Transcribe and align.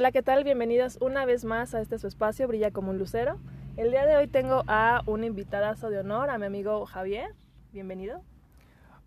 Hola, 0.00 0.12
¿qué 0.12 0.22
tal? 0.22 0.44
Bienvenidos 0.44 0.96
una 1.02 1.26
vez 1.26 1.44
más 1.44 1.74
a 1.74 1.82
este 1.82 1.98
su 1.98 2.06
espacio, 2.06 2.48
Brilla 2.48 2.70
como 2.70 2.88
un 2.88 2.96
lucero. 2.96 3.38
El 3.76 3.90
día 3.90 4.06
de 4.06 4.16
hoy 4.16 4.28
tengo 4.28 4.64
a 4.66 5.02
un 5.04 5.24
invitadazo 5.24 5.90
de 5.90 5.98
honor, 5.98 6.30
a 6.30 6.38
mi 6.38 6.46
amigo 6.46 6.86
Javier. 6.86 7.34
Bienvenido. 7.70 8.22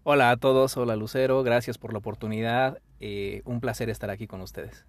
Hola 0.04 0.30
a 0.30 0.38
todos, 0.38 0.78
hola 0.78 0.96
Lucero, 0.96 1.42
gracias 1.42 1.80
por 1.80 1.94
la 1.94 1.98
oportunidad. 1.98 2.78
Eh, 3.00 3.42
un 3.46 3.60
placer 3.60 3.90
estar 3.90 4.12
aquí 4.12 4.28
con 4.28 4.42
ustedes. 4.42 4.86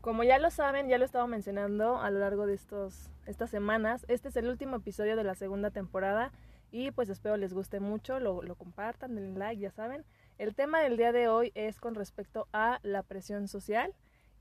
Como 0.00 0.22
ya 0.22 0.38
lo 0.38 0.48
saben, 0.52 0.88
ya 0.88 0.96
lo 0.96 1.02
he 1.02 1.06
estado 1.06 1.26
mencionando 1.26 1.98
a 1.98 2.08
lo 2.12 2.20
largo 2.20 2.46
de 2.46 2.54
estos, 2.54 3.10
estas 3.26 3.50
semanas, 3.50 4.06
este 4.06 4.28
es 4.28 4.36
el 4.36 4.46
último 4.46 4.76
episodio 4.76 5.16
de 5.16 5.24
la 5.24 5.34
segunda 5.34 5.72
temporada 5.72 6.30
y 6.70 6.92
pues 6.92 7.08
espero 7.08 7.36
les 7.36 7.52
guste 7.52 7.80
mucho, 7.80 8.20
lo, 8.20 8.42
lo 8.42 8.54
compartan, 8.54 9.16
denle 9.16 9.36
like, 9.36 9.60
ya 9.60 9.72
saben. 9.72 10.04
El 10.38 10.54
tema 10.54 10.78
del 10.78 10.96
día 10.96 11.10
de 11.10 11.26
hoy 11.26 11.50
es 11.56 11.80
con 11.80 11.96
respecto 11.96 12.46
a 12.52 12.78
la 12.84 13.02
presión 13.02 13.48
social. 13.48 13.92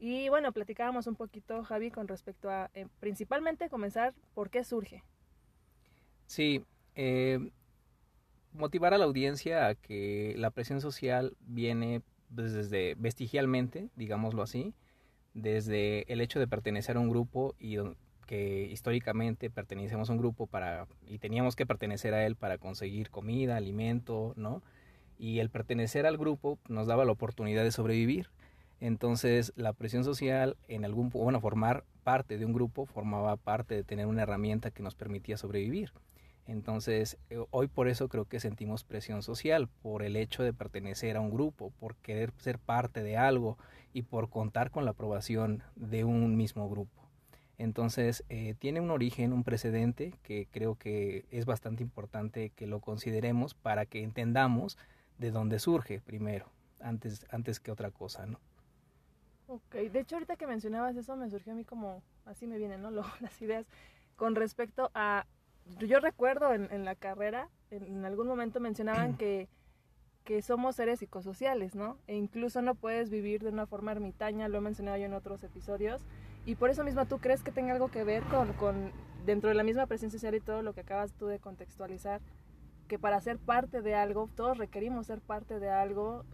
Y 0.06 0.28
bueno, 0.28 0.52
platicábamos 0.52 1.08
un 1.08 1.16
poquito, 1.16 1.64
Javi, 1.64 1.90
con 1.90 2.10
respecto 2.10 2.50
a 2.50 2.70
eh, 2.74 2.88
principalmente 3.00 3.70
comenzar 3.70 4.14
por 4.34 4.50
qué 4.50 4.66
surge. 4.66 5.02
Sí, 6.26 6.66
eh, 6.96 7.40
motivar 8.52 8.94
a 8.94 8.98
la 8.98 9.06
audiencia 9.06 9.66
a 9.66 9.76
que 9.76 10.36
la 10.38 10.52
presión 10.52 10.82
social 10.82 11.38
viene 11.40 12.02
pues, 12.36 12.52
desde 12.52 12.96
vestigialmente, 12.96 13.92
digámoslo 13.96 14.42
así, 14.42 14.74
desde 15.34 16.04
el 16.12 16.20
hecho 16.20 16.38
de 16.38 16.50
pertenecer 16.50 16.98
a 16.98 17.00
un 17.00 17.10
grupo 17.10 17.56
y 17.58 17.78
que 18.28 18.64
históricamente 18.64 19.50
pertenecemos 19.50 20.10
a 20.10 20.12
un 20.12 20.20
grupo 20.20 20.48
para 20.48 20.86
y 21.08 21.20
teníamos 21.20 21.56
que 21.56 21.66
pertenecer 21.66 22.14
a 22.14 22.26
él 22.26 22.36
para 22.36 22.58
conseguir 22.58 23.10
comida, 23.10 23.56
alimento, 23.56 24.34
¿no? 24.36 24.64
Y 25.18 25.40
el 25.40 25.50
pertenecer 25.50 26.06
al 26.06 26.18
grupo 26.18 26.60
nos 26.68 26.88
daba 26.88 27.06
la 27.06 27.14
oportunidad 27.14 27.64
de 27.64 27.72
sobrevivir. 27.72 28.28
Entonces, 28.84 29.54
la 29.56 29.72
presión 29.72 30.04
social 30.04 30.58
en 30.68 30.84
algún 30.84 31.10
bueno, 31.10 31.40
formar 31.40 31.86
parte 32.04 32.38
de 32.38 32.46
un 32.46 32.52
grupo 32.52 32.86
formaba 32.86 33.38
parte 33.38 33.76
de 33.76 33.86
tener 33.86 34.08
una 34.08 34.24
herramienta 34.24 34.72
que 34.72 34.84
nos 34.84 34.94
permitía 34.94 35.38
sobrevivir. 35.38 35.94
Entonces, 36.48 37.18
eh, 37.30 37.42
hoy 37.52 37.68
por 37.68 37.88
eso 37.88 38.10
creo 38.10 38.26
que 38.26 38.42
sentimos 38.42 38.84
presión 38.84 39.24
social, 39.24 39.70
por 39.82 40.04
el 40.04 40.18
hecho 40.18 40.44
de 40.44 40.52
pertenecer 40.52 41.16
a 41.16 41.22
un 41.22 41.32
grupo, 41.32 41.72
por 41.80 41.96
querer 41.96 42.34
ser 42.40 42.60
parte 42.60 43.04
de 43.04 43.16
algo 43.16 43.58
y 43.94 44.02
por 44.02 44.30
contar 44.30 44.70
con 44.70 44.84
la 44.84 44.92
aprobación 44.92 45.64
de 45.78 46.04
un 46.04 46.36
mismo 46.36 46.70
grupo. 46.70 47.08
Entonces, 47.58 48.26
eh, 48.28 48.54
tiene 48.60 48.82
un 48.82 48.92
origen, 48.92 49.32
un 49.32 49.46
precedente 49.46 50.14
que 50.24 50.50
creo 50.52 50.76
que 50.76 51.24
es 51.32 51.46
bastante 51.46 51.84
importante 51.84 52.50
que 52.50 52.68
lo 52.68 52.82
consideremos 52.82 53.54
para 53.54 53.86
que 53.86 54.04
entendamos 54.04 54.78
de 55.20 55.32
dónde 55.32 55.60
surge 55.60 56.02
primero, 56.02 56.52
antes, 56.82 57.26
antes 57.32 57.62
que 57.62 57.72
otra 57.72 57.90
cosa, 57.90 58.26
¿no? 58.26 58.42
Ok, 59.54 59.76
de 59.76 60.00
hecho 60.00 60.16
ahorita 60.16 60.36
que 60.36 60.48
mencionabas 60.48 60.96
eso 60.96 61.16
me 61.16 61.30
surgió 61.30 61.54
a 61.54 61.56
mí 61.56 61.64
como, 61.64 62.02
así 62.26 62.48
me 62.48 62.58
vienen, 62.58 62.82
¿no? 62.82 62.90
las 63.22 63.40
ideas 63.40 63.68
con 64.16 64.34
respecto 64.34 64.90
a 64.96 65.28
yo 65.78 66.00
recuerdo 66.00 66.54
en, 66.54 66.86
la 66.86 66.96
carrera, 66.96 67.50
en, 67.70 68.04
algún 68.04 68.26
momento 68.26 68.60
mencionaban 68.60 69.16
que, 69.18 69.48
que 70.24 70.42
somos 70.42 70.76
seres 70.76 71.00
psicosociales, 71.00 71.76
¿no? 71.76 72.00
E 72.08 72.16
incluso 72.16 72.64
no 72.64 72.74
puedes 72.74 73.12
vivir 73.12 73.44
de 73.44 73.50
una 73.50 73.68
forma 73.68 73.92
ermitaña, 73.92 74.48
lo 74.48 74.58
he 74.58 74.62
mencionado 74.62 74.98
yo 74.98 75.06
en 75.06 75.14
otros 75.14 75.44
episodios, 75.44 76.02
y 76.48 76.56
por 76.56 76.72
eso 76.72 76.84
mismo 76.84 77.06
tú 77.06 77.20
crees 77.20 77.44
que 77.44 77.52
tenga 77.52 77.74
algo 77.74 77.90
que 77.90 78.04
ver 78.04 78.24
con, 78.24 78.54
con 78.54 78.92
dentro 79.24 79.50
de 79.50 79.56
la 79.56 79.64
misma 79.64 79.86
presencia 79.86 80.18
social 80.18 80.34
y 80.34 80.42
todo 80.42 80.64
lo 80.64 80.74
que 80.74 80.82
acabas 80.82 81.14
tú 81.14 81.28
de 81.28 81.38
contextualizar, 81.38 82.22
que 82.88 82.98
para 82.98 83.22
ser 83.22 83.38
parte 83.38 83.84
de 83.84 83.94
algo, 83.94 84.32
todos 84.36 84.58
requerimos 84.58 85.06
ser 85.06 85.22
parte 85.22 85.60
de 85.60 85.70
algo 85.70 86.26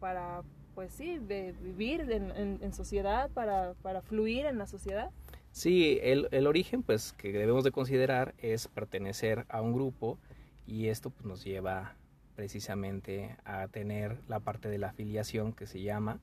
para, 0.00 0.42
pues 0.74 0.92
sí, 0.92 1.18
de 1.18 1.52
vivir 1.60 2.10
en, 2.10 2.58
en 2.62 2.72
sociedad, 2.72 3.30
para, 3.30 3.74
para 3.82 4.02
fluir 4.02 4.46
en 4.46 4.58
la 4.58 4.66
sociedad. 4.66 5.10
Sí, 5.52 5.98
el, 6.02 6.28
el, 6.30 6.46
origen 6.46 6.82
pues 6.82 7.12
que 7.12 7.30
debemos 7.30 7.62
de 7.62 7.72
considerar 7.72 8.34
es 8.38 8.68
pertenecer 8.68 9.44
a 9.50 9.60
un 9.60 9.74
grupo 9.74 10.18
y 10.66 10.88
esto 10.88 11.10
pues, 11.10 11.26
nos 11.26 11.44
lleva 11.44 11.94
precisamente 12.34 13.36
a 13.44 13.68
tener 13.68 14.18
la 14.28 14.40
parte 14.40 14.70
de 14.70 14.78
la 14.78 14.88
afiliación 14.88 15.52
que 15.52 15.66
se 15.66 15.82
llama 15.82 16.20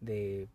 de 0.00 0.48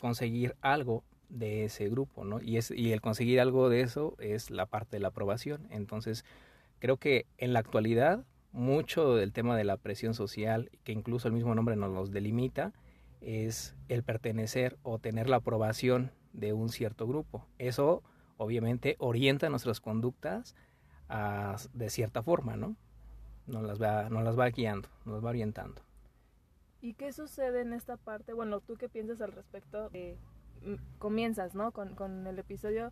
conseguir 0.00 0.56
algo 0.62 1.04
de 1.28 1.64
ese 1.64 1.90
grupo, 1.90 2.24
¿no? 2.24 2.40
Y, 2.40 2.56
es, 2.56 2.70
y 2.70 2.92
el 2.92 3.02
conseguir 3.02 3.40
algo 3.40 3.68
de 3.68 3.82
eso 3.82 4.16
es 4.18 4.50
la 4.50 4.64
parte 4.64 4.96
de 4.96 5.00
la 5.00 5.08
aprobación. 5.08 5.66
Entonces, 5.70 6.24
creo 6.78 6.96
que 6.96 7.26
en 7.36 7.52
la 7.52 7.58
actualidad 7.58 8.24
mucho 8.56 9.14
del 9.14 9.32
tema 9.32 9.56
de 9.56 9.64
la 9.64 9.76
presión 9.76 10.14
social, 10.14 10.70
que 10.82 10.92
incluso 10.92 11.28
el 11.28 11.34
mismo 11.34 11.54
nombre 11.54 11.76
nos 11.76 11.92
los 11.92 12.10
delimita, 12.10 12.72
es 13.20 13.76
el 13.88 14.02
pertenecer 14.02 14.78
o 14.82 14.98
tener 14.98 15.28
la 15.28 15.36
aprobación 15.36 16.10
de 16.32 16.54
un 16.54 16.70
cierto 16.70 17.06
grupo. 17.06 17.46
Eso 17.58 18.02
obviamente 18.38 18.96
orienta 18.98 19.50
nuestras 19.50 19.80
conductas 19.80 20.56
de 21.74 21.90
cierta 21.90 22.22
forma, 22.22 22.56
¿no? 22.56 22.76
Nos 23.46 23.62
las, 23.62 23.80
va, 23.80 24.08
nos 24.08 24.24
las 24.24 24.38
va 24.38 24.48
guiando, 24.48 24.88
nos 25.04 25.24
va 25.24 25.28
orientando. 25.28 25.82
¿Y 26.80 26.94
qué 26.94 27.12
sucede 27.12 27.60
en 27.60 27.72
esta 27.72 27.96
parte? 27.96 28.32
Bueno, 28.32 28.60
¿tú 28.60 28.76
qué 28.76 28.88
piensas 28.88 29.20
al 29.20 29.32
respecto? 29.32 29.90
Mm, 30.62 30.74
comienzas, 30.98 31.54
¿no? 31.54 31.72
Con, 31.72 31.94
con, 31.94 32.26
el 32.26 32.38
episodio 32.38 32.90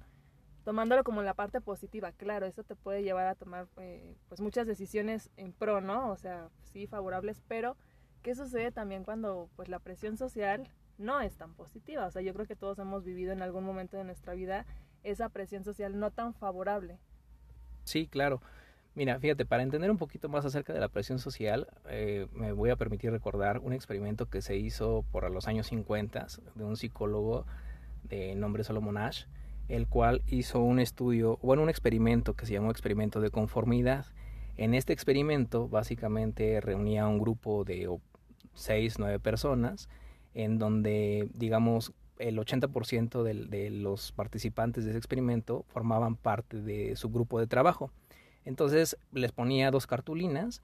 tomándolo 0.65 1.05
como 1.05 1.23
la 1.23 1.35
parte 1.35 1.61
positiva. 1.61 2.13
Claro, 2.13 2.47
eso 2.47 2.65
te 2.65 2.75
puede 2.75 3.03
llevar 3.03 3.27
a 3.27 3.35
tomar 3.35 3.69
eh, 3.77 4.17
pues 4.29 4.41
muchas 4.41 4.67
decisiones 4.67 5.31
en 5.37 5.53
pro, 5.53 5.81
¿no? 5.81 6.11
O 6.11 6.17
sea, 6.17 6.49
sí, 6.63 6.87
favorables, 6.87 7.43
pero 7.49 7.77
¿qué 8.23 8.35
sucede 8.35 8.73
también 8.73 9.05
cuando 9.05 9.49
pues 9.57 9.69
la 9.69 9.79
presión 9.79 10.17
social 10.17 10.69
no 10.99 11.21
es 11.21 11.37
tan 11.37 11.55
positiva. 11.55 12.07
O 12.07 12.11
sea, 12.11 12.23
yo 12.23 12.33
creo 12.35 12.47
que 12.47 12.57
todos 12.57 12.79
hemos 12.79 13.05
vivido 13.05 13.33
en 13.33 13.43
algún 13.43 13.65
momento 13.65 13.97
de 13.97 14.05
nuestra 14.05 14.35
vida 14.35 14.67
esa 15.03 15.29
presión 15.29 15.65
social 15.65 15.99
no 15.99 16.11
tan 16.11 16.35
favorable. 16.35 16.99
Sí, 17.85 18.07
claro. 18.07 18.41
Mira, 18.95 19.19
fíjate, 19.19 19.45
para 19.45 19.65
entender 19.65 19.91
un 19.91 19.99
poquito 19.99 20.29
más 20.29 20.45
acerca 20.45 20.73
de 20.73 20.79
la 20.79 20.89
presión 20.89 21.19
social, 21.19 21.67
eh, 21.89 22.29
me 22.33 22.53
voy 22.53 22.71
a 22.71 22.77
permitir 22.77 23.11
recordar 23.11 23.59
un 23.59 23.73
experimento 23.73 24.31
que 24.31 24.41
se 24.41 24.57
hizo 24.57 25.05
por 25.11 25.29
los 25.31 25.49
años 25.49 25.67
50 25.67 26.27
de 26.55 26.65
un 26.65 26.77
psicólogo 26.77 27.45
de 28.05 28.37
nombre 28.37 28.63
Solomon 28.63 28.97
Ash, 28.97 29.25
el 29.69 29.87
cual 29.87 30.23
hizo 30.27 30.61
un 30.61 30.79
estudio, 30.79 31.39
bueno, 31.43 31.63
un 31.63 31.69
experimento 31.69 32.35
que 32.35 32.47
se 32.47 32.53
llamó 32.53 32.71
experimento 32.71 33.21
de 33.21 33.31
conformidad. 33.31 34.07
En 34.57 34.75
este 34.75 34.93
experimento, 34.93 35.69
básicamente 35.69 36.61
reunía 36.61 37.07
un 37.07 37.19
grupo 37.19 37.65
de 37.65 37.89
seis, 38.55 38.99
nueve 38.99 39.19
personas, 39.19 39.89
en 40.35 40.59
donde, 40.59 41.29
digamos, 41.35 41.93
el 42.19 42.39
80% 42.39 43.23
de, 43.23 43.35
de 43.47 43.71
los 43.71 44.13
participantes 44.13 44.85
de 44.85 44.91
ese 44.91 44.99
experimento 44.99 45.65
formaban 45.69 46.17
parte 46.17 46.61
de 46.61 46.95
su 46.97 47.11
grupo 47.11 47.41
de 47.41 47.47
trabajo. 47.47 47.91
Entonces 48.45 48.97
les 49.13 49.33
ponía 49.33 49.71
dos 49.71 49.87
cartulinas 49.87 50.63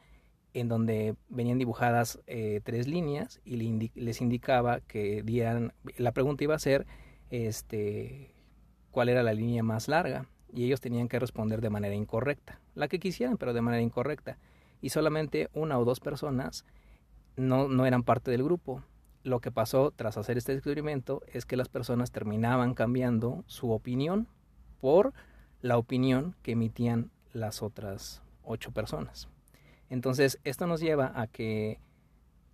en 0.55 0.69
donde 0.69 1.15
venían 1.29 1.59
dibujadas 1.59 2.21
eh, 2.27 2.61
tres 2.65 2.89
líneas 2.89 3.41
y 3.45 3.57
les 3.95 4.21
indicaba 4.21 4.81
que 4.81 5.23
dieran, 5.23 5.73
la 5.97 6.13
pregunta 6.13 6.45
iba 6.45 6.55
a 6.55 6.59
ser, 6.59 6.87
este, 7.31 8.33
cuál 8.91 9.09
era 9.09 9.23
la 9.23 9.35
línea 9.35 9.63
más 9.63 9.89
larga 9.89 10.27
y 10.53 10.65
ellos 10.65 10.81
tenían 10.81 11.09
que 11.09 11.19
responder 11.19 11.61
de 11.61 11.71
manera 11.71 11.95
incorrecta, 11.95 12.61
la 12.75 12.89
que 12.89 12.99
quisieran, 12.99 13.37
pero 13.37 13.53
de 13.53 13.61
manera 13.61 13.83
incorrecta. 13.83 14.39
Y 14.81 14.91
solamente 14.91 15.49
una 15.53 15.79
o 15.79 15.85
dos 15.85 16.01
personas 16.01 16.65
no, 17.37 17.69
no 17.69 17.87
eran 17.87 18.03
parte 18.03 18.31
del 18.31 18.43
grupo 18.43 18.83
lo 19.23 19.41
que 19.41 19.53
pasó 19.53 19.91
tras 19.91 20.17
hacer 20.17 20.39
este 20.39 20.55
experimento 20.55 21.23
es 21.27 21.45
que 21.45 21.57
las 21.57 21.69
personas 21.69 22.11
terminaban 22.11 22.75
cambiando 22.75 23.45
su 23.47 23.71
opinión 23.71 24.29
por 24.81 25.13
la 25.61 25.77
opinión 25.77 26.37
que 26.43 26.53
emitían 26.53 27.11
las 27.33 27.63
otras 27.63 28.23
ocho 28.43 28.73
personas. 28.73 29.29
Entonces, 29.91 30.39
esto 30.45 30.67
nos 30.67 30.81
lleva 30.81 31.13
a 31.15 31.27
que 31.27 31.81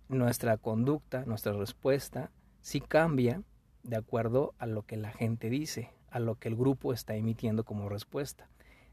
nuestra 0.09 0.57
conducta, 0.57 1.23
nuestra 1.25 1.53
respuesta, 1.53 2.31
sí 2.61 2.81
cambia 2.81 3.43
de 3.83 3.95
acuerdo 3.95 4.53
a 4.57 4.65
lo 4.65 4.83
que 4.83 4.97
la 4.97 5.11
gente 5.11 5.49
dice, 5.49 5.89
a 6.09 6.19
lo 6.19 6.35
que 6.35 6.47
el 6.47 6.55
grupo 6.55 6.93
está 6.93 7.15
emitiendo 7.15 7.63
como 7.63 7.89
respuesta. 7.89 8.47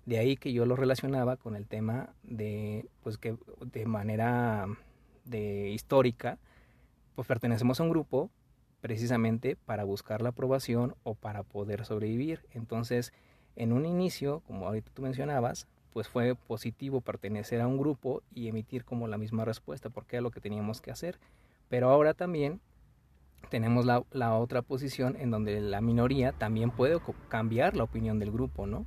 De 0.07 0.19
ahí 0.19 0.37
que 0.37 0.53
yo 0.53 0.67
lo 0.67 0.77
relacionaba 0.77 1.37
con 1.37 1.57
el 1.57 1.67
tema 1.67 2.11
de, 2.23 2.87
pues 3.03 3.17
que 3.17 3.37
de 3.61 3.87
manera 3.87 4.67
de 5.25 5.71
histórica, 5.71 6.39
pues 7.15 7.27
pertenecemos 7.27 7.81
a 7.81 7.85
un 7.85 7.91
grupo 7.91 8.31
precisamente 8.81 9.57
para 9.57 9.85
buscar 9.85 10.21
la 10.21 10.31
aprobación 10.31 10.95
o 11.05 11.15
para 11.15 11.43
poder 11.43 11.87
sobrevivir. 11.87 12.45
Entonces, 12.53 13.15
en 13.57 13.73
un 13.73 13.87
inicio, 13.87 14.41
como 14.47 14.67
ahorita 14.67 14.91
tú 14.93 15.03
mencionabas, 15.03 15.67
pues 15.95 16.09
fue 16.09 16.35
positivo 16.35 17.01
pertenecer 17.01 17.61
a 17.61 17.67
un 17.67 17.79
grupo 17.79 18.23
y 18.35 18.49
emitir 18.49 18.85
como 18.85 19.09
la 19.09 19.17
misma 19.17 19.45
respuesta, 19.45 19.89
porque 19.89 20.17
era 20.17 20.23
lo 20.23 20.31
que 20.31 20.41
teníamos 20.41 20.83
que 20.83 20.91
hacer. 20.91 21.19
Pero 21.71 21.89
ahora 21.89 22.13
también 22.13 22.61
tenemos 23.51 23.85
la, 23.85 24.05
la 24.11 24.37
otra 24.37 24.63
posición 24.63 25.17
en 25.19 25.31
donde 25.31 25.61
la 25.61 25.81
minoría 25.81 26.33
también 26.33 26.71
puede 26.71 27.01
cambiar 27.29 27.77
la 27.77 27.85
opinión 27.85 28.19
del 28.19 28.33
grupo, 28.33 28.67
¿no? 28.67 28.87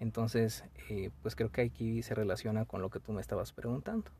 Entonces, 0.00 0.64
eh, 0.88 1.10
pues 1.22 1.36
creo 1.36 1.52
que 1.52 1.62
aquí 1.62 2.02
se 2.02 2.14
relaciona 2.14 2.64
con 2.64 2.82
lo 2.82 2.90
que 2.90 2.98
tú 2.98 3.12
me 3.12 3.20
estabas 3.20 3.52
preguntando. 3.52 4.10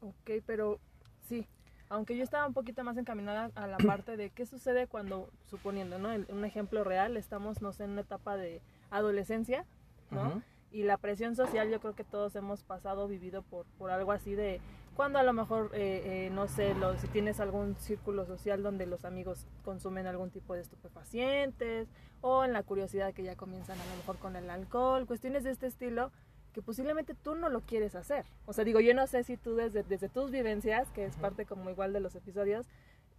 Ok, 0.00 0.42
pero 0.46 0.80
sí, 1.28 1.46
aunque 1.90 2.16
yo 2.16 2.24
estaba 2.24 2.46
un 2.46 2.54
poquito 2.54 2.82
más 2.82 2.96
encaminada 2.96 3.50
a 3.54 3.66
la 3.66 3.76
parte 3.76 4.16
de 4.16 4.30
qué 4.30 4.46
sucede 4.46 4.86
cuando, 4.86 5.28
suponiendo, 5.50 5.98
¿no? 5.98 6.08
un 6.30 6.44
ejemplo 6.46 6.82
real, 6.82 7.18
estamos, 7.18 7.60
no 7.60 7.72
sé, 7.72 7.84
en 7.84 7.90
una 7.90 8.00
etapa 8.00 8.36
de 8.36 8.62
adolescencia, 8.90 9.66
¿no? 10.10 10.42
Y 10.70 10.84
la 10.84 10.96
presión 10.96 11.36
social 11.36 11.70
yo 11.70 11.80
creo 11.80 11.94
que 11.94 12.02
todos 12.02 12.34
hemos 12.34 12.62
pasado, 12.62 13.06
vivido 13.08 13.42
por, 13.42 13.66
por 13.76 13.90
algo 13.90 14.12
así 14.12 14.34
de 14.34 14.62
cuando 14.94 15.18
a 15.18 15.22
lo 15.22 15.32
mejor, 15.32 15.70
eh, 15.74 16.26
eh, 16.26 16.30
no 16.30 16.48
sé, 16.48 16.74
lo, 16.74 16.96
si 16.98 17.08
tienes 17.08 17.40
algún 17.40 17.76
círculo 17.76 18.26
social 18.26 18.62
donde 18.62 18.86
los 18.86 19.04
amigos 19.04 19.46
consumen 19.64 20.06
algún 20.06 20.30
tipo 20.30 20.54
de 20.54 20.60
estupefacientes 20.60 21.88
o 22.20 22.44
en 22.44 22.52
la 22.52 22.62
curiosidad 22.62 23.14
que 23.14 23.22
ya 23.22 23.36
comienzan 23.36 23.80
a 23.80 23.86
lo 23.86 23.96
mejor 23.96 24.18
con 24.18 24.36
el 24.36 24.50
alcohol, 24.50 25.06
cuestiones 25.06 25.44
de 25.44 25.50
este 25.50 25.66
estilo 25.66 26.12
que 26.52 26.62
posiblemente 26.62 27.14
tú 27.14 27.34
no 27.34 27.48
lo 27.48 27.62
quieres 27.62 27.94
hacer. 27.94 28.26
O 28.44 28.52
sea, 28.52 28.64
digo, 28.64 28.80
yo 28.80 28.94
no 28.94 29.06
sé 29.06 29.24
si 29.24 29.36
tú 29.36 29.54
desde, 29.54 29.82
desde 29.82 30.08
tus 30.08 30.30
vivencias, 30.30 30.90
que 30.90 31.06
es 31.06 31.16
parte 31.16 31.46
como 31.46 31.70
igual 31.70 31.92
de 31.92 32.00
los 32.00 32.14
episodios, 32.14 32.66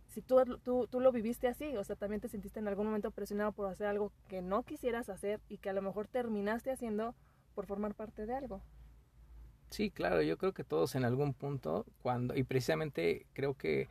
si 0.07 0.21
tú, 0.21 0.43
tú, 0.63 0.87
tú, 0.87 0.99
lo 0.99 1.11
viviste 1.11 1.47
así, 1.47 1.75
o 1.75 1.83
sea, 1.83 1.95
también 1.95 2.21
te 2.21 2.27
sentiste 2.27 2.59
en 2.59 2.67
algún 2.67 2.85
momento 2.85 3.09
presionado 3.09 3.51
por 3.51 3.67
hacer 3.67 3.87
algo 3.87 4.11
que 4.27 4.43
no 4.43 4.61
quisieras 4.61 5.09
hacer 5.09 5.41
y 5.49 5.57
que 5.57 5.71
a 5.71 5.73
lo 5.73 5.81
mejor 5.81 6.07
terminaste 6.07 6.69
haciendo 6.69 7.15
por 7.55 7.65
formar 7.65 7.95
parte 7.95 8.27
de 8.27 8.35
algo. 8.35 8.61
Sí, 9.73 9.89
claro, 9.89 10.21
yo 10.21 10.37
creo 10.37 10.53
que 10.53 10.63
todos 10.63 10.93
en 10.93 11.03
algún 11.03 11.33
punto, 11.33 11.87
cuando, 12.03 12.35
y 12.35 12.43
precisamente 12.43 13.25
creo 13.33 13.57
que 13.57 13.87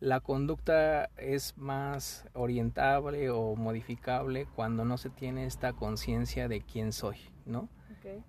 la 0.00 0.20
conducta 0.20 1.10
es 1.18 1.58
más 1.58 2.24
orientable 2.32 3.28
o 3.28 3.54
modificable 3.54 4.46
cuando 4.56 4.86
no 4.86 4.96
se 4.96 5.10
tiene 5.10 5.44
esta 5.44 5.74
conciencia 5.74 6.48
de 6.48 6.62
quién 6.62 6.94
soy, 6.94 7.18
¿no? 7.44 7.68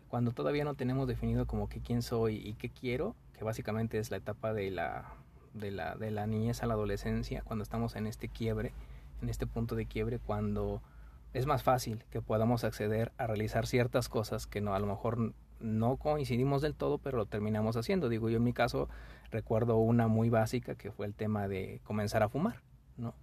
Cuando 0.09 0.33
todavía 0.33 0.65
no 0.65 0.73
tenemos 0.73 1.07
definido 1.07 1.47
como 1.47 1.69
que 1.69 1.79
quién 1.79 2.01
soy 2.01 2.35
y 2.35 2.55
qué 2.55 2.69
quiero, 2.69 3.15
que 3.31 3.45
básicamente 3.45 3.97
es 3.97 4.11
la 4.11 4.17
etapa 4.17 4.51
de 4.51 4.69
la, 4.69 5.13
de 5.53 5.71
la, 5.71 5.95
de 5.95 6.11
la 6.11 6.27
niñez 6.27 6.63
a 6.63 6.65
la 6.65 6.73
adolescencia, 6.73 7.43
cuando 7.43 7.63
estamos 7.63 7.95
en 7.95 8.07
este 8.07 8.27
quiebre, 8.27 8.73
en 9.21 9.29
este 9.29 9.47
punto 9.47 9.75
de 9.75 9.85
quiebre, 9.85 10.19
cuando 10.19 10.81
es 11.31 11.45
más 11.45 11.63
fácil 11.63 12.03
que 12.09 12.21
podamos 12.21 12.65
acceder 12.65 13.13
a 13.17 13.25
realizar 13.25 13.67
ciertas 13.67 14.09
cosas 14.09 14.47
que 14.47 14.59
no 14.59 14.75
a 14.75 14.79
lo 14.79 14.87
mejor 14.87 15.33
no 15.59 15.97
coincidimos 15.97 16.61
del 16.61 16.75
todo, 16.75 16.97
pero 16.97 17.17
lo 17.17 17.25
terminamos 17.25 17.75
haciendo. 17.77 18.09
Digo, 18.09 18.29
yo 18.29 18.37
en 18.37 18.43
mi 18.43 18.53
caso 18.53 18.89
recuerdo 19.31 19.77
una 19.77 20.07
muy 20.07 20.29
básica 20.29 20.75
que 20.75 20.91
fue 20.91 21.05
el 21.05 21.13
tema 21.13 21.47
de 21.47 21.81
comenzar 21.83 22.23
a 22.23 22.29
fumar, 22.29 22.61
¿no? 22.97 23.13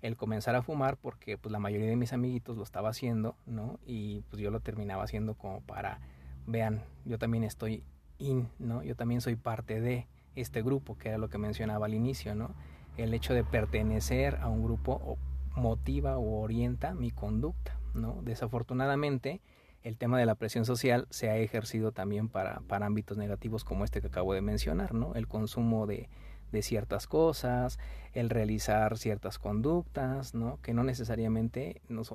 El 0.00 0.16
comenzar 0.16 0.54
a 0.56 0.62
fumar 0.62 0.96
porque 0.96 1.38
pues 1.38 1.52
la 1.52 1.58
mayoría 1.58 1.88
de 1.88 1.96
mis 1.96 2.12
amiguitos 2.12 2.56
lo 2.56 2.62
estaba 2.62 2.90
haciendo, 2.90 3.36
¿no? 3.46 3.78
Y 3.86 4.22
pues 4.30 4.42
yo 4.42 4.50
lo 4.50 4.60
terminaba 4.60 5.04
haciendo 5.04 5.34
como 5.34 5.60
para, 5.60 6.00
vean, 6.46 6.82
yo 7.04 7.18
también 7.18 7.44
estoy 7.44 7.84
in, 8.18 8.48
¿no? 8.58 8.82
Yo 8.82 8.96
también 8.96 9.20
soy 9.20 9.36
parte 9.36 9.80
de 9.80 10.08
este 10.34 10.62
grupo, 10.62 10.96
que 10.96 11.10
era 11.10 11.18
lo 11.18 11.28
que 11.28 11.38
mencionaba 11.38 11.86
al 11.86 11.94
inicio, 11.94 12.34
¿no? 12.34 12.54
El 12.96 13.14
hecho 13.14 13.34
de 13.34 13.44
pertenecer 13.44 14.36
a 14.36 14.48
un 14.48 14.62
grupo 14.62 15.18
motiva 15.54 16.18
o 16.18 16.40
orienta 16.40 16.94
mi 16.94 17.10
conducta, 17.10 17.78
¿no? 17.94 18.20
Desafortunadamente, 18.22 19.40
el 19.82 19.96
tema 19.96 20.18
de 20.18 20.26
la 20.26 20.34
presión 20.34 20.64
social 20.64 21.06
se 21.10 21.28
ha 21.28 21.36
ejercido 21.36 21.92
también 21.92 22.28
para, 22.28 22.62
ámbitos 22.68 23.16
negativos 23.16 23.64
como 23.64 23.84
este 23.84 24.00
que 24.00 24.06
acabo 24.06 24.34
de 24.34 24.40
mencionar, 24.40 24.94
¿no? 24.94 25.14
El 25.14 25.26
consumo 25.28 25.86
de, 25.86 26.08
de 26.52 26.62
ciertas 26.62 27.06
cosas, 27.06 27.78
el 28.12 28.30
realizar 28.30 28.96
ciertas 28.98 29.38
conductas, 29.38 30.34
¿no? 30.34 30.60
Que 30.62 30.74
no 30.74 30.84
necesariamente 30.84 31.82
nos, 31.88 32.14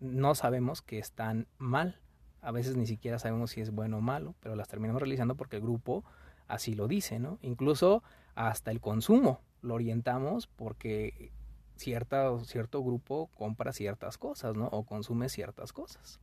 no 0.00 0.34
sabemos 0.34 0.82
que 0.82 0.98
están 0.98 1.46
mal. 1.58 2.00
A 2.42 2.52
veces 2.52 2.76
ni 2.76 2.86
siquiera 2.86 3.18
sabemos 3.18 3.50
si 3.50 3.60
es 3.60 3.70
bueno 3.70 3.98
o 3.98 4.00
malo, 4.00 4.34
pero 4.40 4.56
las 4.56 4.68
terminamos 4.68 5.00
realizando 5.00 5.36
porque 5.36 5.56
el 5.56 5.62
grupo 5.62 6.04
así 6.48 6.74
lo 6.74 6.88
dice, 6.88 7.18
¿no? 7.18 7.38
Incluso 7.42 8.02
hasta 8.34 8.70
el 8.70 8.80
consumo 8.80 9.40
lo 9.62 9.74
orientamos 9.74 10.46
porque 10.46 11.30
cierta, 11.76 12.38
cierto 12.44 12.82
grupo 12.82 13.30
compra 13.34 13.72
ciertas 13.72 14.18
cosas, 14.18 14.56
¿no? 14.56 14.66
O 14.68 14.84
consume 14.84 15.28
ciertas 15.28 15.72
cosas. 15.72 16.20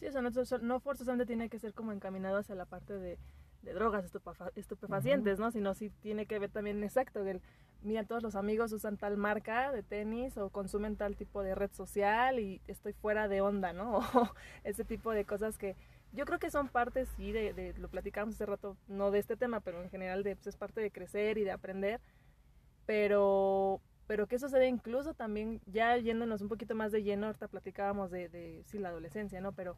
Sí, 0.00 0.06
eso 0.06 0.22
no, 0.22 0.30
no 0.62 0.80
forzosamente 0.80 1.26
tiene 1.26 1.50
que 1.50 1.58
ser 1.58 1.74
como 1.74 1.92
encaminado 1.92 2.38
hacia 2.38 2.54
la 2.54 2.64
parte 2.64 2.98
de, 2.98 3.18
drogas 3.62 4.10
estupefacientes, 4.56 5.38
¿no? 5.38 5.50
Sino 5.50 5.74
sí 5.74 5.90
tiene 6.00 6.24
que 6.24 6.38
ver 6.38 6.50
también 6.50 6.82
exacto, 6.82 7.20
el, 7.26 7.42
mira, 7.82 8.04
todos 8.04 8.22
los 8.22 8.34
amigos 8.34 8.72
usan 8.72 8.96
tal 8.96 9.18
marca 9.18 9.70
de 9.70 9.82
tenis 9.82 10.38
o 10.38 10.48
consumen 10.48 10.96
tal 10.96 11.14
tipo 11.16 11.42
de 11.42 11.54
red 11.54 11.70
social 11.72 12.40
y 12.40 12.62
estoy 12.66 12.94
fuera 12.94 13.28
de 13.28 13.42
onda, 13.42 13.74
¿no? 13.74 13.98
O 14.14 14.34
ese 14.64 14.84
tipo 14.84 15.12
de 15.12 15.26
cosas 15.26 15.58
que 15.58 15.76
yo 16.12 16.24
creo 16.24 16.38
que 16.38 16.50
son 16.50 16.68
partes, 16.68 17.10
sí, 17.18 17.32
de, 17.32 17.52
de, 17.52 17.74
lo 17.74 17.88
platicamos 17.88 18.34
hace 18.34 18.46
rato, 18.46 18.78
no 18.88 19.10
de 19.10 19.18
este 19.18 19.36
tema, 19.36 19.60
pero 19.60 19.82
en 19.82 19.90
general 19.90 20.22
de, 20.22 20.34
pues, 20.34 20.46
es 20.46 20.56
parte 20.56 20.80
de 20.80 20.90
crecer 20.90 21.36
y 21.36 21.44
de 21.44 21.52
aprender, 21.52 22.00
pero 22.86 23.82
pero 24.10 24.26
qué 24.26 24.40
sucede 24.40 24.66
incluso 24.66 25.14
también, 25.14 25.60
ya 25.66 25.96
yéndonos 25.96 26.40
un 26.42 26.48
poquito 26.48 26.74
más 26.74 26.90
de 26.90 27.04
lleno, 27.04 27.28
ahorita 27.28 27.46
platicábamos 27.46 28.10
de, 28.10 28.28
de 28.28 28.64
sí, 28.66 28.76
la 28.80 28.88
adolescencia, 28.88 29.40
¿no? 29.40 29.52
Pero 29.52 29.76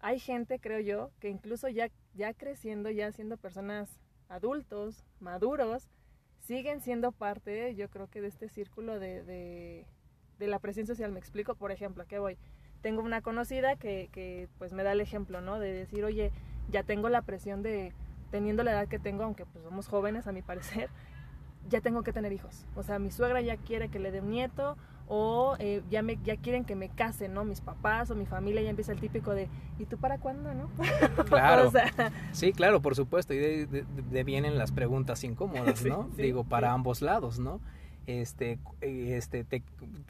hay 0.00 0.18
gente, 0.20 0.58
creo 0.58 0.80
yo, 0.80 1.10
que 1.20 1.28
incluso 1.28 1.68
ya, 1.68 1.90
ya 2.14 2.32
creciendo, 2.32 2.88
ya 2.88 3.12
siendo 3.12 3.36
personas 3.36 4.00
adultos, 4.30 5.04
maduros, 5.20 5.90
siguen 6.40 6.80
siendo 6.80 7.12
parte, 7.12 7.74
yo 7.74 7.90
creo 7.90 8.08
que 8.08 8.22
de 8.22 8.28
este 8.28 8.48
círculo 8.48 8.98
de, 8.98 9.22
de, 9.22 10.46
la 10.46 10.58
presión 10.58 10.86
social. 10.86 11.12
Me 11.12 11.18
explico, 11.18 11.54
por 11.54 11.72
ejemplo, 11.72 12.04
¿a 12.04 12.06
qué 12.06 12.18
voy? 12.18 12.38
Tengo 12.80 13.02
una 13.02 13.20
conocida 13.20 13.76
que, 13.76 14.08
que 14.12 14.48
pues 14.56 14.72
me 14.72 14.82
da 14.82 14.92
el 14.92 15.02
ejemplo, 15.02 15.42
¿no? 15.42 15.58
De 15.58 15.74
decir, 15.74 16.06
oye, 16.06 16.32
ya 16.70 16.84
tengo 16.84 17.10
la 17.10 17.20
presión 17.20 17.62
de, 17.62 17.92
teniendo 18.30 18.62
la 18.62 18.72
edad 18.72 18.88
que 18.88 18.98
tengo, 18.98 19.24
aunque 19.24 19.44
pues 19.44 19.62
somos 19.62 19.88
jóvenes 19.88 20.26
a 20.26 20.32
mi 20.32 20.40
parecer, 20.40 20.88
ya 21.68 21.80
tengo 21.80 22.02
que 22.02 22.12
tener 22.12 22.32
hijos. 22.32 22.66
O 22.76 22.82
sea, 22.82 22.98
mi 22.98 23.10
suegra 23.10 23.40
ya 23.40 23.56
quiere 23.56 23.88
que 23.88 23.98
le 23.98 24.10
dé 24.10 24.20
un 24.20 24.30
nieto 24.30 24.76
o 25.08 25.56
eh, 25.58 25.82
ya 25.90 26.02
me 26.02 26.18
ya 26.24 26.36
quieren 26.36 26.64
que 26.64 26.74
me 26.74 26.88
case, 26.88 27.28
¿no? 27.28 27.44
Mis 27.44 27.60
papás 27.60 28.10
o 28.10 28.14
mi 28.14 28.26
familia 28.26 28.62
ya 28.62 28.70
empieza 28.70 28.92
el 28.92 29.00
típico 29.00 29.34
de 29.34 29.48
¿y 29.78 29.84
tú 29.84 29.98
para 29.98 30.18
cuándo, 30.18 30.54
no? 30.54 30.70
Claro. 31.26 31.70
Sí, 32.32 32.52
claro, 32.52 32.80
por 32.80 32.94
supuesto, 32.94 33.34
y 33.34 33.38
de, 33.38 34.24
vienen 34.24 34.58
las 34.58 34.72
preguntas 34.72 35.22
incómodas, 35.24 35.84
¿no? 35.84 36.08
Digo, 36.16 36.44
para 36.44 36.72
ambos 36.72 37.02
lados, 37.02 37.38
¿no? 37.38 37.60
Este, 38.06 38.58
este, 38.80 39.46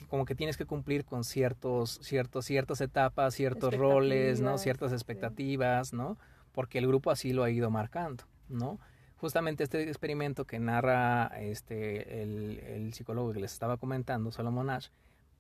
como 0.08 0.24
que 0.24 0.34
tienes 0.34 0.56
que 0.56 0.64
cumplir 0.64 1.04
con 1.04 1.24
ciertos, 1.24 1.98
ciertos, 2.02 2.46
ciertas 2.46 2.80
etapas, 2.80 3.34
ciertos 3.34 3.76
roles, 3.76 4.40
¿no? 4.40 4.56
Ciertas 4.56 4.92
expectativas, 4.92 5.92
¿no? 5.92 6.16
Porque 6.52 6.78
el 6.78 6.86
grupo 6.86 7.10
así 7.10 7.32
lo 7.32 7.44
ha 7.44 7.50
ido 7.50 7.70
marcando, 7.70 8.24
¿no? 8.48 8.78
Justamente 9.22 9.62
este 9.62 9.84
experimento 9.84 10.46
que 10.46 10.58
narra 10.58 11.28
este, 11.38 12.22
el, 12.22 12.92
psicólogo 12.92 13.32
que 13.32 13.38
les 13.38 13.52
estaba 13.52 13.76
comentando, 13.76 14.32
Solomon 14.32 14.68
Ash, 14.68 14.88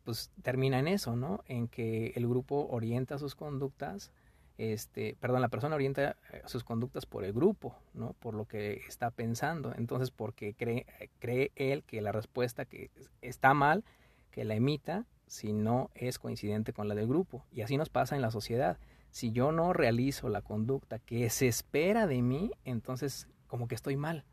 pues 0.04 0.30
termina 0.42 0.78
en 0.78 0.86
eso, 0.86 1.16
¿no? 1.16 1.42
En 1.48 1.66
que 1.66 2.12
el 2.14 2.28
grupo 2.28 2.68
orienta 2.70 3.18
sus 3.18 3.34
conductas, 3.34 4.12
este, 4.56 5.16
perdón, 5.18 5.40
la 5.40 5.48
persona 5.48 5.74
orienta 5.74 6.16
eh, 6.32 6.42
sus 6.46 6.62
conductas 6.62 7.06
por 7.06 7.24
el 7.24 7.32
grupo, 7.32 7.74
¿no? 7.92 8.12
Por 8.20 8.34
lo 8.34 8.44
que 8.46 8.74
está 8.86 9.10
pensando. 9.10 9.74
Entonces, 9.76 10.12
porque 10.12 10.54
cree, 10.54 10.86
cree 11.18 11.50
él 11.56 11.82
que 11.82 12.00
la 12.02 12.12
respuesta 12.12 12.64
que 12.64 12.92
está 13.20 13.52
mal, 13.52 13.82
que 14.30 14.44
la 14.44 14.54
emita, 14.54 15.06
si 15.26 15.52
no 15.52 15.90
es 15.96 16.20
coincidente 16.20 16.72
con 16.72 16.86
la 16.86 16.94
del 16.94 17.08
grupo. 17.08 17.44
Y 17.50 17.62
así 17.62 17.76
nos 17.76 17.88
pasa 17.88 18.14
en 18.14 18.22
la 18.22 18.30
sociedad. 18.30 18.78
Si 19.10 19.32
yo 19.32 19.50
no 19.50 19.72
realizo 19.72 20.28
la 20.28 20.40
conducta 20.40 21.00
que 21.00 21.28
se 21.30 21.48
espera 21.48 22.06
de 22.06 22.22
mí, 22.22 22.52
entonces 22.64 23.26
como 23.52 23.68
que 23.68 23.74
estoy 23.74 23.98
mal. 23.98 24.24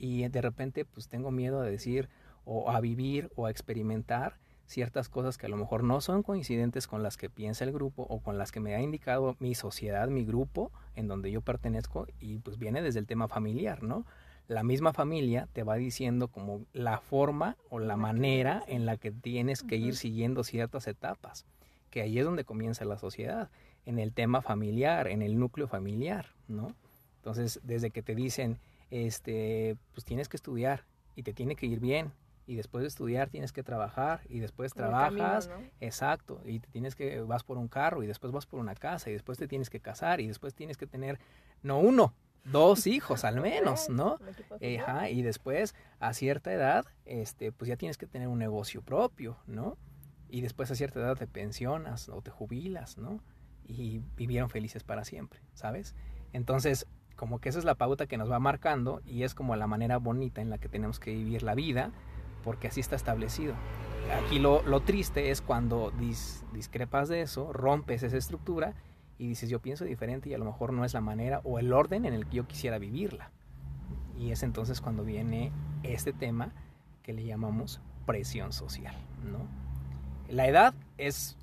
Y 0.00 0.26
de 0.26 0.42
repente 0.42 0.84
pues 0.84 1.06
tengo 1.06 1.30
miedo 1.30 1.60
a 1.60 1.64
decir 1.64 2.08
o 2.44 2.72
a 2.72 2.80
vivir 2.80 3.30
o 3.36 3.46
a 3.46 3.50
experimentar 3.52 4.40
ciertas 4.66 5.08
cosas 5.08 5.38
que 5.38 5.46
a 5.46 5.48
lo 5.48 5.56
mejor 5.56 5.84
no 5.84 6.00
son 6.00 6.24
coincidentes 6.24 6.88
con 6.88 7.04
las 7.04 7.16
que 7.16 7.30
piensa 7.30 7.62
el 7.62 7.70
grupo 7.70 8.02
o 8.02 8.18
con 8.18 8.36
las 8.36 8.50
que 8.50 8.58
me 8.58 8.74
ha 8.74 8.82
indicado 8.82 9.36
mi 9.38 9.54
sociedad, 9.54 10.08
mi 10.08 10.24
grupo 10.24 10.72
en 10.96 11.06
donde 11.06 11.30
yo 11.30 11.40
pertenezco 11.40 12.08
y 12.18 12.38
pues 12.38 12.58
viene 12.58 12.82
desde 12.82 12.98
el 12.98 13.06
tema 13.06 13.28
familiar, 13.28 13.84
¿no? 13.84 14.06
La 14.48 14.64
misma 14.64 14.92
familia 14.92 15.48
te 15.52 15.62
va 15.62 15.76
diciendo 15.76 16.26
como 16.26 16.66
la 16.72 16.98
forma 16.98 17.56
o 17.70 17.78
la 17.78 17.96
manera 17.96 18.64
en 18.66 18.86
la 18.86 18.96
que 18.96 19.12
tienes 19.12 19.62
que 19.62 19.76
ir 19.76 19.94
siguiendo 19.94 20.42
ciertas 20.42 20.88
etapas, 20.88 21.46
que 21.90 22.02
ahí 22.02 22.18
es 22.18 22.24
donde 22.24 22.44
comienza 22.44 22.84
la 22.84 22.98
sociedad, 22.98 23.52
en 23.86 24.00
el 24.00 24.12
tema 24.12 24.42
familiar, 24.42 25.06
en 25.06 25.22
el 25.22 25.38
núcleo 25.38 25.68
familiar, 25.68 26.26
¿no? 26.48 26.74
Entonces, 27.24 27.58
desde 27.62 27.90
que 27.90 28.02
te 28.02 28.14
dicen, 28.14 28.58
este, 28.90 29.78
pues 29.94 30.04
tienes 30.04 30.28
que 30.28 30.36
estudiar 30.36 30.84
y 31.16 31.22
te 31.22 31.32
tiene 31.32 31.56
que 31.56 31.64
ir 31.64 31.80
bien 31.80 32.12
y 32.46 32.56
después 32.56 32.82
de 32.82 32.88
estudiar 32.88 33.30
tienes 33.30 33.50
que 33.50 33.62
trabajar 33.62 34.20
y 34.28 34.40
después 34.40 34.74
trabajas, 34.74 35.48
exacto, 35.80 36.42
y 36.44 36.58
te 36.58 36.68
tienes 36.68 36.94
que 36.94 37.22
vas 37.22 37.42
por 37.42 37.56
un 37.56 37.68
carro 37.68 38.02
y 38.02 38.06
después 38.06 38.30
vas 38.30 38.44
por 38.44 38.60
una 38.60 38.74
casa 38.74 39.08
y 39.08 39.14
después 39.14 39.38
te 39.38 39.48
tienes 39.48 39.70
que 39.70 39.80
casar 39.80 40.20
y 40.20 40.26
después 40.26 40.52
tienes 40.52 40.76
que 40.76 40.86
tener 40.86 41.18
no 41.62 41.78
uno, 41.78 42.12
dos 42.44 42.86
hijos 42.86 43.24
al 43.24 43.40
menos, 43.40 43.88
¿no? 43.88 44.18
Ajá, 44.78 45.08
y 45.08 45.22
después 45.22 45.74
a 46.00 46.12
cierta 46.12 46.52
edad, 46.52 46.84
este, 47.06 47.52
pues 47.52 47.70
ya 47.70 47.76
tienes 47.76 47.96
que 47.96 48.06
tener 48.06 48.28
un 48.28 48.38
negocio 48.38 48.82
propio, 48.82 49.38
¿no? 49.46 49.78
Y 50.28 50.42
después 50.42 50.70
a 50.70 50.74
cierta 50.74 51.00
edad 51.00 51.16
te 51.16 51.26
pensionas 51.26 52.10
o 52.10 52.20
te 52.20 52.30
jubilas, 52.30 52.98
¿no? 52.98 53.22
Y 53.66 54.02
vivieron 54.14 54.50
felices 54.50 54.84
para 54.84 55.06
siempre, 55.06 55.40
¿sabes? 55.54 55.94
Entonces, 56.34 56.86
como 57.24 57.38
que 57.38 57.48
esa 57.48 57.58
es 57.58 57.64
la 57.64 57.74
pauta 57.74 58.04
que 58.04 58.18
nos 58.18 58.30
va 58.30 58.38
marcando 58.38 59.00
y 59.06 59.22
es 59.22 59.34
como 59.34 59.56
la 59.56 59.66
manera 59.66 59.96
bonita 59.96 60.42
en 60.42 60.50
la 60.50 60.58
que 60.58 60.68
tenemos 60.68 61.00
que 61.00 61.10
vivir 61.14 61.42
la 61.42 61.54
vida, 61.54 61.90
porque 62.42 62.68
así 62.68 62.80
está 62.80 62.96
establecido. 62.96 63.54
Aquí 64.22 64.38
lo, 64.38 64.62
lo 64.64 64.80
triste 64.80 65.30
es 65.30 65.40
cuando 65.40 65.90
dis, 65.98 66.44
discrepas 66.52 67.08
de 67.08 67.22
eso, 67.22 67.50
rompes 67.50 68.02
esa 68.02 68.18
estructura 68.18 68.74
y 69.16 69.26
dices 69.26 69.48
yo 69.48 69.58
pienso 69.58 69.86
diferente 69.86 70.28
y 70.28 70.34
a 70.34 70.38
lo 70.38 70.44
mejor 70.44 70.74
no 70.74 70.84
es 70.84 70.92
la 70.92 71.00
manera 71.00 71.40
o 71.44 71.58
el 71.58 71.72
orden 71.72 72.04
en 72.04 72.12
el 72.12 72.26
que 72.26 72.36
yo 72.36 72.46
quisiera 72.46 72.78
vivirla. 72.78 73.30
Y 74.18 74.30
es 74.30 74.42
entonces 74.42 74.82
cuando 74.82 75.02
viene 75.02 75.50
este 75.82 76.12
tema 76.12 76.52
que 77.02 77.14
le 77.14 77.24
llamamos 77.24 77.80
presión 78.04 78.52
social, 78.52 78.94
¿no? 79.24 79.38
La 80.28 80.46
edad 80.46 80.74
es 80.98 81.38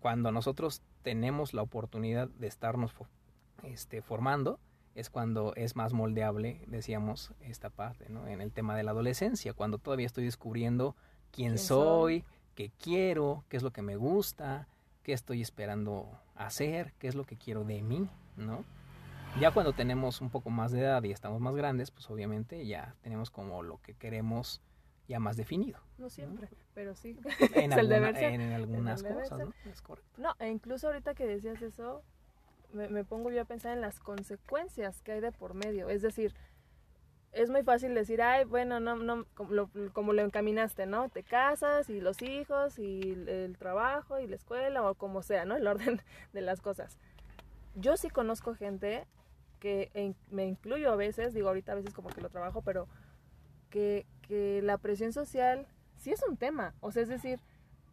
cuando 0.00 0.32
nosotros 0.32 0.80
tenemos 1.02 1.52
la 1.52 1.60
oportunidad 1.60 2.28
de 2.28 2.46
estarnos 2.46 2.94
este, 3.62 4.00
formando, 4.00 4.58
es 4.98 5.10
cuando 5.10 5.54
es 5.54 5.76
más 5.76 5.92
moldeable, 5.92 6.60
decíamos, 6.66 7.32
esta 7.40 7.70
parte, 7.70 8.08
¿no? 8.08 8.26
En 8.26 8.40
el 8.40 8.50
tema 8.50 8.76
de 8.76 8.82
la 8.82 8.90
adolescencia, 8.90 9.52
cuando 9.52 9.78
todavía 9.78 10.06
estoy 10.06 10.24
descubriendo 10.24 10.96
quién, 11.30 11.56
soy, 11.56 12.24
qué 12.56 12.72
quiero, 12.82 13.44
qué 13.48 13.56
es 13.56 13.62
lo 13.62 13.72
que 13.72 13.82
me 13.82 13.94
gusta, 13.94 14.66
qué 15.04 15.12
estoy 15.12 15.40
esperando 15.40 16.10
hacer, 16.34 16.94
qué 16.98 17.06
es 17.06 17.14
lo 17.14 17.24
que 17.24 17.36
quiero 17.36 17.62
de 17.62 17.80
mí, 17.80 18.10
¿no? 18.36 18.64
Ya 19.38 19.52
cuando 19.52 19.72
tenemos 19.72 20.20
un 20.20 20.30
poco 20.30 20.50
más 20.50 20.72
de 20.72 20.80
edad 20.80 21.02
y 21.04 21.12
estamos 21.12 21.40
más 21.40 21.54
grandes, 21.54 21.92
pues 21.92 22.10
obviamente 22.10 22.66
ya 22.66 22.96
tenemos 23.02 23.30
como 23.30 23.62
lo 23.62 23.80
que 23.82 23.94
queremos 23.94 24.60
ya 25.06 25.20
más 25.20 25.36
definido. 25.36 25.78
No 25.96 26.10
siempre, 26.10 26.48
pero 26.74 26.96
sí. 26.96 27.16
En, 27.54 27.72
algunas 28.52 29.04
cosas, 29.04 29.38
¿no? 29.38 29.52
Es 29.70 29.80
correcto. 29.80 30.20
No, 30.20 30.34
e 30.40 30.48
incluso 30.48 30.88
ahorita 30.88 31.14
que 31.14 31.24
decías 31.26 31.62
eso, 31.62 32.02
me, 32.72 33.04
pongo 33.04 33.30
yo 33.30 33.42
a 33.42 33.44
pensar 33.44 33.72
en 33.72 33.80
las 33.80 34.00
consecuencias 34.00 35.00
que 35.02 35.12
hay 35.12 35.20
de 35.20 35.32
por 35.32 35.54
medio. 35.54 35.88
Es 35.88 36.02
decir, 36.02 36.34
es 37.32 37.50
muy 37.50 37.62
fácil 37.62 37.94
decir, 37.94 38.22
ay, 38.22 38.44
bueno, 38.44 38.80
no, 38.80 38.96
no, 38.96 39.26
como 39.34 39.52
lo, 39.52 39.70
como 39.92 40.12
lo 40.12 40.22
encaminaste, 40.22 40.86
¿no? 40.86 41.08
Te 41.08 41.22
casas 41.22 41.90
y 41.90 42.00
los 42.00 42.22
hijos 42.22 42.78
y 42.78 43.00
el 43.26 43.56
trabajo 43.58 44.18
y 44.18 44.26
la 44.26 44.36
escuela 44.36 44.88
o 44.88 44.94
como 44.94 45.22
sea, 45.22 45.44
¿no? 45.44 45.56
El 45.56 45.66
orden 45.66 46.00
de 46.32 46.40
las 46.40 46.60
cosas. 46.60 46.98
Yo 47.74 47.96
sí 47.96 48.10
conozco 48.10 48.54
gente 48.54 49.06
que 49.60 50.14
me 50.30 50.46
incluyo 50.46 50.92
a 50.92 50.96
veces, 50.96 51.34
digo 51.34 51.48
ahorita 51.48 51.72
a 51.72 51.76
veces 51.76 51.92
como 51.92 52.10
que 52.10 52.20
lo 52.20 52.30
trabajo, 52.30 52.62
pero 52.62 52.88
que, 53.70 54.06
que 54.22 54.62
la 54.62 54.78
presión 54.78 55.12
social 55.12 55.66
sí 55.96 56.12
es 56.12 56.22
un 56.22 56.36
tema. 56.36 56.74
O 56.80 56.92
sea, 56.92 57.02
es 57.02 57.08
decir, 57.08 57.40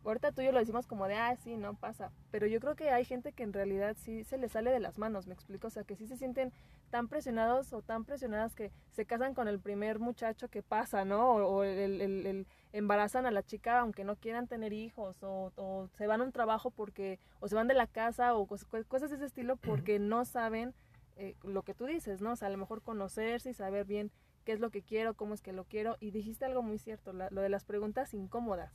ahorita 0.09 0.31
tú 0.31 0.41
y 0.41 0.45
yo 0.45 0.51
lo 0.51 0.59
decimos 0.59 0.87
como 0.87 1.07
de, 1.07 1.15
ah, 1.15 1.35
sí, 1.43 1.57
no 1.57 1.75
pasa. 1.75 2.11
Pero 2.31 2.47
yo 2.47 2.59
creo 2.59 2.75
que 2.75 2.89
hay 2.89 3.05
gente 3.05 3.31
que 3.31 3.43
en 3.43 3.53
realidad 3.53 3.95
sí 3.99 4.23
se 4.23 4.37
les 4.37 4.51
sale 4.51 4.71
de 4.71 4.79
las 4.79 4.97
manos, 4.97 5.27
me 5.27 5.33
explico. 5.33 5.67
O 5.67 5.69
sea, 5.69 5.83
que 5.83 5.95
sí 5.95 6.07
se 6.07 6.17
sienten 6.17 6.51
tan 6.89 7.07
presionados 7.07 7.73
o 7.73 7.81
tan 7.81 8.05
presionadas 8.05 8.55
que 8.55 8.71
se 8.91 9.05
casan 9.05 9.33
con 9.33 9.47
el 9.47 9.59
primer 9.59 9.99
muchacho 9.99 10.47
que 10.47 10.61
pasa, 10.61 11.05
¿no? 11.05 11.35
O, 11.35 11.63
el, 11.63 12.01
el, 12.01 12.47
embarazan 12.71 13.25
a 13.25 13.31
la 13.31 13.43
chica 13.43 13.79
aunque 13.79 14.03
no 14.03 14.15
quieran 14.15 14.47
tener 14.47 14.73
hijos, 14.73 15.21
o, 15.23 15.51
o, 15.55 15.87
se 15.93 16.07
van 16.07 16.21
a 16.21 16.23
un 16.23 16.31
trabajo 16.31 16.71
porque, 16.71 17.19
o 17.39 17.47
se 17.47 17.55
van 17.55 17.67
de 17.67 17.73
la 17.73 17.87
casa, 17.87 18.35
o 18.35 18.47
cosas 18.47 19.09
de 19.09 19.15
ese 19.15 19.25
estilo 19.25 19.55
porque 19.57 19.99
no 19.99 20.25
saben 20.25 20.73
eh, 21.17 21.35
lo 21.43 21.63
que 21.63 21.73
tú 21.73 21.85
dices, 21.85 22.21
¿no? 22.21 22.33
O 22.33 22.35
sea, 22.35 22.49
a 22.49 22.51
lo 22.51 22.57
mejor 22.57 22.81
conocerse 22.81 23.49
y 23.49 23.53
saber 23.53 23.85
bien 23.85 24.11
qué 24.43 24.51
es 24.51 24.59
lo 24.59 24.69
que 24.69 24.81
quiero, 24.81 25.15
cómo 25.15 25.33
es 25.33 25.41
que 25.41 25.53
lo 25.53 25.63
quiero. 25.63 25.97
Y 25.99 26.11
dijiste 26.11 26.45
algo 26.45 26.61
muy 26.61 26.77
cierto, 26.77 27.13
lo 27.13 27.41
de 27.41 27.49
las 27.49 27.65
preguntas 27.65 28.13
incómodas. 28.13 28.73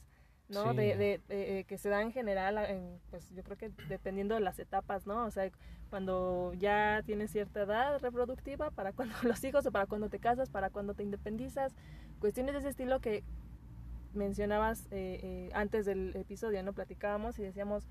¿No? 0.50 0.74
De, 0.74 0.96
de, 0.96 1.20
eh, 1.28 1.64
que 1.64 1.78
se 1.78 1.88
da 1.88 2.02
en 2.02 2.12
general, 2.12 2.58
en, 2.58 3.00
pues 3.10 3.30
yo 3.30 3.42
creo 3.42 3.56
que 3.56 3.70
dependiendo 3.88 4.34
de 4.34 4.40
las 4.40 4.58
etapas, 4.58 5.06
¿no? 5.06 5.24
O 5.24 5.30
sea, 5.30 5.50
cuando 5.88 6.52
ya 6.54 7.02
tienes 7.04 7.30
cierta 7.30 7.62
edad 7.62 7.98
reproductiva, 8.00 8.70
para 8.70 8.92
cuando 8.94 9.14
los 9.22 9.42
hijos 9.44 9.66
o 9.66 9.72
para 9.72 9.86
cuando 9.86 10.08
te 10.08 10.18
casas, 10.18 10.50
para 10.50 10.70
cuando 10.70 10.94
te 10.94 11.02
independizas, 11.02 11.74
cuestiones 12.18 12.54
de 12.54 12.60
ese 12.60 12.68
estilo 12.70 13.00
que 13.00 13.24
mencionabas 14.12 14.86
eh, 14.90 15.20
eh, 15.22 15.50
antes 15.54 15.86
del 15.86 16.14
episodio, 16.16 16.62
¿no? 16.62 16.72
Platicábamos 16.72 17.38
y 17.38 17.42
decíamos, 17.42 17.86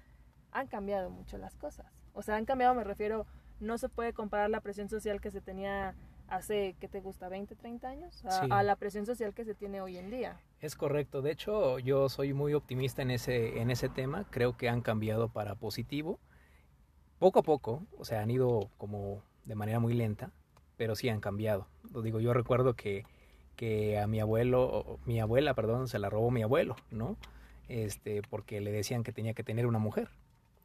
han 0.52 0.68
cambiado 0.68 1.10
mucho 1.10 1.38
las 1.38 1.56
cosas. 1.56 1.88
O 2.14 2.22
sea, 2.22 2.36
han 2.36 2.46
cambiado, 2.46 2.76
me 2.76 2.84
refiero, 2.84 3.26
no 3.60 3.78
se 3.78 3.90
puede 3.90 4.14
comparar 4.14 4.50
la 4.50 4.62
presión 4.62 4.90
social 4.90 5.22
que 5.22 5.32
se 5.32 5.42
tenía 5.42 5.96
hace, 6.30 6.76
¿qué 6.80 6.88
te 6.88 7.02
gusta? 7.02 7.30
¿20, 7.30 7.56
30 7.58 7.88
años? 7.88 8.24
A, 8.26 8.64
la 8.64 8.76
presión 8.76 9.06
social 9.06 9.34
que 9.34 9.46
se 9.46 9.56
tiene 9.56 9.82
hoy 9.82 9.98
en 9.98 10.10
día. 10.10 10.40
Es 10.62 10.76
correcto. 10.76 11.22
De 11.22 11.32
hecho, 11.32 11.80
yo 11.80 12.10
soy 12.10 12.34
muy 12.34 12.54
optimista 12.54 13.02
en 13.02 13.12
ese, 13.12 13.62
en 13.62 13.72
ese 13.72 13.90
tema. 13.90 14.26
Creo 14.30 14.58
que 14.58 14.70
han 14.70 14.82
cambiado 14.82 15.30
para 15.30 15.56
positivo. 15.56 16.20
Poco 17.18 17.40
a 17.40 17.44
poco, 17.44 17.84
o 17.98 18.06
sea, 18.06 18.22
han 18.22 18.32
ido 18.32 18.70
como 18.78 19.22
de 19.46 19.56
manera 19.56 19.80
muy 19.80 19.94
lenta, 19.94 20.32
pero 20.78 20.96
sí 20.96 21.10
han 21.10 21.20
cambiado. 21.20 21.68
Lo 21.92 22.02
digo, 22.02 22.20
yo 22.20 22.34
recuerdo 22.34 22.76
que, 22.76 23.04
que 23.56 24.00
a 24.00 24.08
mi 24.08 24.20
abuelo, 24.20 25.00
mi 25.06 25.20
abuela, 25.20 25.54
perdón, 25.54 25.88
se 25.88 26.00
la 26.00 26.10
robó 26.10 26.32
mi 26.32 26.44
abuelo, 26.44 26.78
¿no? 26.92 27.18
Este, 27.68 28.22
porque 28.30 28.62
le 28.62 28.72
decían 28.72 29.04
que 29.04 29.12
tenía 29.12 29.34
que 29.34 29.44
tener 29.44 29.68
una 29.68 29.80
mujer. 29.80 30.10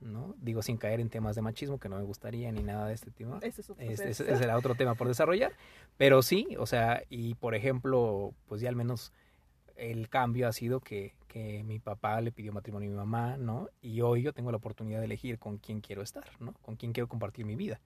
¿No? 0.05 0.35
Digo, 0.39 0.63
sin 0.63 0.77
caer 0.77 1.01
en 1.01 1.11
temas 1.11 1.35
de 1.35 1.43
machismo, 1.43 1.79
que 1.79 1.89
no 1.89 1.97
me 1.97 2.05
gustaría 2.05 2.53
ni 2.53 2.63
nada 2.63 2.87
de 2.87 2.95
este 2.95 3.11
tema. 3.11 3.39
Ese, 3.43 3.63
es 3.63 3.71
otro 3.71 3.85
ese, 3.85 4.11
ese 4.11 4.37
será 4.37 4.57
otro 4.57 4.75
tema 4.75 4.95
por 4.95 5.09
desarrollar. 5.09 5.53
Pero 5.97 6.23
sí, 6.23 6.49
o 6.59 6.67
sea, 6.67 7.03
y 7.11 7.35
por 7.35 7.55
ejemplo, 7.55 8.35
pues 8.47 8.61
ya 8.61 8.69
al 8.69 8.77
menos 8.77 9.13
el 9.77 10.09
cambio 10.09 10.47
ha 10.47 10.53
sido 10.53 10.81
que, 10.81 11.15
que 11.27 11.65
mi 11.65 11.79
papá 11.79 12.21
le 12.21 12.33
pidió 12.33 12.53
matrimonio 12.53 12.89
a 12.89 12.93
mi 12.93 12.97
mamá, 12.97 13.37
¿no? 13.37 13.69
Y 13.83 14.01
hoy 14.03 14.23
yo 14.23 14.33
tengo 14.33 14.51
la 14.51 14.59
oportunidad 14.59 15.01
de 15.01 15.07
elegir 15.07 15.39
con 15.39 15.59
quién 15.59 15.81
quiero 15.81 16.03
estar, 16.03 16.25
¿no? 16.39 16.53
Con 16.63 16.77
quién 16.77 16.93
quiero 16.93 17.09
compartir 17.09 17.45
mi 17.45 17.57
vida. 17.57 17.81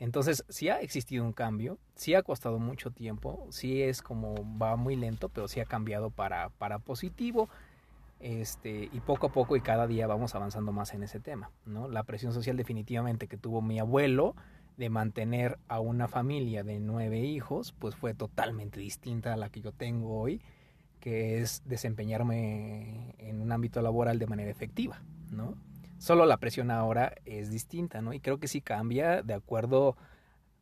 Entonces, 0.00 0.44
sí 0.48 0.68
ha 0.68 0.80
existido 0.80 1.24
un 1.24 1.32
cambio, 1.32 1.78
sí 1.96 2.14
ha 2.14 2.22
costado 2.22 2.58
mucho 2.58 2.90
tiempo, 2.90 3.46
sí 3.50 3.82
es 3.82 4.00
como 4.00 4.34
va 4.56 4.76
muy 4.76 4.94
lento, 4.94 5.28
pero 5.28 5.48
sí 5.48 5.58
ha 5.60 5.64
cambiado 5.64 6.10
para, 6.10 6.50
para 6.50 6.78
positivo. 6.78 7.48
Este, 8.20 8.88
y 8.92 9.00
poco 9.00 9.28
a 9.28 9.32
poco 9.32 9.56
y 9.56 9.60
cada 9.60 9.86
día 9.86 10.08
vamos 10.08 10.34
avanzando 10.34 10.72
más 10.72 10.92
en 10.92 11.04
ese 11.04 11.20
tema, 11.20 11.52
¿no? 11.64 11.88
La 11.88 12.02
presión 12.02 12.32
social 12.32 12.56
definitivamente 12.56 13.28
que 13.28 13.36
tuvo 13.36 13.62
mi 13.62 13.78
abuelo 13.78 14.34
de 14.76 14.90
mantener 14.90 15.58
a 15.68 15.80
una 15.80 16.08
familia 16.08 16.64
de 16.64 16.80
nueve 16.80 17.20
hijos, 17.20 17.72
pues 17.78 17.94
fue 17.94 18.14
totalmente 18.14 18.80
distinta 18.80 19.34
a 19.34 19.36
la 19.36 19.50
que 19.50 19.60
yo 19.60 19.72
tengo 19.72 20.20
hoy, 20.20 20.40
que 21.00 21.40
es 21.40 21.62
desempeñarme 21.64 23.14
en 23.18 23.40
un 23.40 23.52
ámbito 23.52 23.82
laboral 23.82 24.18
de 24.18 24.26
manera 24.26 24.50
efectiva, 24.50 25.02
¿no? 25.30 25.54
Solo 25.98 26.26
la 26.26 26.36
presión 26.36 26.70
ahora 26.70 27.14
es 27.24 27.50
distinta, 27.50 28.00
¿no? 28.02 28.12
Y 28.12 28.20
creo 28.20 28.38
que 28.38 28.48
sí 28.48 28.60
cambia 28.60 29.22
de 29.22 29.34
acuerdo 29.34 29.96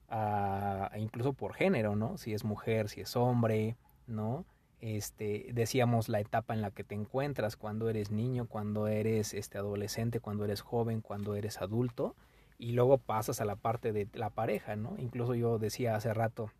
a, 0.08 0.90
incluso 0.96 1.32
por 1.34 1.54
género, 1.54 1.94
¿no? 1.94 2.16
Si 2.16 2.32
es 2.32 2.44
mujer, 2.44 2.88
si 2.88 3.02
es 3.02 3.16
hombre, 3.16 3.76
¿no? 4.06 4.44
Este, 4.80 5.50
decíamos 5.52 6.08
la 6.08 6.20
etapa 6.20 6.54
en 6.54 6.62
la 6.62 6.70
que 6.70 6.84
te 6.84 6.94
encuentras, 6.94 7.56
cuando 7.56 7.88
eres 7.88 8.10
niño, 8.10 8.46
cuando 8.46 8.88
eres 8.88 9.34
este, 9.34 9.58
adolescente, 9.58 10.20
cuando 10.20 10.44
eres 10.44 10.60
joven, 10.60 11.00
cuando 11.00 11.34
eres 11.34 11.60
adulto, 11.60 12.14
y 12.58 12.72
luego 12.72 12.98
pasas 12.98 13.40
a 13.40 13.44
la 13.44 13.56
parte 13.56 13.92
de 13.92 14.08
la 14.14 14.30
pareja, 14.30 14.76
¿no? 14.76 14.96
Incluso 14.98 15.34
yo 15.34 15.58
decía 15.58 15.94
hace 15.94 16.12
rato, 16.14 16.50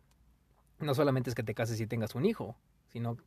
no 0.79 0.93
solamente 0.93 1.29
es 1.29 1.35
que 1.35 1.43
te 1.43 1.55
cases 1.55 1.79
y 1.81 1.87
tengas 1.87 2.15
un 2.15 2.25
hijo, 2.25 2.55
sino 2.87 3.17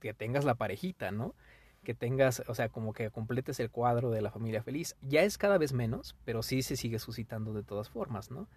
que 0.00 0.14
tengas 0.14 0.44
la 0.44 0.54
parejita, 0.54 1.10
¿no? 1.10 1.34
Que 1.82 1.94
tengas, 1.94 2.42
o 2.46 2.54
sea, 2.54 2.68
como 2.68 2.92
que 2.92 3.10
completes 3.10 3.58
el 3.60 3.70
cuadro 3.70 4.10
de 4.10 4.22
la 4.22 4.30
familia 4.30 4.62
feliz. 4.62 4.96
Ya 5.02 5.22
es 5.22 5.38
cada 5.38 5.58
vez 5.58 5.72
menos, 5.72 6.14
pero 6.24 6.42
sí 6.42 6.62
se 6.62 6.76
sigue 6.76 6.98
suscitando 6.98 7.52
de 7.52 7.62
todas 7.62 7.88
formas, 7.88 8.30
¿no? 8.30 8.48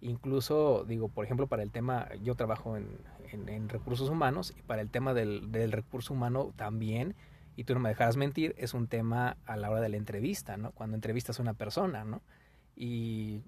Incluso, 0.00 0.84
digo, 0.88 1.08
por 1.08 1.24
ejemplo, 1.24 1.46
para 1.46 1.62
el 1.62 1.70
tema, 1.70 2.08
yo 2.22 2.34
trabajo 2.34 2.76
en, 2.76 2.88
en, 3.32 3.68
recursos 3.68 4.08
humanos 4.08 4.54
y 4.56 4.62
para 4.62 4.80
el 4.80 4.88
tema 4.88 5.12
del, 5.12 5.52
del, 5.52 5.72
recurso 5.72 6.14
humano 6.14 6.52
también, 6.56 7.14
y 7.54 7.64
tú 7.64 7.74
no 7.74 7.80
me 7.80 7.90
dejarás 7.90 8.16
mentir, 8.16 8.54
es 8.56 8.72
un 8.72 8.86
tema 8.86 9.36
a 9.44 9.56
la 9.56 9.70
hora 9.70 9.80
de 9.80 9.90
la 9.90 9.98
entrevista, 9.98 10.56
¿no? 10.56 10.72
Cuando 10.72 10.96
entrevistas 10.96 11.38
a 11.38 11.42
una 11.42 11.54
persona, 11.54 12.04
¿no? 12.04 12.22
Y, 12.74 13.42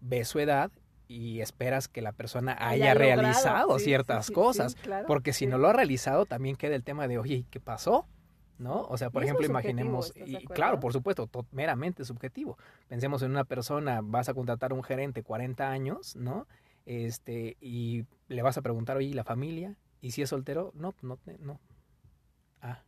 ves 0.00 0.28
su 0.28 0.40
edad 0.40 0.72
y 1.06 1.40
esperas 1.40 1.86
que 1.86 2.02
la 2.02 2.12
persona 2.12 2.56
haya, 2.58 2.94
realizado 2.94 3.78
ciertas 3.78 4.30
cosas, 4.30 4.76
porque 5.06 5.32
si 5.32 5.46
no 5.46 5.58
lo 5.58 5.68
ha 5.68 5.72
realizado 5.72 6.26
también 6.26 6.56
queda 6.56 6.74
el 6.74 6.82
tema 6.82 7.06
de, 7.06 7.18
oye, 7.18 7.44
¿qué 7.50 7.60
pasó? 7.60 8.06
¿No? 8.58 8.82
O 8.82 8.96
sea, 8.96 9.10
por 9.10 9.24
ejemplo, 9.24 9.46
imaginemos, 9.46 10.12
y 10.16 10.44
claro, 10.46 10.80
por 10.80 10.92
supuesto, 10.92 11.28
meramente 11.50 12.04
subjetivo. 12.04 12.58
Pensemos 12.88 13.22
en 13.22 13.30
una 13.30 13.44
persona, 13.44 14.00
vas 14.02 14.28
a 14.28 14.34
contratar 14.34 14.72
a 14.72 14.74
un 14.74 14.82
gerente 14.82 15.22
40 15.22 15.70
años, 15.70 16.16
¿no? 16.16 16.46
Este, 16.86 17.56
y 17.60 18.04
le 18.28 18.42
vas 18.42 18.58
a 18.58 18.62
preguntar, 18.62 18.96
oye, 18.96 19.08
¿y 19.08 19.12
la 19.12 19.24
familia? 19.24 19.76
¿Y 20.00 20.12
si 20.12 20.22
es 20.22 20.28
soltero? 20.28 20.72
No, 20.74 20.94
no, 21.02 21.18
no. 21.40 21.60
Ah, 22.60 22.82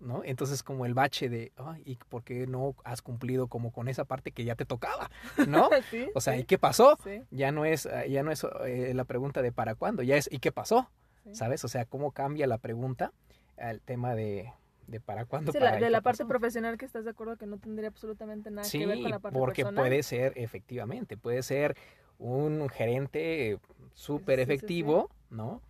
¿no? 0.00 0.22
Entonces 0.24 0.62
como 0.62 0.86
el 0.86 0.94
bache 0.94 1.28
de, 1.28 1.52
ay, 1.56 1.82
¿y 1.84 1.96
por 1.96 2.24
qué 2.24 2.46
no 2.46 2.74
has 2.84 3.02
cumplido 3.02 3.48
como 3.48 3.72
con 3.72 3.88
esa 3.88 4.04
parte 4.04 4.32
que 4.32 4.44
ya 4.44 4.54
te 4.54 4.64
tocaba? 4.64 5.10
¿No? 5.46 5.70
o 6.14 6.20
sea, 6.20 6.36
¿y 6.36 6.44
qué 6.44 6.58
pasó? 6.58 6.98
Ya 7.30 7.52
no 7.52 7.64
es, 7.64 7.88
ya 8.08 8.22
no 8.22 8.30
es 8.30 8.44
eh, 8.66 8.92
la 8.94 9.04
pregunta 9.04 9.42
de 9.42 9.52
para 9.52 9.74
cuándo, 9.74 10.02
ya 10.02 10.16
es 10.16 10.28
¿y 10.30 10.38
qué 10.38 10.52
pasó? 10.52 10.90
¿Sabes? 11.32 11.64
O 11.64 11.68
sea, 11.68 11.84
cómo 11.84 12.10
cambia 12.10 12.46
la 12.46 12.58
pregunta 12.58 13.12
al 13.56 13.80
tema 13.82 14.14
de, 14.14 14.52
de 14.90 15.00
para 15.00 15.24
cuándo. 15.24 15.52
de 15.52 15.90
la 15.90 16.00
parte 16.00 16.24
profesional 16.26 16.76
que 16.76 16.84
estás 16.84 17.04
de 17.04 17.10
acuerdo 17.10 17.36
que 17.36 17.46
no 17.46 17.58
tendría 17.58 17.88
absolutamente 17.88 18.50
nada 18.50 18.68
que 18.68 18.86
ver 18.86 19.00
con 19.00 19.10
la 19.10 19.18
parte 19.18 19.38
porque 19.38 19.64
puede 19.64 20.02
ser, 20.02 20.32
efectivamente, 20.36 21.16
puede 21.16 21.42
ser 21.42 21.76
un 22.18 22.68
gerente 22.68 23.58
súper 23.94 24.40
efectivo, 24.40 25.10
¿no? 25.30 25.62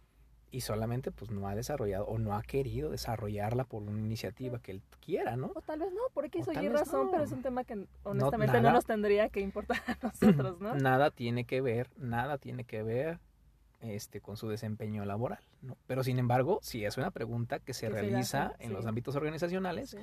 Y 0.52 0.62
solamente 0.62 1.12
pues 1.12 1.30
no 1.30 1.46
ha 1.46 1.54
desarrollado 1.54 2.06
o 2.06 2.18
no 2.18 2.34
ha 2.34 2.42
querido 2.42 2.90
desarrollarla 2.90 3.64
por 3.64 3.82
una 3.84 4.00
iniciativa 4.00 4.58
que 4.58 4.72
él 4.72 4.82
quiera, 4.98 5.36
¿no? 5.36 5.52
O 5.54 5.60
tal 5.60 5.78
vez 5.78 5.92
no, 5.92 6.00
porque 6.12 6.40
eso 6.40 6.50
razón, 6.52 7.10
pero 7.12 7.22
es 7.22 7.30
un 7.30 7.42
tema 7.42 7.62
que 7.62 7.86
honestamente 8.02 8.60
no, 8.60 8.72
nos 8.72 8.84
tendría 8.84 9.28
que 9.28 9.40
importar 9.40 9.80
a 9.86 9.96
nosotros, 10.02 10.60
¿no? 10.60 10.74
Nada 10.74 11.12
tiene 11.12 11.44
que 11.44 11.60
ver, 11.60 11.90
nada 11.96 12.38
tiene 12.38 12.64
que 12.64 12.82
ver 12.82 13.20
este, 13.80 14.20
con 14.20 14.36
su 14.36 14.48
desempeño 14.48 15.04
laboral, 15.04 15.40
¿no? 15.62 15.76
Pero 15.86 16.04
sin 16.04 16.18
embargo, 16.18 16.60
si 16.62 16.84
es 16.84 16.96
una 16.96 17.10
pregunta 17.10 17.58
que 17.58 17.74
se 17.74 17.88
realiza 17.88 18.54
en 18.58 18.72
los 18.72 18.86
ámbitos 18.86 19.16
organizacionales, 19.16 19.96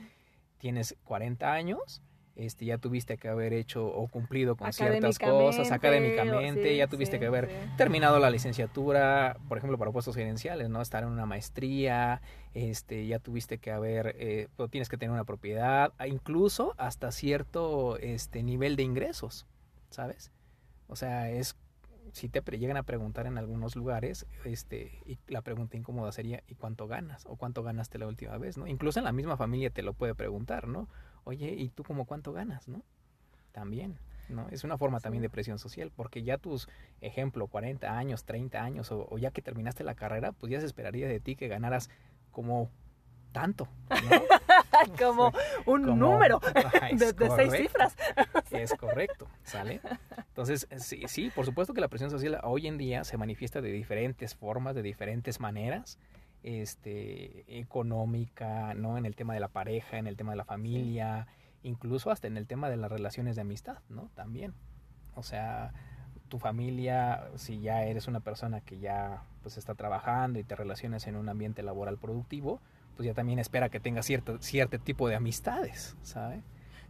tienes 0.57 0.95
40 1.03 1.51
años, 1.53 2.01
este, 2.37 2.65
ya 2.65 2.77
tuviste 2.77 3.17
que 3.17 3.29
haber 3.29 3.51
hecho 3.53 3.87
o 3.87 4.07
cumplido 4.07 4.55
con 4.55 4.71
ciertas 4.71 5.17
cosas 5.17 5.71
académicamente, 5.71 6.75
ya 6.77 6.87
tuviste 6.87 7.19
que 7.19 7.25
haber 7.25 7.49
terminado 7.77 8.19
la 8.19 8.29
licenciatura, 8.29 9.37
por 9.47 9.57
ejemplo, 9.57 9.77
para 9.79 9.91
puestos 9.91 10.15
gerenciales, 10.15 10.69
¿no? 10.69 10.81
Estar 10.81 11.03
en 11.03 11.09
una 11.09 11.25
maestría, 11.25 12.21
este, 12.53 13.07
ya 13.07 13.17
tuviste 13.17 13.57
que 13.57 13.71
haber, 13.71 14.15
eh, 14.19 14.49
tienes 14.69 14.87
que 14.87 14.97
tener 14.97 15.11
una 15.11 15.23
propiedad, 15.23 15.93
incluso 16.05 16.75
hasta 16.77 17.11
cierto 17.11 17.97
este, 17.97 18.43
nivel 18.43 18.75
de 18.75 18.83
ingresos, 18.83 19.47
¿sabes? 19.89 20.31
O 20.87 20.95
sea, 20.95 21.31
es 21.31 21.55
si 22.17 22.29
te 22.29 22.41
llegan 22.57 22.77
a 22.77 22.83
preguntar 22.83 23.27
en 23.27 23.37
algunos 23.37 23.75
lugares, 23.75 24.25
este, 24.43 25.01
y 25.05 25.17
la 25.27 25.41
pregunta 25.41 25.77
incómoda 25.77 26.11
sería, 26.11 26.43
¿y 26.47 26.55
cuánto 26.55 26.87
ganas? 26.87 27.25
¿O 27.27 27.35
cuánto 27.35 27.63
ganaste 27.63 27.97
la 27.97 28.07
última 28.07 28.37
vez? 28.37 28.57
¿no? 28.57 28.67
Incluso 28.67 28.99
en 28.99 29.05
la 29.05 29.11
misma 29.11 29.37
familia 29.37 29.69
te 29.69 29.83
lo 29.83 29.93
puede 29.93 30.15
preguntar, 30.15 30.67
¿no? 30.67 30.87
oye, 31.27 31.53
¿y 31.57 31.69
tú 31.69 31.83
como 31.83 32.05
cuánto 32.05 32.31
ganas? 32.31 32.67
¿No? 32.67 32.81
También, 33.51 33.99
¿no? 34.29 34.47
Es 34.49 34.63
una 34.63 34.77
forma 34.77 35.01
también 35.01 35.21
de 35.21 35.29
presión 35.29 35.59
social, 35.59 35.91
porque 35.93 36.23
ya 36.23 36.37
tus, 36.37 36.69
ejemplo, 37.01 37.47
40 37.47 37.97
años, 37.97 38.23
30 38.23 38.63
años, 38.63 38.91
o, 38.91 39.17
ya 39.17 39.31
que 39.31 39.41
terminaste 39.41 39.83
la 39.83 39.95
carrera, 39.95 40.31
pues 40.31 40.51
ya 40.51 40.59
se 40.61 40.65
esperaría 40.65 41.07
de 41.07 41.19
ti 41.19 41.35
que 41.35 41.49
ganaras 41.49 41.89
como 42.31 42.71
tanto. 43.33 43.67
como 44.99 45.31
un 45.65 45.97
número 45.97 46.39
de, 46.91 47.13
seis 47.35 47.53
cifras. 47.53 47.95
es 48.51 48.73
correcto, 48.73 49.27
¿sale? 49.43 49.81
Entonces, 50.17 50.67
sí, 50.77 51.03
sí, 51.07 51.29
por 51.29 51.45
supuesto 51.45 51.73
que 51.73 51.81
la 51.81 51.87
presión 51.87 52.09
social 52.09 52.39
hoy 52.43 52.67
en 52.67 52.77
día 52.77 53.03
se 53.03 53.17
manifiesta 53.17 53.61
de 53.61 53.71
diferentes 53.71 54.35
formas, 54.35 54.75
de 54.75 54.83
diferentes 54.83 55.39
maneras 55.39 55.99
este, 56.43 57.59
económica, 57.59 58.73
¿no? 58.73 58.97
En 58.97 59.05
el 59.05 59.15
tema 59.15 59.33
de 59.33 59.39
la 59.39 59.49
pareja, 59.49 59.97
en 59.97 60.07
el 60.07 60.15
tema 60.15 60.31
de 60.31 60.37
la 60.37 60.45
familia, 60.45 61.27
incluso 61.63 62.11
hasta 62.11 62.27
en 62.27 62.37
el 62.37 62.47
tema 62.47 62.69
de 62.69 62.77
las 62.77 62.91
relaciones 62.91 63.35
de 63.35 63.41
amistad, 63.41 63.79
¿no? 63.89 64.09
También. 64.15 64.53
O 65.15 65.23
sea, 65.23 65.73
tu 66.29 66.39
familia, 66.39 67.29
si 67.35 67.59
ya 67.59 67.83
eres 67.83 68.07
una 68.07 68.19
persona 68.19 68.61
que 68.61 68.79
ya 68.79 69.23
pues 69.41 69.57
está 69.57 69.75
trabajando 69.75 70.39
y 70.39 70.43
te 70.43 70.55
relacionas 70.55 71.07
en 71.07 71.15
un 71.15 71.29
ambiente 71.29 71.63
laboral 71.63 71.97
productivo, 71.97 72.61
pues 72.97 73.05
ya 73.05 73.13
también 73.13 73.39
espera 73.39 73.69
que 73.69 73.79
tengas 73.79 74.05
cierto, 74.05 74.41
cierto 74.41 74.77
tipo 74.79 75.07
de 75.07 75.15
amistades, 75.15 75.95
¿sabes? 76.01 76.43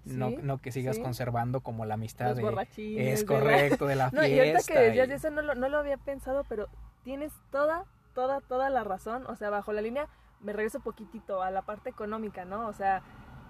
no, 0.06 0.32
no 0.42 0.60
que 0.60 0.72
sigas 0.72 1.00
conservando 1.00 1.60
como 1.60 1.84
la 1.84 1.96
amistad 1.96 2.34
de, 2.34 3.12
es 3.12 3.26
correcto 3.26 3.88
de 3.88 3.96
la, 3.96 4.10
fiesta. 4.10 4.28
y 4.30 4.40
ahorita 4.40 4.60
que 4.66 4.80
decías 4.80 5.10
eso 5.10 5.30
no 5.32 5.42
lo, 5.42 5.54
no 5.54 5.68
lo 5.68 5.78
había 5.78 5.98
pensado, 5.98 6.46
pero 6.48 6.70
tienes 7.04 7.34
toda 7.52 7.86
toda, 8.18 8.42
toda 8.42 8.72
la 8.72 8.84
razón. 8.84 9.28
O 9.28 9.36
sea, 9.36 9.52
bajo 9.52 9.72
la 9.74 9.82
línea, 9.82 10.08
me 10.42 10.52
regreso 10.52 10.80
poquitito 10.80 11.44
a 11.44 11.52
la 11.52 11.62
parte 11.62 11.92
económica, 11.92 12.46
¿no? 12.46 12.68
O 12.68 12.74
sea, 12.74 13.04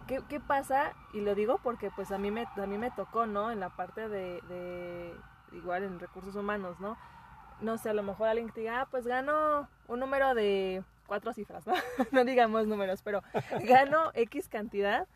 ¿qué, 0.07 0.19
qué 0.27 0.41
pasa? 0.41 0.91
Y 1.13 1.21
lo 1.21 1.35
digo 1.35 1.57
porque 1.63 1.89
pues 1.89 2.11
a 2.11 2.17
mí 2.17 2.31
me, 2.31 2.45
a 2.53 2.65
mí 2.67 2.77
me 2.77 2.91
tocó, 2.91 3.25
¿no? 3.25 3.49
En 3.49 3.61
la 3.61 3.69
parte 3.69 4.09
de, 4.09 4.41
de, 4.41 5.13
igual 5.53 5.83
en 5.83 6.01
recursos 6.01 6.35
humanos, 6.35 6.81
¿no? 6.81 6.97
No 7.61 7.77
sé, 7.77 7.91
a 7.91 7.93
lo 7.93 8.03
mejor 8.03 8.27
alguien 8.27 8.49
que 8.49 8.59
diga, 8.59 8.81
ah, 8.81 8.87
pues 8.91 9.07
gano 9.07 9.69
un 9.87 10.01
número 10.01 10.35
de 10.35 10.83
cuatro 11.07 11.33
cifras, 11.33 11.65
¿no? 11.65 11.73
no 12.11 12.25
digamos 12.25 12.67
números, 12.67 13.01
pero 13.01 13.23
gano 13.63 14.11
X 14.13 14.47
cantidad 14.47 15.07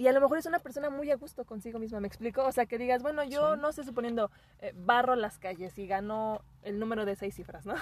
y 0.00 0.08
a 0.08 0.12
lo 0.12 0.20
mejor 0.22 0.38
es 0.38 0.46
una 0.46 0.60
persona 0.60 0.88
muy 0.88 1.10
a 1.10 1.16
gusto 1.16 1.44
consigo 1.44 1.78
misma, 1.78 2.00
¿me 2.00 2.08
explico? 2.08 2.42
O 2.42 2.52
sea, 2.52 2.64
que 2.64 2.78
digas, 2.78 3.02
bueno, 3.02 3.22
yo 3.22 3.56
no 3.56 3.70
sé, 3.70 3.84
suponiendo, 3.84 4.30
eh, 4.60 4.72
barro 4.74 5.14
las 5.14 5.38
calles 5.38 5.78
y 5.78 5.86
gano 5.86 6.40
el 6.62 6.78
número 6.78 7.04
de 7.04 7.16
seis 7.16 7.34
cifras, 7.34 7.66
¿no? 7.66 7.74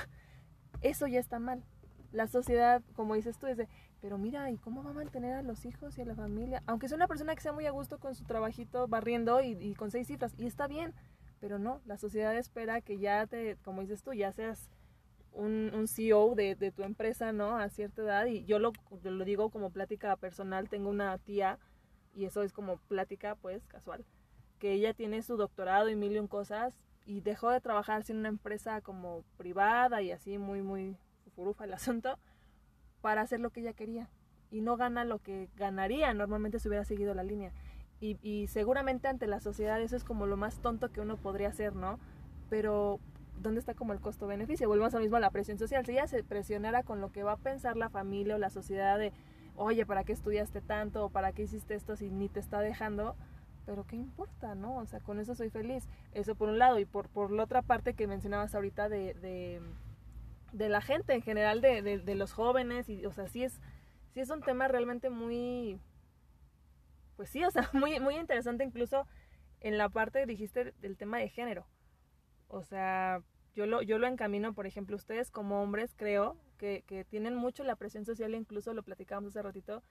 Eso 0.82 1.06
ya 1.06 1.20
está 1.20 1.38
mal. 1.38 1.62
La 2.10 2.26
sociedad, 2.26 2.82
como 2.96 3.14
dices 3.14 3.38
tú, 3.38 3.46
es 3.46 3.56
de, 3.56 3.68
pero 4.00 4.18
mira, 4.18 4.50
¿y 4.50 4.56
cómo 4.56 4.82
va 4.82 4.90
a 4.90 4.94
mantener 4.94 5.34
a 5.34 5.42
los 5.42 5.64
hijos 5.64 5.96
y 5.96 6.02
a 6.02 6.06
la 6.06 6.16
familia? 6.16 6.60
Aunque 6.66 6.88
sea 6.88 6.96
una 6.96 7.06
persona 7.06 7.36
que 7.36 7.40
sea 7.40 7.52
muy 7.52 7.66
a 7.66 7.70
gusto 7.70 8.00
con 8.00 8.16
su 8.16 8.24
trabajito 8.24 8.88
barriendo 8.88 9.40
y, 9.40 9.74
con 9.74 9.92
seis 9.92 10.08
cifras, 10.08 10.34
y 10.38 10.46
está 10.46 10.66
bien, 10.66 10.94
pero 11.38 11.60
no, 11.60 11.80
la 11.86 11.98
sociedad 11.98 12.36
espera 12.36 12.80
que 12.80 12.98
ya 12.98 13.28
te, 13.28 13.58
como 13.64 13.82
dices 13.82 14.02
tú, 14.02 14.12
ya 14.12 14.32
seas 14.32 14.68
un, 15.38 15.70
un 15.72 15.86
CEO 15.86 16.34
de, 16.34 16.56
de, 16.56 16.72
tu 16.72 16.82
empresa, 16.82 17.32
¿no? 17.32 17.56
A 17.56 17.68
cierta 17.68 18.02
edad, 18.02 18.26
y 18.26 18.44
yo 18.44 18.58
lo, 18.58 18.72
lo 19.04 19.24
digo 19.24 19.50
como 19.50 19.70
plática 19.70 20.16
personal, 20.16 20.68
tengo 20.68 20.90
una 20.90 21.16
tía 21.18 21.58
y 22.14 22.24
eso 22.24 22.42
es 22.42 22.52
como 22.52 22.76
plática 22.76 23.36
pues 23.36 23.64
casual, 23.68 24.04
que 24.58 24.72
ella 24.72 24.94
tiene 24.94 25.22
su 25.22 25.36
doctorado 25.36 25.88
y 25.88 25.96
mil 25.96 26.12
y 26.12 26.18
un 26.18 26.26
cosas 26.26 26.74
y 27.06 27.20
dejó 27.20 27.50
de 27.50 27.60
trabajar 27.60 28.02
en 28.08 28.16
una 28.18 28.28
empresa 28.28 28.80
como 28.80 29.22
privada 29.36 30.02
y 30.02 30.10
así 30.10 30.38
muy 30.38 30.60
muy 30.62 30.96
furufa 31.36 31.64
el 31.64 31.72
asunto 31.74 32.18
para 33.00 33.22
hacer 33.22 33.38
lo 33.38 33.50
que 33.50 33.60
ella 33.60 33.72
quería 33.72 34.10
y 34.50 34.60
no 34.60 34.76
gana 34.76 35.04
lo 35.04 35.20
que 35.20 35.48
ganaría 35.54 36.12
normalmente 36.14 36.58
si 36.58 36.66
hubiera 36.68 36.84
seguido 36.84 37.14
la 37.14 37.22
línea 37.22 37.52
y, 38.00 38.18
y 38.22 38.48
seguramente 38.48 39.06
ante 39.06 39.28
la 39.28 39.40
sociedad 39.40 39.80
eso 39.80 39.94
es 39.94 40.02
como 40.02 40.26
lo 40.26 40.36
más 40.36 40.60
tonto 40.60 40.90
que 40.90 41.00
uno 41.00 41.16
podría 41.16 41.48
hacer, 41.48 41.74
¿no? 41.74 41.98
Pero 42.48 43.00
¿dónde 43.40 43.60
está 43.60 43.74
como 43.74 43.92
el 43.92 44.00
costo-beneficio? 44.00 44.68
Volvemos 44.68 44.94
a 44.94 45.00
mismo 45.00 45.16
a 45.16 45.20
la 45.20 45.30
presión 45.30 45.58
social. 45.58 45.84
Si 45.84 45.92
ella 45.92 46.06
se 46.06 46.22
presionara 46.22 46.82
con 46.82 47.00
lo 47.00 47.10
que 47.12 47.22
va 47.22 47.32
a 47.32 47.36
pensar 47.36 47.76
la 47.76 47.88
familia 47.88 48.36
o 48.36 48.38
la 48.38 48.50
sociedad 48.50 48.98
de 48.98 49.12
oye, 49.58 49.84
¿para 49.84 50.04
qué 50.04 50.12
estudiaste 50.12 50.60
tanto? 50.60 51.04
¿O 51.04 51.10
para 51.10 51.32
qué 51.32 51.42
hiciste 51.42 51.74
esto 51.74 51.96
si 51.96 52.10
ni 52.10 52.28
te 52.28 52.40
está 52.40 52.60
dejando? 52.60 53.16
Pero 53.66 53.84
qué 53.86 53.96
importa, 53.96 54.54
¿no? 54.54 54.76
O 54.76 54.86
sea, 54.86 55.00
con 55.00 55.18
eso 55.18 55.34
soy 55.34 55.50
feliz. 55.50 55.88
Eso 56.12 56.34
por 56.34 56.48
un 56.48 56.58
lado. 56.58 56.78
Y 56.78 56.84
por, 56.84 57.08
por 57.08 57.30
la 57.30 57.42
otra 57.42 57.62
parte 57.62 57.94
que 57.94 58.06
mencionabas 58.06 58.54
ahorita 58.54 58.88
de, 58.88 59.14
de, 59.14 59.60
de 60.52 60.68
la 60.68 60.80
gente 60.80 61.12
en 61.12 61.22
general, 61.22 61.60
de, 61.60 61.82
de, 61.82 62.14
los 62.14 62.32
jóvenes. 62.32 62.88
Y, 62.88 63.04
o 63.04 63.12
sea, 63.12 63.28
sí 63.28 63.44
es, 63.44 63.60
sí 64.14 64.20
es 64.20 64.30
un 64.30 64.40
tema 64.40 64.68
realmente 64.68 65.10
muy... 65.10 65.78
Pues 67.16 67.28
sí, 67.28 67.44
o 67.44 67.50
sea, 67.50 67.68
muy, 67.74 68.00
muy 68.00 68.16
interesante 68.16 68.64
incluso 68.64 69.06
en 69.60 69.76
la 69.76 69.88
parte 69.88 70.24
dijiste 70.24 70.72
del 70.80 70.96
tema 70.96 71.18
de 71.18 71.28
género. 71.28 71.66
O 72.48 72.62
sea, 72.62 73.22
yo 73.54 73.66
lo, 73.66 73.82
yo 73.82 73.98
lo 73.98 74.06
encamino, 74.06 74.52
por 74.54 74.66
ejemplo, 74.66 74.96
ustedes 74.96 75.30
como 75.30 75.62
hombres, 75.62 75.94
creo, 75.96 76.36
que, 76.58 76.82
que 76.86 77.04
tienen 77.04 77.34
mucho 77.34 77.64
la 77.64 77.76
presión 77.76 78.04
social, 78.04 78.34
incluso 78.34 78.74
lo 78.74 78.82
platicábamos 78.82 79.30
hace 79.30 79.42
ratito, 79.42 79.82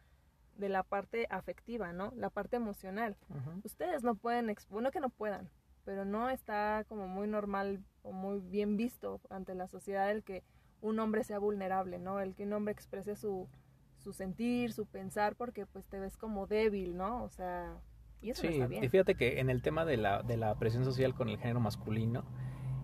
de 0.58 0.70
la 0.70 0.84
parte 0.84 1.28
afectiva, 1.30 1.94
¿no? 1.94 2.12
La 2.16 2.30
parte 2.30 2.56
emocional. 2.56 3.16
Ustedes 3.64 4.04
no 4.04 4.16
pueden, 4.16 4.54
bueno 4.70 4.92
que 4.92 5.00
no 5.00 5.10
puedan, 5.10 5.50
pero 5.86 6.04
no 6.04 6.30
está 6.30 6.84
como 6.88 7.08
muy 7.08 7.28
normal 7.28 7.84
o 8.04 8.12
muy 8.12 8.40
bien 8.40 8.76
visto 8.76 9.22
ante 9.30 9.56
la 9.56 9.68
sociedad 9.68 10.10
el 10.12 10.24
que 10.24 10.44
un 10.82 11.00
hombre 11.00 11.24
sea 11.24 11.40
vulnerable, 11.40 12.00
¿no? 12.00 12.20
El 12.20 12.36
que 12.36 12.44
un 12.44 12.54
hombre 12.54 12.72
exprese 12.72 13.16
su, 13.16 13.48
su 13.98 14.14
sentir, 14.14 14.74
su 14.74 14.86
pensar, 14.86 15.36
porque 15.36 15.66
pues 15.66 15.86
te 15.86 16.00
ves 16.00 16.18
como 16.18 16.48
débil, 16.48 16.98
¿no? 16.98 17.24
O 17.24 17.30
sea, 17.30 17.78
y 18.22 18.32
eso 18.32 18.42
sí, 18.42 18.48
está 18.48 18.68
bien. 18.68 18.84
y 18.84 18.90
fíjate 18.90 19.16
que 19.16 19.40
en 19.40 19.50
el 19.50 19.62
tema 19.62 19.86
de 19.86 19.98
la, 19.98 20.24
de 20.24 20.38
la 20.38 20.56
presión 20.56 20.84
social 20.84 21.14
con 21.14 21.30
el 21.30 21.38
género 21.38 21.60
masculino, 21.60 22.24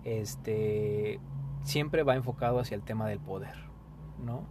este, 0.04 1.20
siempre 1.64 2.04
va 2.04 2.16
enfocado 2.16 2.60
hacia 2.60 2.76
el 2.76 2.84
tema 2.84 3.08
del 3.08 3.20
poder, 3.20 3.56
¿no? 4.20 4.46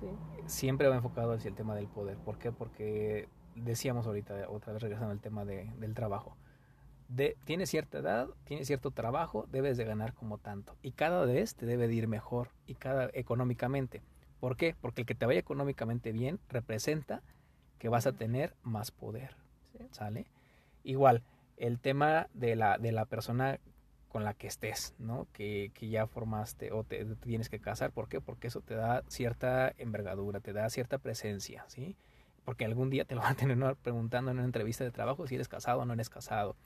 Sí. 0.00 0.06
Siempre 0.46 0.88
va 0.88 0.96
enfocado 0.96 1.32
hacia 1.32 1.48
el 1.48 1.54
tema 1.54 1.74
del 1.74 1.88
poder. 1.88 2.16
¿Por 2.18 2.38
qué? 2.38 2.52
Porque 2.52 3.28
decíamos 3.54 4.06
ahorita, 4.06 4.48
otra 4.48 4.72
vez 4.72 4.82
regresando 4.82 5.12
al 5.12 5.20
tema 5.20 5.44
de, 5.44 5.72
del 5.78 5.94
trabajo. 5.94 6.36
De, 7.08 7.36
tienes 7.44 7.70
cierta 7.70 7.98
edad, 7.98 8.28
tienes 8.44 8.66
cierto 8.66 8.90
trabajo, 8.90 9.46
debes 9.50 9.76
de 9.76 9.84
ganar 9.84 10.12
como 10.12 10.38
tanto. 10.38 10.76
Y 10.82 10.92
cada 10.92 11.24
vez 11.24 11.54
te 11.54 11.66
debe 11.66 11.88
de 11.88 11.94
ir 11.94 12.08
mejor 12.08 12.50
y 12.66 12.74
cada 12.74 13.10
económicamente. 13.14 14.02
¿Por 14.40 14.56
qué? 14.56 14.74
Porque 14.80 15.02
el 15.02 15.06
que 15.06 15.14
te 15.14 15.26
vaya 15.26 15.40
económicamente 15.40 16.12
bien 16.12 16.38
representa 16.48 17.22
que 17.78 17.88
vas 17.88 18.06
a 18.06 18.12
tener 18.12 18.54
más 18.62 18.90
poder. 18.90 19.36
¿Sale? 19.90 20.26
Igual, 20.84 21.22
el 21.56 21.78
tema 21.78 22.28
de 22.34 22.56
la, 22.56 22.78
de 22.78 22.92
la 22.92 23.06
persona 23.06 23.58
con 24.08 24.24
la 24.24 24.34
que 24.34 24.46
estés, 24.46 24.94
¿no? 24.98 25.26
Que, 25.32 25.70
que 25.74 25.88
ya 25.88 26.06
formaste 26.06 26.72
o 26.72 26.84
te, 26.84 27.04
tienes 27.16 27.48
que 27.48 27.60
casar. 27.60 27.92
¿Por 27.92 28.08
qué? 28.08 28.20
Porque 28.20 28.46
eso 28.48 28.60
te 28.60 28.74
da 28.74 29.02
cierta 29.08 29.74
envergadura, 29.76 30.40
te 30.40 30.52
da 30.52 30.70
cierta 30.70 30.98
presencia, 30.98 31.64
¿sí? 31.68 31.96
Porque 32.44 32.64
algún 32.64 32.88
día 32.88 33.04
te 33.04 33.14
lo 33.14 33.20
van 33.22 33.32
a 33.32 33.36
tener 33.36 33.76
preguntando 33.76 34.30
en 34.30 34.38
una 34.38 34.46
entrevista 34.46 34.84
de 34.84 34.90
trabajo 34.90 35.26
si 35.26 35.34
eres 35.34 35.48
casado 35.48 35.80
o 35.80 35.84
no 35.84 35.92
eres 35.92 36.08
casado. 36.08 36.56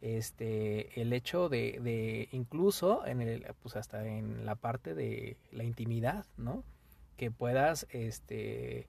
Este, 0.00 1.00
el 1.00 1.12
hecho 1.12 1.48
de, 1.48 1.78
de 1.82 2.28
incluso 2.32 3.06
en 3.06 3.20
el, 3.20 3.46
pues 3.62 3.76
hasta 3.76 4.06
en 4.06 4.46
la 4.46 4.54
parte 4.54 4.94
de 4.94 5.36
la 5.50 5.64
intimidad, 5.64 6.26
¿no? 6.36 6.62
Que 7.16 7.30
puedas, 7.30 7.86
este, 7.90 8.86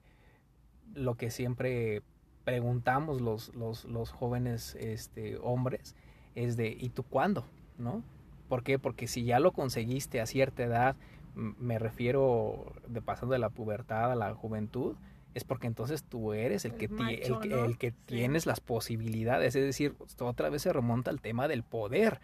lo 0.94 1.16
que 1.16 1.30
siempre 1.30 2.02
preguntamos 2.46 3.20
los, 3.20 3.52
los, 3.56 3.84
los 3.86 4.12
jóvenes 4.12 4.76
este, 4.78 5.36
hombres 5.42 5.96
es 6.36 6.56
de, 6.56 6.68
¿y 6.68 6.90
tú 6.90 7.02
cuándo? 7.02 7.44
¿no? 7.76 8.04
¿Por 8.48 8.62
qué? 8.62 8.78
Porque 8.78 9.08
si 9.08 9.24
ya 9.24 9.40
lo 9.40 9.50
conseguiste 9.50 10.20
a 10.20 10.26
cierta 10.26 10.62
edad, 10.62 10.94
me 11.34 11.80
refiero 11.80 12.72
de 12.86 13.02
pasando 13.02 13.32
de 13.32 13.40
la 13.40 13.50
pubertad 13.50 14.12
a 14.12 14.14
la 14.14 14.32
juventud, 14.32 14.94
es 15.34 15.42
porque 15.42 15.66
entonces 15.66 16.04
tú 16.04 16.34
eres 16.34 16.64
el, 16.64 16.74
que, 16.74 16.84
el, 16.84 17.78
que 17.78 17.90
tienes 17.90 18.46
las 18.46 18.60
posibilidades, 18.60 19.56
es 19.56 19.64
decir, 19.64 19.96
otra 20.20 20.48
vez 20.48 20.62
se 20.62 20.72
remonta 20.72 21.10
al 21.10 21.20
tema 21.20 21.48
del 21.48 21.64
poder, 21.64 22.20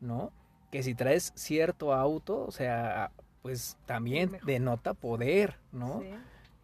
¿no? 0.00 0.30
Que 0.70 0.84
si 0.84 0.94
traes 0.94 1.32
cierto 1.34 1.92
auto, 1.92 2.44
o 2.46 2.52
sea, 2.52 3.10
pues 3.42 3.76
también 3.86 4.38
denota 4.46 4.94
poder, 4.94 5.58
¿no? 5.72 6.00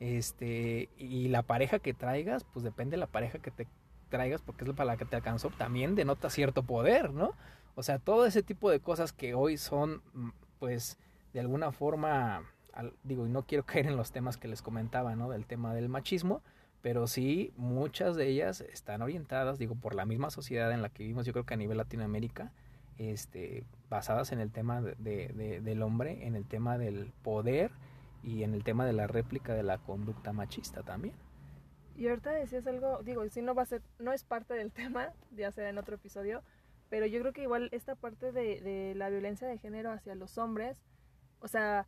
Este, 0.01 0.89
y 0.99 1.29
la 1.29 1.43
pareja 1.43 1.79
que 1.79 1.95
traigas, 1.95 2.45
pues 2.45 2.65
depende 2.65 2.93
de 2.93 3.01
la 3.01 3.07
pareja 3.07 3.39
que 3.39 3.51
te 3.51 3.69
traigas, 4.09 4.43
porque 4.43 4.65
es 4.65 4.71
para 4.73 4.87
la 4.87 4.97
que 4.97 5.05
te 5.05 5.15
alcanzó, 5.17 5.51
también 5.51 5.95
denota 5.95 6.31
cierto 6.31 6.65
poder, 6.65 7.13
¿no? 7.13 7.35
O 7.77 7.83
sea, 7.83 7.99
todo 7.99 8.27
ese 8.27 8.43
tipo 8.43 8.71
de 8.71 8.81
cosas 8.81 9.13
que 9.13 9.35
hoy 9.35 9.57
son, 9.57 10.03
mm, 10.15 10.31
pues, 10.59 10.99
de 11.33 11.41
alguna 11.41 11.71
forma 11.71 12.43
digo, 13.03 13.27
y 13.27 13.31
no 13.31 13.43
quiero 13.43 13.65
caer 13.67 13.87
en 13.87 13.97
los 13.97 14.13
temas 14.13 14.37
que 14.37 14.49
les 14.49 14.63
comentaba, 14.63 15.17
¿no? 15.17 15.31
Del 15.31 15.47
tema 15.47 15.75
del 15.75 15.89
machismo, 15.89 16.43
pero 16.83 17.07
sí 17.07 17.53
muchas 17.57 18.17
de 18.17 18.29
ellas 18.29 18.61
están 18.61 19.03
orientadas, 19.03 19.59
digo, 19.59 19.75
por 19.75 19.95
la 19.95 20.07
misma 20.07 20.31
sociedad 20.31 20.73
en 20.73 20.83
la 20.83 20.89
que 20.89 21.03
vivimos, 21.03 21.27
yo 21.27 21.33
creo 21.33 21.45
que 21.45 21.55
a 21.55 21.59
nivel 21.59 21.77
Latinoamérica, 21.77 22.53
este, 22.99 23.65
basadas 23.89 24.33
en 24.33 24.41
el 24.41 24.51
tema 24.51 24.83
de, 24.83 25.61
del 25.63 25.83
hombre, 25.83 26.27
en 26.27 26.37
el 26.37 26.45
tema 26.45 26.79
del 26.79 27.13
poder 27.23 27.71
y 28.23 28.43
en 28.43 28.55
el 28.55 28.65
tema 28.65 28.87
de 28.87 28.93
la 28.93 29.07
réplica 29.07 29.55
de 29.55 29.63
la 29.63 29.79
conducta 29.79 30.33
machista 30.33 30.83
también. 30.83 31.15
Y 31.97 32.09
ahorita 32.09 32.31
decías 32.31 32.67
algo, 32.67 33.03
digo, 33.03 33.29
si 33.29 33.43
no 33.43 33.55
va 33.55 33.63
a 33.63 33.67
ser, 33.67 33.83
no 33.99 34.13
es 34.13 34.25
parte 34.25 34.55
del 34.55 34.73
tema, 34.73 35.13
ya 35.33 35.53
será 35.53 35.69
en 35.69 35.79
otro 35.79 35.97
episodio, 35.97 36.43
pero 36.89 37.07
yo 37.07 37.21
creo 37.21 37.33
que 37.33 37.43
igual 37.43 37.69
esta 37.73 37.95
parte 37.95 38.33
de, 38.33 38.95
la 38.97 39.11
violencia 39.11 39.47
de 39.47 39.59
género 39.59 39.93
hacia 39.93 40.15
los 40.15 40.39
hombres, 40.39 40.77
o 41.41 41.49
sea, 41.49 41.87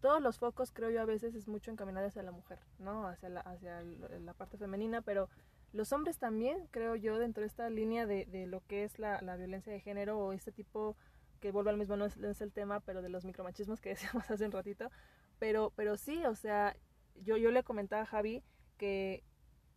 todos 0.00 0.22
los 0.22 0.38
focos 0.38 0.70
creo 0.72 0.90
yo 0.90 1.00
a 1.00 1.06
veces 1.06 1.34
es 1.34 1.48
mucho 1.48 1.70
encaminado 1.70 2.06
hacia 2.06 2.22
la 2.22 2.30
mujer, 2.30 2.58
¿no? 2.78 3.06
Hacia 3.06 3.28
la, 3.28 3.40
hacia 3.40 3.82
la 3.82 4.34
parte 4.34 4.58
femenina, 4.58 5.00
pero 5.00 5.28
los 5.72 5.92
hombres 5.92 6.18
también, 6.18 6.66
creo 6.70 6.96
yo, 6.96 7.18
dentro 7.18 7.42
de 7.42 7.48
esta 7.48 7.68
línea 7.70 8.06
de, 8.06 8.26
de 8.26 8.46
lo 8.46 8.60
que 8.66 8.84
es 8.84 8.98
la, 8.98 9.20
la, 9.22 9.36
violencia 9.36 9.72
de 9.72 9.80
género 9.80 10.18
o 10.18 10.32
este 10.32 10.52
tipo, 10.52 10.96
que 11.38 11.52
vuelvo 11.52 11.70
al 11.70 11.76
mismo, 11.76 11.96
no 11.96 12.06
es, 12.06 12.16
es, 12.16 12.40
el 12.40 12.52
tema, 12.52 12.80
pero 12.80 13.02
de 13.02 13.08
los 13.08 13.24
micromachismos 13.24 13.80
que 13.80 13.88
decíamos 13.90 14.30
hace 14.30 14.44
un 14.44 14.52
ratito, 14.52 14.90
pero, 15.38 15.72
pero 15.76 15.96
sí, 15.96 16.24
o 16.24 16.34
sea, 16.34 16.76
yo, 17.16 17.36
yo 17.36 17.50
le 17.50 17.62
comentaba 17.62 18.02
a 18.02 18.06
Javi 18.06 18.42
que 18.76 19.24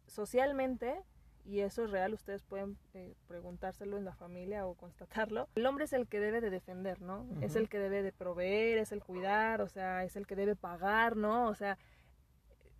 socialmente 0.07 1.03
y 1.45 1.61
eso 1.61 1.83
es 1.83 1.91
real, 1.91 2.13
ustedes 2.13 2.43
pueden 2.43 2.77
eh, 2.93 3.15
preguntárselo 3.27 3.97
en 3.97 4.05
la 4.05 4.13
familia 4.13 4.67
o 4.67 4.75
constatarlo. 4.75 5.49
El 5.55 5.65
hombre 5.65 5.85
es 5.85 5.93
el 5.93 6.07
que 6.07 6.19
debe 6.19 6.39
de 6.39 6.49
defender, 6.49 7.01
¿no? 7.01 7.27
Es 7.41 7.55
el 7.55 7.67
que 7.67 7.79
debe 7.79 8.03
de 8.03 8.11
proveer, 8.11 8.77
es 8.77 8.91
el 8.91 9.03
cuidar, 9.03 9.61
o 9.61 9.67
sea, 9.67 10.03
es 10.03 10.15
el 10.15 10.27
que 10.27 10.35
debe 10.35 10.55
pagar, 10.55 11.17
¿no? 11.17 11.47
O 11.47 11.55
sea, 11.55 11.77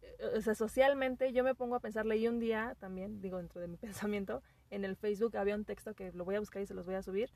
eh, 0.02 0.38
o 0.38 0.42
sea, 0.42 0.54
socialmente 0.54 1.34
yo 1.34 1.44
me 1.44 1.56
pongo 1.56 1.76
a 1.76 1.80
pensar, 1.80 2.06
leí 2.06 2.28
un 2.28 2.40
día 2.40 2.76
también, 2.80 3.22
digo 3.22 3.38
dentro 3.38 3.62
de 3.62 3.68
mi 3.68 3.78
pensamiento, 3.78 4.44
en 4.70 4.86
el 4.86 4.96
Facebook 4.96 5.36
había 5.38 5.56
un 5.56 5.66
texto 5.66 5.96
que 5.96 6.12
lo 6.12 6.24
voy 6.24 6.36
a 6.36 6.40
buscar 6.40 6.62
y 6.62 6.68
se 6.68 6.74
los 6.74 6.86
voy 6.86 6.96
a 6.96 7.02
subir, 7.02 7.32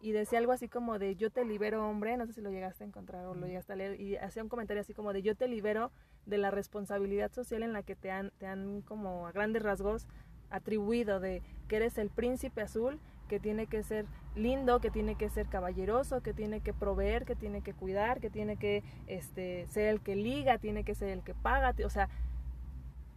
y 0.00 0.12
decía 0.12 0.38
algo 0.38 0.52
así 0.52 0.68
como 0.68 0.98
de 0.98 1.16
yo 1.16 1.30
te 1.30 1.44
libero 1.44 1.88
hombre, 1.88 2.16
no 2.16 2.26
sé 2.26 2.32
si 2.32 2.40
lo 2.40 2.50
llegaste 2.50 2.84
a 2.84 2.86
encontrar 2.86 3.26
o 3.26 3.34
lo 3.34 3.46
llegaste 3.46 3.72
a 3.72 3.76
leer, 3.76 4.00
y 4.00 4.16
hacía 4.16 4.42
un 4.42 4.48
comentario 4.48 4.80
así 4.80 4.94
como 4.94 5.12
de 5.12 5.22
yo 5.22 5.34
te 5.34 5.48
libero 5.48 5.90
de 6.26 6.38
la 6.38 6.50
responsabilidad 6.50 7.32
social 7.32 7.62
en 7.62 7.72
la 7.72 7.82
que 7.82 7.96
te 7.96 8.10
han, 8.10 8.30
te 8.38 8.46
han 8.46 8.82
como 8.82 9.26
a 9.26 9.32
grandes 9.32 9.62
rasgos 9.62 10.06
atribuido 10.50 11.20
de 11.20 11.42
que 11.66 11.76
eres 11.76 11.98
el 11.98 12.10
príncipe 12.10 12.62
azul, 12.62 13.00
que 13.28 13.40
tiene 13.40 13.66
que 13.66 13.82
ser 13.82 14.06
lindo, 14.34 14.80
que 14.80 14.90
tiene 14.90 15.16
que 15.16 15.28
ser 15.28 15.48
caballeroso, 15.48 16.22
que 16.22 16.32
tiene 16.32 16.60
que 16.60 16.72
proveer, 16.72 17.24
que 17.24 17.34
tiene 17.34 17.60
que 17.60 17.74
cuidar, 17.74 18.20
que 18.20 18.30
tiene 18.30 18.56
que 18.56 18.82
este, 19.06 19.66
ser 19.66 19.88
el 19.88 20.00
que 20.00 20.16
liga, 20.16 20.58
tiene 20.58 20.84
que 20.84 20.94
ser 20.94 21.10
el 21.10 21.22
que 21.22 21.34
paga, 21.34 21.74
o 21.84 21.90
sea, 21.90 22.08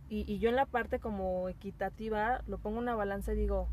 y, 0.09 0.29
y 0.29 0.39
yo 0.39 0.49
en 0.49 0.57
la 0.57 0.65
parte 0.65 0.99
como 0.99 1.47
equitativa 1.47 2.41
lo 2.45 2.57
pongo 2.57 2.77
en 2.77 2.83
una 2.83 2.95
balanza 2.95 3.31
y 3.31 3.37
digo, 3.37 3.69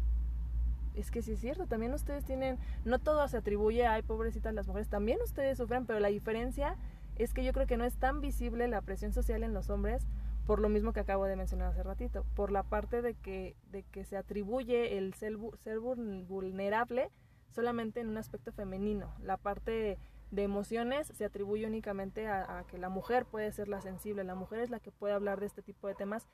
es 1.01 1.11
que 1.11 1.23
sí 1.23 1.33
es 1.33 1.41
cierto, 1.41 1.67
también 1.67 1.93
ustedes 1.95 2.25
tienen, 2.25 2.59
no 2.85 2.99
todo 2.99 3.27
se 3.29 3.37
atribuye, 3.37 3.87
ay, 3.87 4.03
pobrecitas 4.03 4.55
las 4.55 4.67
mujeres, 4.67 4.89
también 4.89 5.19
ustedes 5.23 5.59
sufren, 5.59 5.87
pero 5.87 6.01
la 6.01 6.09
diferencia 6.09 6.77
es 7.17 7.33
que 7.35 7.45
yo 7.45 7.53
creo 7.53 7.67
que 7.67 7.77
no 7.77 7.85
es 7.85 7.97
tan 7.97 8.21
visible 8.21 8.69
la 8.69 8.81
presión 8.81 9.13
social 9.13 9.43
en 9.43 9.55
los 9.55 9.71
hombres 9.71 10.07
por 10.49 10.61
lo 10.61 10.71
mismo 10.71 10.95
que 10.95 11.01
acabo 11.01 11.27
de 11.27 11.37
mencionar 11.37 11.69
hace 11.69 11.83
ratito, 11.83 12.25
por 12.35 12.51
la 12.51 12.63
parte 12.63 13.03
de 13.03 13.13
que, 13.13 13.55
de 13.71 13.83
que 13.83 14.07
se 14.07 14.17
atribuye 14.17 14.97
el 14.97 15.13
ser, 15.13 15.37
ser 15.59 15.79
vulnerable 15.79 17.11
solamente 17.51 18.01
en 18.01 18.09
un 18.09 18.17
aspecto 18.17 18.51
femenino. 18.51 19.15
La 19.21 19.37
parte 19.37 19.99
de 20.31 20.43
emociones 20.43 21.13
se 21.15 21.27
atribuye 21.27 21.67
únicamente 21.67 22.29
a, 22.29 22.65
que 22.67 22.79
la 22.79 22.89
mujer 22.89 23.27
puede 23.27 23.53
ser 23.53 23.69
la 23.69 23.83
sensible, 23.83 24.25
la 24.25 24.35
mujer 24.35 24.61
es 24.61 24.71
la 24.71 24.81
que 24.81 24.91
puede 24.91 25.13
hablar 25.13 25.39
de 25.39 25.45
este 25.45 25.61
tipo 25.61 25.87
de 25.87 25.95
temas, 25.95 26.27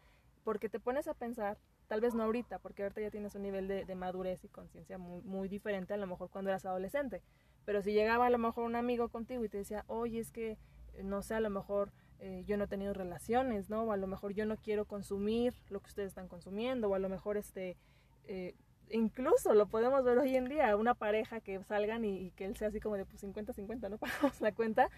porque 0.45 0.69
te 0.69 0.79
pones 0.79 1.09
a 1.09 1.15
pensar, 1.15 1.59
tal 1.89 2.01
vez 2.01 2.15
no 2.15 2.23
ahorita, 2.23 2.59
porque 2.59 2.83
ahorita 2.83 3.01
ya 3.01 3.11
tienes 3.11 3.35
un 3.35 3.43
nivel 3.43 3.67
de, 3.67 3.95
madurez 3.95 4.45
y 4.45 4.49
conciencia 4.49 4.99
muy, 4.99 5.49
diferente 5.49 5.95
a 5.95 5.97
lo 5.97 6.07
mejor 6.07 6.31
cuando 6.31 6.51
eras 6.51 6.67
adolescente, 6.67 7.23
pero 7.65 7.83
si 7.83 7.93
llegaba 7.93 8.27
a 8.27 8.31
lo 8.31 8.39
mejor 8.39 8.65
un 8.65 8.77
amigo 8.77 9.09
contigo 9.09 9.45
y 9.45 9.49
te 9.49 9.59
decía, 9.59 9.85
oye, 9.89 10.21
es 10.21 10.31
que, 10.31 10.59
no 11.03 11.23
sé, 11.23 11.35
a 11.35 11.41
lo 11.41 11.51
mejor 11.51 11.93
eh, 12.21 12.45
yo 12.47 12.57
no 12.57 12.65
he 12.65 12.69
tenido 12.69 12.93
relaciones, 12.93 13.71
¿no? 13.71 13.83
O 13.83 13.93
a 13.93 13.97
lo 13.97 14.07
mejor 14.07 14.35
yo 14.35 14.47
no 14.47 14.57
quiero 14.57 14.85
consumir 14.85 15.55
lo 15.71 15.81
que 15.81 15.89
ustedes 15.89 16.09
están 16.09 16.29
consumiendo, 16.29 16.89
o 16.89 16.95
a 16.95 16.99
lo 16.99 17.09
mejor 17.09 17.37
este, 17.37 17.77
eh, 18.25 18.55
incluso 18.91 19.55
lo 19.55 19.67
podemos 19.67 20.05
ver 20.05 20.19
hoy 20.19 20.37
en 20.37 20.49
día, 20.49 20.77
una 20.77 20.95
pareja 20.95 21.41
que 21.41 21.63
salgan 21.65 22.05
y, 22.05 22.31
que 22.33 22.45
él 22.45 22.57
sea 22.57 22.69
así 22.69 22.81
como 22.81 22.97
de 22.97 23.07
pues 23.07 23.23
50-50, 23.23 23.89
no 23.91 23.99
pagamos 23.99 24.41
la 24.41 24.53
cuenta, 24.53 24.91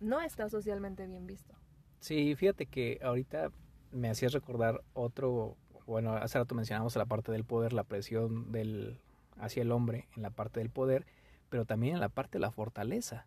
no 0.00 0.20
está 0.20 0.48
socialmente 0.48 1.06
bien 1.06 1.26
visto. 1.26 1.54
Sí, 2.00 2.34
fíjate 2.34 2.66
que 2.66 2.98
ahorita 3.02 3.50
me 3.92 4.10
hacías 4.10 4.32
recordar 4.32 4.82
otro, 4.94 5.56
bueno, 5.86 6.14
hace 6.14 6.38
rato 6.38 6.54
mencionamos 6.54 6.96
la 6.96 7.06
parte 7.06 7.32
del 7.32 7.44
poder, 7.44 7.72
la 7.72 7.84
presión 7.84 8.52
del 8.52 9.00
hacia 9.38 9.62
el 9.62 9.72
hombre 9.72 10.08
en 10.16 10.22
la 10.22 10.30
parte 10.30 10.60
del 10.60 10.70
poder, 10.70 11.04
pero 11.50 11.66
también 11.66 11.94
en 11.94 12.00
la 12.00 12.08
parte 12.08 12.38
de 12.38 12.40
la 12.40 12.50
fortaleza. 12.50 13.26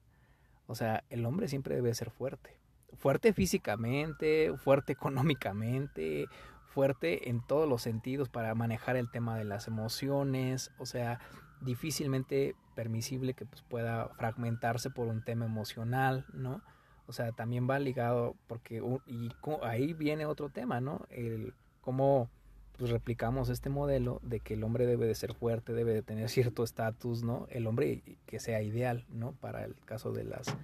O 0.65 0.75
sea, 0.75 1.03
el 1.09 1.25
hombre 1.25 1.47
siempre 1.47 1.75
debe 1.75 1.93
ser 1.93 2.09
fuerte 2.09 2.59
fuerte 2.97 3.33
físicamente, 3.33 4.53
fuerte 4.57 4.93
económicamente, 4.93 6.27
fuerte 6.67 7.29
en 7.29 7.41
todos 7.41 7.67
los 7.67 7.81
sentidos 7.81 8.29
para 8.29 8.53
manejar 8.55 8.95
el 8.95 9.09
tema 9.09 9.37
de 9.37 9.45
las 9.45 9.67
emociones, 9.67 10.71
o 10.77 10.85
sea, 10.85 11.19
difícilmente 11.61 12.55
permisible 12.75 13.33
que 13.33 13.45
pues, 13.45 13.61
pueda 13.63 14.09
fragmentarse 14.09 14.89
por 14.89 15.07
un 15.07 15.23
tema 15.23 15.45
emocional, 15.45 16.25
¿no? 16.33 16.61
O 17.09 17.11
sea, 17.11 17.31
también 17.31 17.67
va 17.67 17.79
ligado 17.79 18.35
porque 18.45 18.83
y 19.07 19.31
ahí 19.63 19.93
viene 19.93 20.27
otro 20.27 20.49
tema, 20.49 20.79
¿no? 20.79 21.07
El 21.09 21.55
cómo 21.81 22.29
pues, 22.77 22.91
replicamos 22.91 23.49
este 23.49 23.71
modelo 23.71 24.19
de 24.21 24.41
que 24.41 24.53
el 24.53 24.63
hombre 24.63 24.85
debe 24.85 25.07
de 25.07 25.15
ser 25.15 25.33
fuerte, 25.33 25.73
debe 25.73 25.91
de 25.91 26.03
tener 26.03 26.29
cierto 26.29 26.63
estatus, 26.63 27.23
¿no? 27.23 27.47
El 27.49 27.65
hombre 27.65 28.03
que 28.27 28.39
sea 28.39 28.61
ideal, 28.61 29.07
¿no? 29.09 29.31
Para 29.31 29.65
el 29.65 29.75
caso 29.85 30.11
de 30.11 30.23
las 30.23 30.55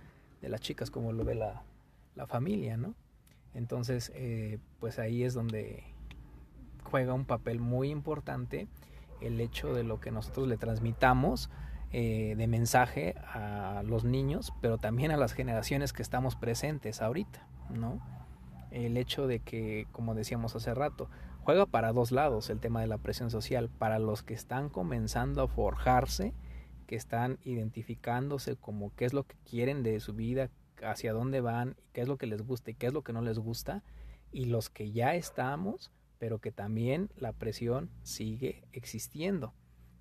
de 0.43 0.49
las 0.49 0.62
chicas 0.62 0.91
como 0.91 1.13
lo 1.13 1.25
ve 1.25 1.34
la 1.34 1.63
la 2.13 2.27
familia, 2.27 2.77
¿no? 2.77 2.93
Entonces, 3.55 4.12
eh, 4.13 4.60
pues 4.79 4.99
ahí 4.99 5.23
es 5.23 5.34
donde 5.34 5.84
juega 6.84 7.15
un 7.15 7.25
papel 7.25 7.60
muy 7.60 7.89
importante 7.89 8.67
el 9.19 9.41
hecho 9.41 9.73
de 9.73 9.84
lo 9.84 9.99
que 9.99 10.12
nosotros 10.12 10.47
le 10.47 10.58
transmitamos 10.58 11.49
eh, 11.97 12.36
de 12.36 12.47
mensaje 12.47 13.15
a 13.25 13.81
los 13.86 14.03
niños, 14.03 14.51
pero 14.60 14.77
también 14.77 15.12
a 15.12 15.17
las 15.17 15.31
generaciones 15.31 15.93
que 15.93 16.01
estamos 16.01 16.36
presentes 16.36 17.01
ahorita, 17.01 17.47
¿no? 17.69 18.01
El 18.69 18.97
hecho 18.97 19.27
de 19.27 19.39
que, 19.39 19.88
como 19.93 20.13
decíamos 20.13 20.53
hace 20.58 20.73
rato, 20.73 21.10
juega 21.43 21.65
para 21.65 21.93
dos 21.93 22.12
lados 22.12 22.49
el 22.49 22.60
tema 22.60 22.81
de 22.81 22.88
la 22.88 22.97
presión 22.97 23.31
social, 23.31 23.69
para 23.69 23.97
los 23.97 24.23
que 24.23 24.34
están 24.34 24.67
comenzando 24.67 25.41
a 25.41 25.47
forjarse, 25.47 26.34
que 26.86 26.97
están 26.97 27.39
identificándose 27.45 28.58
como 28.58 28.93
qué 28.95 29.05
es 29.05 29.13
lo 29.13 29.23
que 29.23 29.38
quieren 29.49 29.81
de 29.81 30.01
su 30.01 30.13
vida, 30.15 30.49
hacia 30.84 31.13
dónde 31.13 31.39
van, 31.39 31.77
qué 31.93 32.01
es 32.01 32.10
lo 32.10 32.17
que 32.17 32.27
les 32.27 32.41
gusta 32.41 32.71
y 32.71 32.73
qué 32.73 32.88
es 32.88 32.93
lo 32.93 33.03
que 33.03 33.13
no 33.13 33.21
les 33.21 33.39
gusta, 33.39 33.84
y 34.34 34.47
los 34.47 34.69
que 34.69 34.91
ya 34.91 35.15
estamos, 35.15 35.93
pero 36.19 36.39
que 36.39 36.51
también 36.51 37.10
la 37.15 37.31
presión 37.31 37.89
sigue 38.03 38.65
existiendo. 38.73 39.53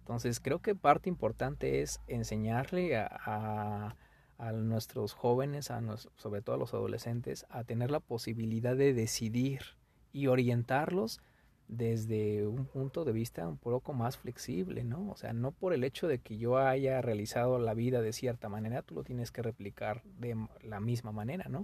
Entonces 0.04 0.38
creo 0.38 0.58
que 0.58 0.74
parte 0.74 1.08
importante 1.08 1.80
es 1.80 1.98
enseñarle 2.08 2.94
a, 2.98 3.96
a, 4.36 4.52
nuestros 4.52 5.14
jóvenes, 5.14 5.70
a 5.70 5.80
sobre 6.16 6.42
todo 6.42 6.56
a 6.56 6.58
los 6.58 6.74
adolescentes, 6.74 7.46
a 7.48 7.64
tener 7.64 7.90
la 7.90 8.00
posibilidad 8.00 8.76
de 8.76 8.92
decidir 8.92 9.62
y 10.12 10.26
orientarlos 10.26 11.22
desde 11.68 12.46
un 12.46 12.66
punto 12.66 13.06
de 13.06 13.12
vista 13.12 13.48
un 13.48 13.56
poco 13.56 13.94
más 13.94 14.18
flexible, 14.18 14.84
¿no? 14.84 15.10
O 15.10 15.16
sea, 15.16 15.32
no 15.32 15.52
por 15.52 15.72
el 15.72 15.84
hecho 15.84 16.06
de 16.06 16.18
que 16.18 16.36
yo 16.36 16.58
haya 16.58 17.00
realizado 17.00 17.58
la 17.58 17.72
vida 17.72 18.02
de 18.02 18.12
cierta 18.12 18.50
manera, 18.50 18.82
tú 18.82 18.94
lo 18.94 19.04
tienes 19.04 19.30
que 19.30 19.40
replicar 19.40 20.02
de 20.18 20.36
la 20.62 20.80
misma 20.80 21.12
manera, 21.12 21.48
¿no? 21.48 21.60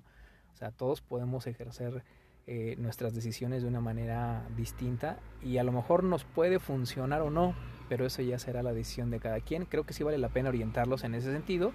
O 0.54 0.56
sea, 0.56 0.70
todos 0.70 1.02
podemos 1.02 1.46
ejercer 1.46 2.04
eh, 2.46 2.74
nuestras 2.78 3.14
decisiones 3.14 3.60
de 3.60 3.68
una 3.68 3.82
manera 3.82 4.48
distinta 4.56 5.18
y 5.42 5.58
a 5.58 5.62
lo 5.62 5.72
mejor 5.72 6.04
nos 6.04 6.24
puede 6.24 6.58
funcionar 6.58 7.20
o 7.20 7.28
no, 7.28 7.54
pero 7.90 8.06
eso 8.06 8.22
ya 8.22 8.38
será 8.38 8.62
la 8.62 8.72
decisión 8.72 9.10
de 9.10 9.18
cada 9.18 9.40
quien. 9.40 9.64
Creo 9.64 9.84
que 9.84 9.92
sí 9.92 10.04
vale 10.04 10.16
la 10.16 10.28
pena 10.28 10.48
orientarlos 10.48 11.02
en 11.02 11.16
ese 11.16 11.32
sentido 11.32 11.72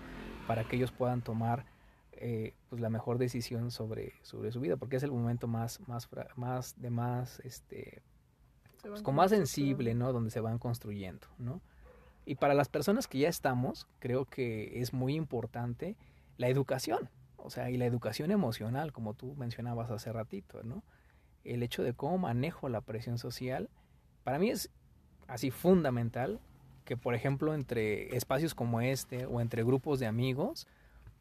para 0.48 0.64
que 0.64 0.78
ellos 0.78 0.94
puedan 0.94 1.22
tomar 1.22 1.66
eh, 2.14 2.54
pues 2.70 2.82
la 2.82 2.90
mejor 2.90 3.18
decisión 3.18 3.70
sobre, 3.70 4.14
sobre 4.22 4.54
su 4.54 4.62
vida, 4.62 4.78
porque 4.78 4.96
es 4.96 5.04
el 5.04 5.12
momento 5.12 5.48
más, 5.48 5.86
más, 5.90 6.08
más 6.38 6.80
de 6.80 6.90
más, 6.90 7.42
este, 7.42 8.02
pues, 8.82 9.02
como 9.02 9.18
más 9.18 9.32
sensible, 9.32 9.94
¿no? 9.94 10.14
Donde 10.14 10.32
se 10.32 10.40
van 10.40 10.58
construyendo, 10.58 11.28
¿no? 11.38 11.60
Y 12.26 12.36
para 12.36 12.54
las 12.54 12.70
personas 12.70 13.10
que 13.10 13.18
ya 13.18 13.28
estamos, 13.28 13.86
creo 14.00 14.24
que 14.24 14.80
es 14.80 14.94
muy 14.94 15.16
importante 15.16 15.98
la 16.38 16.48
educación, 16.48 17.10
o 17.36 17.50
sea, 17.50 17.70
y 17.72 17.76
la 17.76 17.88
educación 17.88 18.32
emocional, 18.32 18.94
como 18.94 19.16
tú 19.16 19.36
mencionabas 19.36 19.92
hace 19.92 20.14
ratito, 20.14 20.64
¿no? 20.64 20.82
El 21.44 21.62
hecho 21.62 21.84
de 21.84 21.92
cómo 21.94 22.18
manejo 22.18 22.70
la 22.70 22.80
presión 22.80 23.18
social, 23.18 23.70
para 24.24 24.40
mí 24.40 24.50
es 24.50 24.72
así 25.28 25.52
fundamental 25.52 26.40
que, 26.84 26.98
por 26.98 27.16
ejemplo, 27.16 27.54
entre 27.54 28.16
espacios 28.16 28.54
como 28.54 28.82
este 28.82 29.26
o 29.26 29.42
entre 29.42 29.64
grupos 29.64 30.00
de 30.00 30.06
amigos, 30.06 30.68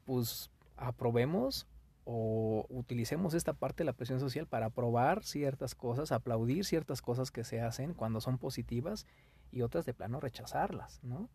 pues 0.05 0.51
aprobemos 0.77 1.67
o 2.05 2.67
utilicemos 2.69 3.33
esta 3.33 3.55
parte 3.55 3.79
de 3.79 3.87
la 3.87 3.95
presión 3.95 4.21
social 4.21 4.47
para 4.47 4.67
aprobar 4.67 5.25
ciertas 5.25 5.75
cosas, 5.75 6.12
aplaudir 6.12 6.67
ciertas 6.67 7.01
cosas 7.01 7.31
que 7.31 7.45
se 7.45 7.62
hacen 7.62 7.95
cuando 7.95 8.21
son 8.21 8.37
positivas 8.37 9.07
y 9.51 9.62
otras 9.62 9.87
de 9.87 9.95
plano 9.95 10.21
rechazarlas, 10.21 11.01
¿no? 11.03 11.31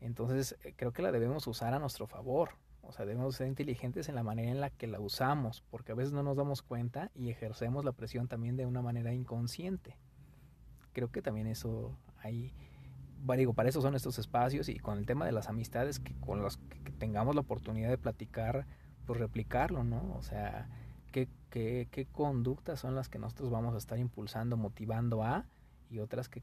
Entonces 0.00 0.56
eh, 0.64 0.72
creo 0.76 0.92
que 0.92 1.02
la 1.02 1.12
debemos 1.12 1.46
usar 1.46 1.74
a 1.74 1.78
nuestro 1.78 2.06
favor, 2.06 2.50
o 2.82 2.92
sea, 2.92 3.04
debemos 3.04 3.36
ser 3.36 3.48
inteligentes 3.48 4.08
en 4.08 4.14
la 4.14 4.22
manera 4.22 4.50
en 4.50 4.60
la 4.60 4.70
que 4.70 4.86
la 4.86 5.00
usamos, 5.00 5.62
porque 5.70 5.92
a 5.92 5.94
veces 5.94 6.12
no 6.12 6.22
nos 6.22 6.36
damos 6.36 6.62
cuenta 6.62 7.10
y 7.14 7.30
ejercemos 7.30 7.84
la 7.84 7.92
presión 7.92 8.28
también 8.28 8.56
de 8.56 8.66
una 8.66 8.82
manera 8.82 9.12
inconsciente. 9.12 9.96
Creo 10.92 11.10
que 11.10 11.22
también 11.22 11.46
eso 11.46 11.96
ahí, 12.24 12.52
digo, 13.36 13.54
para 13.54 13.68
eso 13.68 13.80
son 13.80 13.94
estos 13.94 14.18
espacios 14.18 14.68
y 14.68 14.78
con 14.78 14.98
el 14.98 15.06
tema 15.06 15.26
de 15.26 15.32
las 15.32 15.48
amistades, 15.48 16.00
que 16.00 16.14
con 16.20 16.42
los 16.42 16.56
que 16.84 16.90
tengamos 16.92 17.34
la 17.34 17.42
oportunidad 17.42 17.90
de 17.90 17.98
platicar, 17.98 18.66
pues 19.06 19.18
replicarlo, 19.18 19.84
¿no? 19.84 20.14
O 20.16 20.22
sea, 20.22 20.68
¿qué, 21.12 21.28
qué, 21.50 22.08
conductas 22.10 22.80
son 22.80 22.94
las 22.94 23.08
que 23.08 23.18
nosotros 23.18 23.50
vamos 23.50 23.74
a 23.74 23.78
estar 23.78 23.98
impulsando, 23.98 24.56
motivando 24.56 25.22
a, 25.22 25.46
y 25.90 26.00
otras 26.00 26.28
que, 26.28 26.42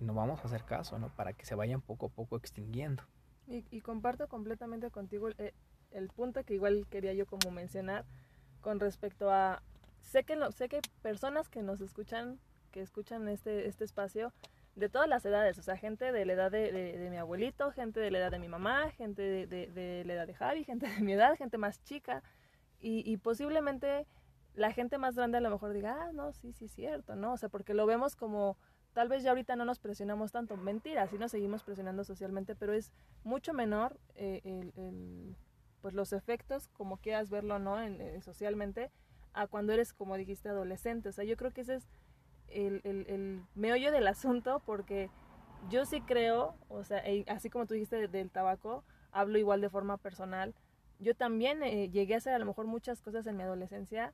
no 0.00 0.14
vamos 0.14 0.40
a 0.40 0.44
hacer 0.44 0.64
caso, 0.64 0.98
¿no? 0.98 1.08
Para 1.14 1.32
que 1.32 1.46
se 1.46 1.54
vayan 1.54 1.80
poco 1.80 2.06
a 2.06 2.08
poco 2.10 2.36
extinguiendo. 2.36 3.02
Y, 3.46 3.80
comparto 3.80 4.28
completamente 4.28 4.90
contigo 4.90 5.28
eh, 5.38 5.54
el 5.92 6.08
punto 6.08 6.42
que 6.44 6.54
igual 6.54 6.86
quería 6.90 7.12
yo 7.14 7.26
como 7.26 7.50
mencionar 7.52 8.04
con 8.60 8.80
respecto 8.80 9.30
a 9.30 9.62
sé 10.02 10.24
que 10.24 10.36
sé 10.50 10.68
que 10.68 10.80
personas 11.00 11.48
que 11.48 11.62
nos 11.62 11.80
escuchan 11.80 12.40
que 12.72 12.80
escuchan 12.80 13.28
este 13.28 13.68
este 13.68 13.84
espacio 13.84 14.32
de 14.76 14.90
todas 14.90 15.08
las 15.08 15.24
edades, 15.24 15.58
o 15.58 15.62
sea, 15.62 15.76
gente 15.76 16.12
de 16.12 16.26
la 16.26 16.34
edad 16.34 16.50
de, 16.50 17.08
mi 17.10 17.16
abuelito, 17.16 17.72
gente 17.72 17.98
de 17.98 18.10
la 18.10 18.18
edad 18.18 18.30
de 18.30 18.38
mi 18.38 18.48
mamá, 18.48 18.90
gente 18.90 19.22
de, 19.46 20.04
la 20.04 20.12
edad 20.12 20.26
de 20.26 20.34
Javi, 20.34 20.64
gente 20.64 20.86
de 20.86 21.00
mi 21.00 21.14
edad, 21.14 21.34
gente 21.36 21.58
más 21.58 21.82
chica, 21.82 22.22
y, 22.78 23.16
posiblemente 23.16 24.06
la 24.54 24.70
gente 24.70 24.96
más 24.96 25.16
grande 25.16 25.38
a 25.38 25.40
lo 25.40 25.50
mejor 25.50 25.72
diga, 25.72 25.96
ah, 26.00 26.12
no, 26.12 26.32
sí, 26.32 26.52
sí, 26.52 26.68
cierto, 26.68 27.16
¿no? 27.16 27.32
O 27.32 27.36
sea, 27.36 27.48
porque 27.48 27.74
lo 27.74 27.84
vemos 27.84 28.16
como, 28.16 28.56
tal 28.92 29.08
vez 29.08 29.22
ya 29.22 29.30
ahorita 29.30 29.56
no 29.56 29.64
nos 29.64 29.80
presionamos 29.80 30.30
tanto, 30.30 30.56
mentira, 30.56 31.06
sí 31.08 31.18
nos 31.18 31.32
seguimos 31.32 31.64
presionando 31.64 32.04
socialmente, 32.04 32.54
pero 32.54 32.72
es 32.72 32.92
mucho 33.24 33.52
menor 33.52 33.98
eh, 34.14 34.40
el, 34.44 35.36
pues 35.80 35.94
los 35.94 36.12
efectos, 36.12 36.68
como 36.68 36.98
quieras 36.98 37.28
verlo, 37.28 37.58
¿no? 37.58 37.82
En, 37.82 38.00
eh, 38.00 38.20
socialmente, 38.22 38.90
a 39.32 39.46
cuando 39.46 39.72
eres, 39.72 39.92
como 39.92 40.16
dijiste, 40.16 40.48
adolescente. 40.48 41.08
O 41.08 41.12
sea, 41.12 41.24
yo 41.24 41.36
creo 41.36 41.52
que 41.52 41.62
ese 41.62 41.74
es 41.76 41.88
el, 42.48 42.80
el, 42.84 43.06
el 43.08 43.42
meollo 43.54 43.92
del 43.92 44.06
asunto, 44.06 44.62
porque 44.64 45.10
yo 45.68 45.84
sí 45.84 46.00
creo, 46.00 46.54
o 46.68 46.84
sea, 46.84 47.02
así 47.28 47.50
como 47.50 47.66
tú 47.66 47.74
dijiste 47.74 48.08
del 48.08 48.30
tabaco, 48.30 48.84
hablo 49.12 49.38
igual 49.38 49.60
de 49.60 49.70
forma 49.70 49.96
personal. 49.96 50.54
Yo 50.98 51.14
también 51.14 51.62
eh, 51.62 51.90
llegué 51.90 52.14
a 52.14 52.18
hacer 52.18 52.34
a 52.34 52.38
lo 52.38 52.46
mejor 52.46 52.66
muchas 52.66 53.02
cosas 53.02 53.26
en 53.26 53.36
mi 53.36 53.42
adolescencia 53.42 54.12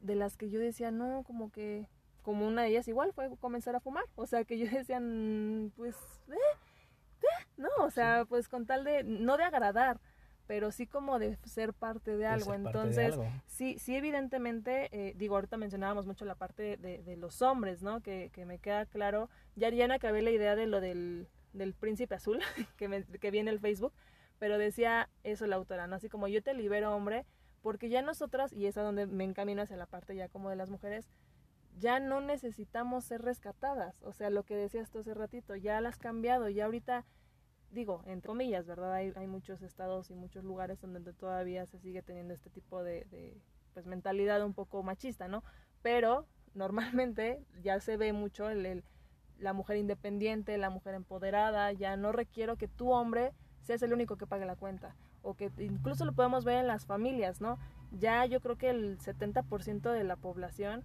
de 0.00 0.14
las 0.14 0.36
que 0.36 0.50
yo 0.50 0.58
decía, 0.60 0.90
no, 0.90 1.22
como 1.24 1.50
que, 1.50 1.86
como 2.22 2.46
una 2.46 2.62
de 2.62 2.68
ellas 2.68 2.88
igual 2.88 3.12
fue 3.12 3.36
comenzar 3.38 3.76
a 3.76 3.80
fumar. 3.80 4.04
O 4.16 4.26
sea, 4.26 4.44
que 4.44 4.58
yo 4.58 4.66
decía, 4.70 5.00
mm, 5.00 5.70
pues, 5.76 5.96
eh, 6.28 6.34
eh, 7.22 7.46
no, 7.56 7.68
o 7.80 7.90
sea, 7.90 8.24
pues 8.28 8.48
con 8.48 8.66
tal 8.66 8.84
de, 8.84 9.04
no 9.04 9.36
de 9.36 9.44
agradar, 9.44 10.00
pero 10.46 10.70
sí 10.70 10.86
como 10.86 11.18
de 11.18 11.38
ser 11.44 11.72
parte 11.72 12.16
de 12.16 12.26
algo. 12.26 12.54
Entonces, 12.54 13.14
sí, 13.46 13.78
sí, 13.78 13.96
evidentemente, 13.96 14.88
eh, 14.92 15.14
digo, 15.16 15.36
ahorita 15.36 15.56
mencionábamos 15.56 16.06
mucho 16.06 16.24
la 16.24 16.34
parte 16.34 16.76
de, 16.76 17.02
de 17.02 17.16
los 17.16 17.42
hombres, 17.42 17.82
¿no? 17.82 18.00
Que, 18.00 18.30
que, 18.32 18.44
me 18.44 18.58
queda 18.58 18.86
claro, 18.86 19.30
ya, 19.56 19.70
ya 19.70 19.88
no 19.88 19.94
acabé 19.94 20.22
la 20.22 20.30
idea 20.30 20.56
de 20.56 20.66
lo 20.66 20.80
del, 20.80 21.28
del 21.52 21.74
príncipe 21.74 22.14
azul 22.14 22.40
que, 22.76 22.88
me, 22.88 23.04
que 23.04 23.30
viene 23.30 23.50
el 23.50 23.60
Facebook, 23.60 23.92
pero 24.38 24.58
decía 24.58 25.08
eso 25.22 25.46
la 25.46 25.56
autora, 25.56 25.86
¿no? 25.86 25.96
Así 25.96 26.08
como 26.08 26.28
yo 26.28 26.42
te 26.42 26.54
libero, 26.54 26.94
hombre, 26.94 27.24
porque 27.62 27.88
ya 27.88 28.02
nosotras, 28.02 28.52
y 28.52 28.66
es 28.66 28.76
a 28.76 28.82
donde 28.82 29.06
me 29.06 29.24
encamino 29.24 29.62
hacia 29.62 29.76
la 29.76 29.86
parte 29.86 30.14
ya 30.14 30.28
como 30.28 30.50
de 30.50 30.56
las 30.56 30.68
mujeres, 30.68 31.08
ya 31.78 31.98
no 31.98 32.20
necesitamos 32.20 33.04
ser 33.04 33.22
rescatadas. 33.22 34.02
O 34.02 34.12
sea, 34.12 34.30
lo 34.30 34.44
que 34.44 34.54
decías 34.54 34.90
tú 34.90 34.98
hace 34.98 35.14
ratito, 35.14 35.56
ya 35.56 35.80
las 35.80 35.94
has 35.94 35.98
cambiado, 35.98 36.48
ya 36.48 36.66
ahorita 36.66 37.04
digo, 37.74 38.02
entre 38.06 38.28
comillas, 38.28 38.66
¿verdad? 38.66 38.94
Hay, 38.94 39.12
hay 39.16 39.26
muchos 39.26 39.62
estados 39.62 40.10
y 40.10 40.14
muchos 40.14 40.44
lugares 40.44 40.80
donde 40.80 41.12
todavía 41.12 41.66
se 41.66 41.78
sigue 41.78 42.02
teniendo 42.02 42.32
este 42.32 42.48
tipo 42.50 42.82
de, 42.82 43.04
de 43.10 43.36
pues, 43.74 43.86
mentalidad 43.86 44.44
un 44.44 44.54
poco 44.54 44.82
machista, 44.82 45.28
¿no? 45.28 45.42
Pero 45.82 46.26
normalmente 46.54 47.44
ya 47.62 47.80
se 47.80 47.96
ve 47.96 48.12
mucho 48.12 48.48
el, 48.48 48.64
el, 48.64 48.84
la 49.38 49.52
mujer 49.52 49.76
independiente, 49.76 50.56
la 50.56 50.70
mujer 50.70 50.94
empoderada, 50.94 51.72
ya 51.72 51.96
no 51.96 52.12
requiero 52.12 52.56
que 52.56 52.68
tu 52.68 52.90
hombre 52.90 53.32
seas 53.60 53.82
el 53.82 53.92
único 53.92 54.16
que 54.16 54.26
pague 54.26 54.46
la 54.46 54.56
cuenta, 54.56 54.94
o 55.22 55.34
que 55.34 55.50
incluso 55.58 56.04
lo 56.04 56.12
podemos 56.12 56.44
ver 56.44 56.58
en 56.58 56.66
las 56.66 56.86
familias, 56.86 57.40
¿no? 57.40 57.58
Ya 57.90 58.24
yo 58.26 58.40
creo 58.40 58.56
que 58.56 58.70
el 58.70 58.98
70% 58.98 59.90
de 59.90 60.04
la 60.04 60.16
población 60.16 60.84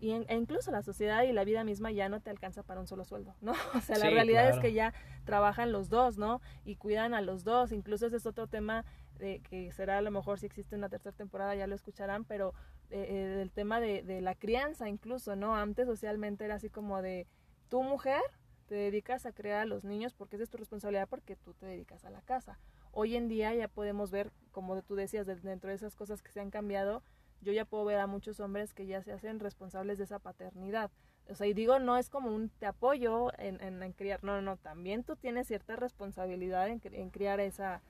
y 0.00 0.12
e 0.12 0.34
incluso 0.34 0.70
la 0.70 0.82
sociedad 0.82 1.24
y 1.24 1.32
la 1.32 1.44
vida 1.44 1.64
misma 1.64 1.90
ya 1.90 2.08
no 2.08 2.20
te 2.20 2.30
alcanza 2.30 2.62
para 2.62 2.80
un 2.80 2.86
solo 2.86 3.04
sueldo, 3.04 3.34
¿no? 3.40 3.52
O 3.74 3.80
sea, 3.80 3.98
la 3.98 4.10
realidad 4.10 4.48
es 4.50 4.58
que 4.58 4.72
ya 4.72 4.94
trabajan 5.24 5.72
los 5.72 5.88
dos, 5.88 6.18
¿no? 6.18 6.40
Y 6.64 6.76
cuidan 6.76 7.14
a 7.14 7.20
los 7.20 7.44
dos, 7.44 7.72
incluso 7.72 8.06
ese 8.06 8.16
es 8.16 8.26
otro 8.26 8.46
tema 8.46 8.84
de 9.18 9.40
que 9.40 9.72
será 9.72 9.98
a 9.98 10.02
lo 10.02 10.10
mejor 10.10 10.38
si 10.38 10.46
existe 10.46 10.76
una 10.76 10.88
tercera 10.88 11.16
temporada 11.16 11.54
ya 11.56 11.66
lo 11.66 11.74
escucharán, 11.74 12.24
pero 12.24 12.54
eh, 12.90 13.06
eh 13.08 13.42
el 13.42 13.50
tema 13.50 13.80
de, 13.80 14.02
de 14.02 14.20
la 14.20 14.34
crianza 14.34 14.88
incluso, 14.88 15.34
¿no? 15.34 15.56
Antes 15.56 15.86
socialmente 15.86 16.44
era 16.44 16.54
así 16.54 16.70
como 16.70 17.02
de, 17.02 17.26
tu 17.68 17.82
mujer 17.82 18.22
te 18.66 18.74
dedicas 18.74 19.24
a 19.24 19.32
criar 19.32 19.60
a 19.60 19.64
los 19.64 19.84
niños 19.84 20.12
porque 20.14 20.36
esa 20.36 20.44
es 20.44 20.50
tu 20.50 20.58
responsabilidad 20.58 21.08
porque 21.08 21.36
tú 21.36 21.54
te 21.54 21.66
dedicas 21.66 22.04
a 22.04 22.10
la 22.10 22.20
casa. 22.20 22.58
Hoy 22.92 23.16
en 23.16 23.28
día 23.28 23.54
ya 23.54 23.68
podemos 23.68 24.10
ver, 24.10 24.30
como 24.52 24.80
tú 24.82 24.94
decías, 24.94 25.26
dentro 25.26 25.70
de 25.70 25.76
esas 25.76 25.96
cosas 25.96 26.22
que 26.22 26.30
se 26.32 26.40
han 26.40 26.50
cambiado, 26.50 27.02
yo 27.40 27.52
ya 27.52 27.64
puedo 27.64 27.84
ver 27.84 27.98
a 27.98 28.06
muchos 28.06 28.40
hombres 28.40 28.72
que 28.74 28.86
ya 28.86 29.02
se 29.02 29.12
hacen 29.12 29.40
responsables 29.40 29.98
de 29.98 30.04
esa 30.04 30.18
paternidad. 30.18 30.90
O 31.30 31.34
sea, 31.34 31.46
y 31.46 31.52
digo, 31.52 31.78
no 31.78 31.96
es 31.96 32.08
como 32.08 32.30
un 32.34 32.48
te 32.48 32.66
apoyo 32.66 33.30
en, 33.38 33.60
en, 33.60 33.92
criar, 33.92 34.24
no, 34.24 34.40
no, 34.40 34.56
también 34.56 35.04
tú 35.04 35.14
tienes 35.14 35.46
cierta 35.46 35.76
responsabilidad 35.76 36.68
en, 36.68 36.80
en 36.84 37.10
criar 37.10 37.38
esa, 37.40 37.82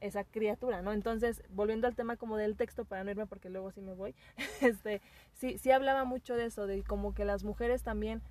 esa 0.00 0.24
criatura, 0.24 0.80
¿no? 0.80 0.92
Entonces, 0.92 1.42
volviendo 1.50 1.86
al 1.86 1.94
tema 1.94 2.16
como 2.16 2.38
del 2.38 2.56
texto, 2.56 2.86
para 2.86 3.04
no 3.04 3.10
irme 3.10 3.26
porque 3.26 3.50
luego 3.50 3.70
sí 3.70 3.82
me 3.82 3.92
voy, 3.92 4.14
este, 4.62 5.02
sí, 5.34 5.58
sí 5.58 5.70
hablaba 5.70 6.04
mucho 6.04 6.36
de 6.36 6.46
eso, 6.46 6.66
de 6.66 6.82
como 6.84 7.14
que 7.14 7.26
las 7.26 7.44
mujeres 7.44 7.82
también, 7.82 8.22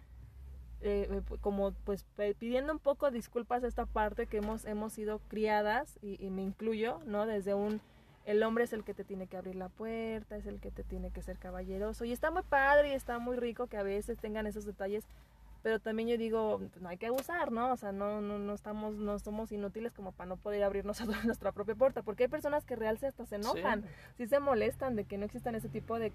eh, 0.81 1.21
como 1.41 1.71
pues 1.71 2.05
pidiendo 2.39 2.73
un 2.73 2.79
poco 2.79 3.11
disculpas 3.11 3.63
a 3.63 3.67
esta 3.67 3.85
parte 3.85 4.25
que 4.25 4.37
hemos, 4.37 4.65
hemos 4.65 4.93
sido 4.93 5.19
criadas, 5.27 5.99
y 6.01 6.29
me 6.31 6.41
incluyo, 6.41 7.01
¿no? 7.05 7.27
Desde 7.27 7.53
un 7.53 7.81
el 8.25 8.41
hombre 8.43 8.63
es 8.63 8.73
el 8.73 8.83
que 8.83 8.93
te 8.93 9.03
tiene 9.03 9.27
que 9.27 9.37
abrir 9.37 9.55
la 9.55 9.69
puerta, 9.69 10.35
es 10.35 10.47
el 10.47 10.59
que 10.59 10.71
te 10.71 10.83
tiene 10.83 11.11
que 11.11 11.21
ser 11.21 11.37
caballeroso. 11.37 12.05
Y 12.05 12.11
está 12.11 12.31
muy 12.31 12.41
padre 12.41 12.89
y 12.89 12.93
está 12.93 13.19
muy 13.19 13.37
rico 13.37 13.67
que 13.67 13.77
a 13.77 13.83
veces 13.83 14.17
tengan 14.17 14.47
esos 14.47 14.65
detalles, 14.65 15.05
pero 15.61 15.79
también 15.79 16.09
yo 16.09 16.17
digo, 16.17 16.57
pues, 16.57 16.81
no 16.81 16.89
hay 16.89 16.97
que 16.97 17.05
abusar, 17.05 17.51
¿no? 17.51 17.71
O 17.71 17.77
sea, 17.77 17.91
no, 17.91 18.21
no, 18.21 18.39
no 18.39 18.53
estamos, 18.53 18.95
no 18.95 19.19
somos 19.19 19.51
inútiles 19.51 19.93
como 19.93 20.11
para 20.11 20.27
no 20.27 20.37
poder 20.37 20.63
abrirnos 20.63 20.99
a 21.01 21.05
nuestra 21.23 21.51
propia 21.51 21.75
puerta, 21.75 22.01
porque 22.01 22.23
hay 22.23 22.29
personas 22.29 22.65
que 22.65 22.75
realmente 22.75 23.07
hasta 23.07 23.25
se 23.25 23.35
enojan, 23.35 23.83
sí. 24.17 24.27
se 24.27 24.39
molestan 24.39 24.95
de 24.95 25.05
que 25.05 25.17
no 25.17 25.25
existan 25.25 25.55
ese 25.55 25.69
tipo 25.69 25.99
de 25.99 26.11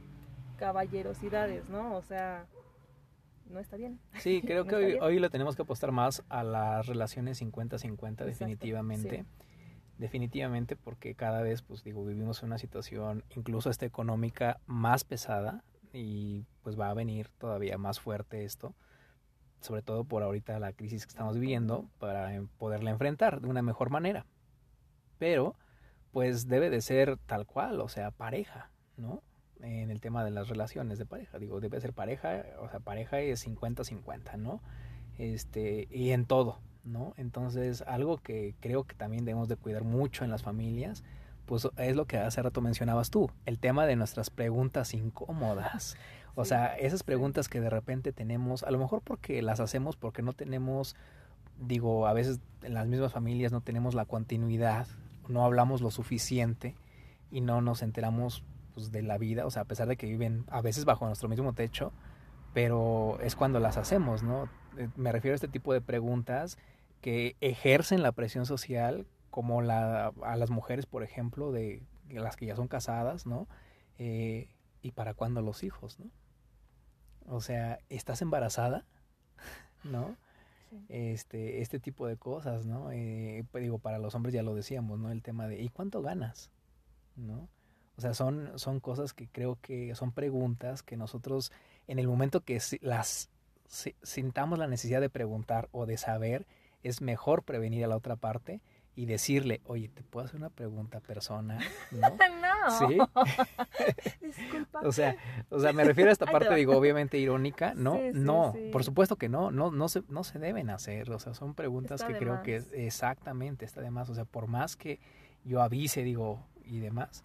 caballerosidades, 0.57 1.69
¿no? 1.69 1.97
O 1.97 2.03
sea, 2.03 2.47
no 3.49 3.61
está 3.61 3.77
bien. 3.77 4.01
Sí, 4.19 4.43
creo 4.43 4.65
que 4.67 4.75
hoy, 4.75 4.99
hoy, 5.01 5.19
lo 5.21 5.31
tenemos 5.31 5.55
que 5.55 5.63
apostar 5.63 5.93
más 5.93 6.25
a 6.29 6.43
las 6.43 6.87
relaciones 6.87 7.41
50-50 7.41 8.25
definitivamente. 8.25 9.21
Sí 9.21 9.47
definitivamente 10.01 10.77
porque 10.77 11.15
cada 11.15 11.43
vez 11.43 11.63
pues 11.63 11.85
digo 11.85 12.05
vivimos 12.05 12.43
una 12.43 12.59
situación 12.59 13.23
incluso 13.37 13.69
esta 13.69 13.85
económica 13.87 14.59
más 14.67 15.05
pesada 15.05 15.63
y 15.93 16.47
pues 16.63 16.79
va 16.79 16.89
a 16.89 16.95
venir 16.95 17.29
todavía 17.39 17.77
más 17.77 18.01
fuerte 18.01 18.45
esto 18.45 18.75
sobre 19.61 19.83
todo 19.83 20.05
por 20.05 20.23
ahorita 20.23 20.59
la 20.59 20.73
crisis 20.73 21.05
que 21.05 21.11
estamos 21.11 21.39
viviendo 21.39 21.91
para 21.99 22.43
poderla 22.59 22.91
enfrentar 22.91 23.43
de 23.43 23.49
una 23.49 23.61
mejor 23.61 23.91
manera. 23.91 24.25
Pero 25.19 25.55
pues 26.13 26.49
debe 26.49 26.71
de 26.71 26.81
ser 26.81 27.19
tal 27.19 27.47
cual 27.47 27.81
o 27.81 27.89
sea 27.89 28.11
pareja 28.11 28.71
no 28.97 29.23
en 29.61 29.91
el 29.91 30.01
tema 30.01 30.25
de 30.25 30.31
las 30.31 30.49
relaciones 30.49 30.99
de 30.99 31.05
pareja 31.05 31.39
digo 31.39 31.61
debe 31.61 31.81
ser 31.81 31.93
pareja 31.93 32.43
o 32.59 32.69
sea 32.69 32.81
pareja 32.81 33.21
es 33.21 33.47
50-50 33.47 34.37
no 34.39 34.61
este 35.19 35.87
y 35.91 36.11
en 36.11 36.25
todo 36.25 36.59
¿no? 36.85 37.15
Entonces, 37.17 37.83
algo 37.83 38.19
que 38.19 38.55
creo 38.61 38.85
que 38.85 38.95
también 38.95 39.25
debemos 39.25 39.49
de 39.49 39.57
cuidar 39.57 39.85
mucho 39.85 40.25
en 40.25 40.31
las 40.31 40.43
familias, 40.43 41.05
pues 41.47 41.69
es 41.79 41.97
lo 41.97 42.07
que 42.07 42.19
hace 42.19 42.43
rato 42.43 42.61
mencionabas 42.61 43.11
tú, 43.11 43.31
el 43.47 43.59
tema 43.59 43.87
de 43.87 43.97
nuestras 43.97 44.31
preguntas 44.31 44.95
incómodas. 44.95 45.97
O 46.35 46.45
sea, 46.45 46.77
esas 46.77 47.03
preguntas 47.03 47.49
que 47.49 47.61
de 47.61 47.71
repente 47.71 48.13
tenemos, 48.13 48.63
a 48.63 48.71
lo 48.71 48.79
mejor 48.79 49.03
porque 49.03 49.43
las 49.43 49.61
hacemos 49.61 49.97
porque 49.97 50.23
no 50.23 50.33
tenemos, 50.33 50.95
digo, 51.59 52.07
a 52.07 52.13
veces 52.13 52.41
en 52.63 52.75
las 52.75 52.87
mismas 52.87 53.13
familias 53.13 53.53
no 53.53 53.61
tenemos 53.61 53.95
la 53.95 54.05
continuidad, 54.05 54.87
no 55.29 55.45
hablamos 55.45 55.81
lo 55.81 55.91
suficiente 55.91 56.77
y 57.31 57.41
no 57.41 57.61
nos 57.61 57.83
enteramos 57.83 58.45
pues, 58.75 58.93
de 58.93 59.03
la 59.03 59.19
vida, 59.19 59.45
o 59.45 59.51
sea, 59.51 59.63
a 59.63 59.67
pesar 59.67 59.89
de 59.89 59.97
que 59.97 60.07
viven 60.07 60.45
a 60.51 60.61
veces 60.61 60.85
bajo 60.85 61.07
nuestro 61.07 61.29
mismo 61.29 61.53
techo, 61.53 61.93
pero 62.55 63.19
es 63.23 63.37
cuando 63.37 63.61
las 63.61 63.77
hacemos, 63.77 64.23
¿no? 64.23 64.49
Eh, 64.77 64.89
me 64.97 65.13
refiero 65.13 65.35
a 65.35 65.37
este 65.37 65.49
tipo 65.49 65.73
de 65.73 65.81
preguntas 65.81 66.59
que 67.01 67.37
ejercen 67.41 68.03
la 68.03 68.13
presión 68.13 68.47
social, 68.47 69.07
como 69.31 69.63
la, 69.63 70.13
a 70.23 70.37
las 70.37 70.51
mujeres, 70.51 70.87
por 70.87 71.03
ejemplo, 71.03 71.53
de 71.53 71.83
las 72.09 72.37
que 72.37 72.47
ya 72.47 72.57
son 72.57 72.69
casadas, 72.69 73.27
¿no? 73.27 73.49
Eh, 73.99 74.49
¿Y 74.83 74.93
para 74.93 75.15
cuándo 75.15 75.43
los 75.43 75.63
hijos, 75.63 75.99
no? 75.99 76.11
O 77.27 77.41
sea, 77.41 77.79
¿estás 77.89 78.23
embarazada? 78.23 78.85
¿No? 79.85 80.17
Este, 80.89 81.63
este 81.63 81.81
tipo 81.81 82.07
de 82.07 82.17
cosas, 82.17 82.65
¿no? 82.65 82.93
Eh, 82.93 83.45
pues 83.51 83.63
digo, 83.63 83.79
para 83.79 83.99
los 83.99 84.15
hombres 84.15 84.33
ya 84.33 84.43
lo 84.43 84.55
decíamos, 84.55 84.99
¿no? 84.99 85.11
El 85.11 85.23
tema 85.23 85.49
de 85.49 85.61
¿y 85.61 85.69
cuánto 85.69 86.01
ganas? 86.01 86.51
¿No? 87.17 87.49
O 87.97 88.01
sea, 88.01 88.15
son, 88.15 88.59
son 88.59 88.81
cosas 88.81 89.13
que 89.13 89.29
creo 89.29 89.59
que 89.61 89.95
son 89.95 90.13
preguntas 90.13 90.83
que 90.83 90.97
nosotros, 90.97 91.53
en 91.87 91.99
el 91.99 92.09
momento 92.09 92.41
que 92.43 92.61
las 92.81 93.31
sintamos 94.03 94.59
la 94.59 94.67
necesidad 94.67 95.01
de 95.01 95.11
preguntar 95.11 95.69
o 95.73 95.87
de 95.87 95.97
saber, 95.97 96.47
es 96.83 97.01
mejor 97.01 97.43
prevenir 97.43 97.85
a 97.85 97.89
la 97.89 97.97
otra 97.97 98.17
parte 98.17 98.61
y 98.97 99.07
decirle, 99.07 99.61
oye, 99.65 99.89
¿te 99.89 100.03
puedo 100.03 100.27
hacer 100.27 100.37
una 100.37 100.51
pregunta 100.51 101.01
persona? 101.01 101.59
No. 101.91 102.09
no. 102.41 102.89
¿Sí? 102.89 102.99
Disculpa. 104.21 104.81
O 104.81 104.93
sea, 104.93 105.17
o 105.49 105.59
sea, 105.59 105.73
me 105.73 105.85
refiero 105.85 106.11
a 106.11 106.13
esta 106.13 106.27
parte, 106.27 106.55
digo, 106.55 106.77
obviamente 106.77 107.19
irónica, 107.19 107.73
¿no? 107.75 107.99
no, 108.13 108.55
por 108.73 108.85
supuesto 108.85 109.17
que 109.17 109.29
no, 109.29 109.51
no, 109.51 109.71
no 109.71 109.89
se, 109.89 110.03
no 110.09 110.25
se 110.25 110.39
deben 110.39 110.71
hacer, 110.71 111.11
o 111.11 111.19
sea, 111.19 111.35
son 111.35 111.55
preguntas 111.55 112.03
que 112.03 112.17
creo 112.17 112.43
que 112.43 112.63
exactamente 112.73 113.65
está 113.65 113.81
de 113.81 113.91
más, 113.91 114.11
o 114.11 114.15
sea, 114.15 114.25
por 114.25 114.49
más 114.49 114.77
que 114.77 115.01
yo 115.45 115.63
avise, 115.63 116.03
digo, 116.03 116.45
y 116.65 116.81
demás, 116.81 117.25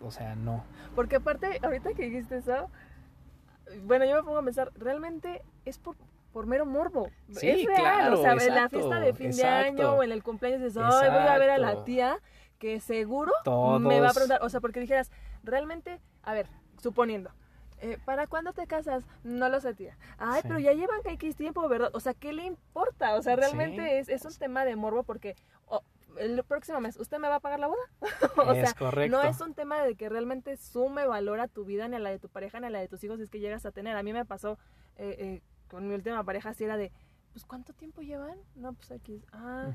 o 0.00 0.10
sea, 0.10 0.34
no. 0.34 0.64
Porque 0.94 1.16
aparte, 1.16 1.60
ahorita 1.62 1.94
que 1.94 2.04
dijiste 2.04 2.36
eso, 2.36 2.70
bueno, 3.84 4.04
yo 4.04 4.16
me 4.16 4.22
pongo 4.22 4.38
a 4.38 4.44
pensar, 4.44 4.70
realmente 4.74 5.42
es 5.64 5.78
por 5.78 5.96
por 6.36 6.46
mero 6.46 6.66
morbo. 6.66 7.08
Sí, 7.30 7.48
es 7.48 7.64
real, 7.64 7.80
claro, 7.80 8.20
o 8.20 8.22
sea, 8.22 8.32
en 8.32 8.54
la 8.54 8.68
fiesta 8.68 9.00
de 9.00 9.14
fin 9.14 9.30
de 9.30 9.44
año 9.44 9.94
o 9.94 10.02
en 10.02 10.12
el 10.12 10.22
cumpleaños 10.22 10.60
dices, 10.60 10.76
ay, 10.76 11.08
voy 11.08 11.26
a 11.26 11.38
ver 11.38 11.48
a 11.48 11.56
la 11.56 11.82
tía 11.82 12.18
que 12.58 12.78
seguro 12.78 13.32
me 13.80 14.00
va 14.00 14.10
a 14.10 14.12
preguntar, 14.12 14.40
o 14.42 14.50
sea, 14.50 14.60
porque 14.60 14.78
dijeras, 14.78 15.10
realmente, 15.42 15.98
a 16.22 16.34
ver, 16.34 16.46
suponiendo, 16.78 17.30
eh, 17.78 17.96
¿para 18.04 18.26
cuándo 18.26 18.52
te 18.52 18.66
casas? 18.66 19.06
No 19.24 19.48
lo 19.48 19.60
sé, 19.60 19.72
tía. 19.72 19.96
Ay, 20.18 20.42
pero 20.42 20.58
ya 20.58 20.74
llevan 20.74 21.00
X 21.06 21.36
tiempo, 21.36 21.66
¿verdad? 21.70 21.88
O 21.94 22.00
sea, 22.00 22.12
¿qué 22.12 22.34
le 22.34 22.44
importa? 22.44 23.14
O 23.14 23.22
sea, 23.22 23.34
realmente 23.34 23.98
es, 23.98 24.10
es 24.10 24.22
un 24.26 24.34
tema 24.34 24.66
de 24.66 24.76
morbo 24.76 25.04
porque 25.04 25.36
el 26.18 26.44
próximo 26.44 26.80
mes, 26.80 26.98
¿usted 26.98 27.18
me 27.18 27.28
va 27.28 27.36
a 27.36 27.40
pagar 27.40 27.60
la 27.60 27.68
boda? 27.68 27.82
o 28.36 28.52
es 28.52 28.60
sea, 28.68 28.74
correcto. 28.74 29.16
no 29.16 29.22
es 29.22 29.40
un 29.40 29.54
tema 29.54 29.82
de 29.82 29.94
que 29.94 30.10
realmente 30.10 30.58
sume 30.58 31.06
valor 31.06 31.40
a 31.40 31.48
tu 31.48 31.64
vida, 31.64 31.88
ni 31.88 31.96
a 31.96 31.98
la 31.98 32.10
de 32.10 32.18
tu 32.18 32.28
pareja, 32.28 32.60
ni 32.60 32.66
a 32.66 32.70
la 32.70 32.80
de 32.80 32.88
tus 32.88 33.02
hijos, 33.04 33.16
si 33.16 33.22
es 33.22 33.30
que 33.30 33.40
llegas 33.40 33.64
a 33.64 33.70
tener. 33.70 33.96
A 33.96 34.02
mí 34.02 34.12
me 34.12 34.26
pasó 34.26 34.58
eh, 34.96 35.16
eh, 35.18 35.42
con 35.68 35.88
mi 35.88 35.94
última 35.94 36.22
pareja 36.24 36.54
si 36.54 36.64
era 36.64 36.76
de, 36.76 36.92
pues 37.32 37.44
¿cuánto 37.44 37.72
tiempo 37.72 38.02
llevan? 38.02 38.38
No, 38.54 38.72
pues 38.72 38.90
aquí, 38.90 39.22
ah, 39.32 39.70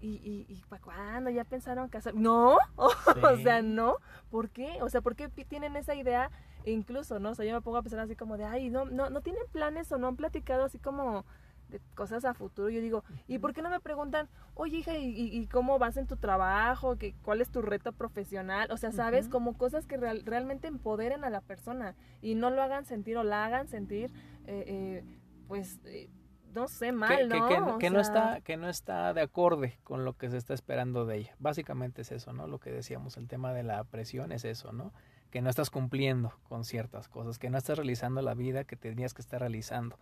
y, 0.00 0.08
y, 0.08 0.46
y 0.48 0.62
¿para 0.68 0.82
cuándo? 0.82 1.30
¿Ya 1.30 1.44
pensaron 1.44 1.88
casar? 1.88 2.14
No, 2.14 2.56
o 2.76 3.36
sea, 3.42 3.62
no, 3.62 3.96
¿por 4.30 4.50
qué? 4.50 4.78
O 4.82 4.88
sea, 4.88 5.00
¿por 5.00 5.16
qué 5.16 5.28
tienen 5.28 5.76
esa 5.76 5.94
idea? 5.94 6.30
incluso, 6.64 7.18
¿no? 7.18 7.30
O 7.30 7.34
sea, 7.34 7.44
yo 7.44 7.54
me 7.54 7.60
pongo 7.60 7.78
a 7.78 7.82
pensar 7.82 8.00
así 8.00 8.16
como 8.16 8.36
de, 8.36 8.44
ay, 8.44 8.70
no, 8.70 8.84
no, 8.84 9.10
no 9.10 9.20
tienen 9.22 9.42
planes 9.52 9.90
o 9.92 9.98
no 9.98 10.08
han 10.08 10.16
platicado 10.16 10.64
así 10.64 10.78
como 10.78 11.24
de 11.68 11.80
cosas 11.94 12.24
a 12.24 12.34
futuro. 12.34 12.68
Yo 12.68 12.80
digo, 12.80 13.04
¿y 13.28 13.38
por 13.38 13.54
qué 13.54 13.62
no 13.62 13.70
me 13.70 13.80
preguntan, 13.80 14.28
oye 14.54 14.78
hija, 14.78 14.96
¿y, 14.96 15.14
y 15.16 15.46
cómo 15.46 15.78
vas 15.78 15.96
en 15.96 16.06
tu 16.06 16.16
trabajo? 16.16 16.96
¿Qué, 16.96 17.14
¿Cuál 17.22 17.40
es 17.40 17.50
tu 17.50 17.62
reto 17.62 17.92
profesional? 17.92 18.70
O 18.72 18.76
sea, 18.76 18.92
¿sabes? 18.92 19.28
Como 19.28 19.56
cosas 19.56 19.86
que 19.86 19.96
realmente 19.96 20.68
empoderen 20.68 21.24
a 21.24 21.30
la 21.30 21.40
persona 21.40 21.94
y 22.20 22.34
no 22.34 22.50
lo 22.50 22.62
hagan 22.62 22.84
sentir 22.84 23.16
o 23.16 23.24
la 23.24 23.46
hagan 23.46 23.68
sentir 23.68 24.10
eh, 24.46 24.64
eh, 24.66 25.04
pues 25.50 25.80
eh, 25.84 26.08
no 26.54 26.68
sé, 26.68 26.92
mal, 26.92 27.28
que, 27.28 27.58
¿no? 27.58 27.78
Que, 27.78 27.90
no 27.90 28.00
está, 28.00 28.40
que 28.40 28.56
no 28.56 28.68
está 28.68 29.12
de 29.12 29.20
acorde 29.20 29.80
con 29.82 30.04
lo 30.04 30.16
que 30.16 30.30
se 30.30 30.36
está 30.36 30.54
esperando 30.54 31.04
de 31.04 31.16
ella. 31.18 31.34
Básicamente 31.40 32.02
es 32.02 32.12
eso, 32.12 32.32
¿no? 32.32 32.46
Lo 32.46 32.60
que 32.60 32.70
decíamos, 32.70 33.16
el 33.16 33.26
tema 33.26 33.52
de 33.52 33.64
la 33.64 33.82
presión 33.82 34.30
es 34.30 34.44
eso, 34.44 34.72
¿no? 34.72 34.92
Que 35.32 35.42
no 35.42 35.50
estás 35.50 35.68
cumpliendo 35.68 36.32
con 36.44 36.64
ciertas 36.64 37.08
cosas, 37.08 37.40
que 37.40 37.50
no 37.50 37.58
estás 37.58 37.78
realizando 37.78 38.22
la 38.22 38.34
vida 38.34 38.62
que 38.62 38.76
tenías 38.76 39.12
que 39.12 39.22
estar 39.22 39.40
realizando, 39.40 39.98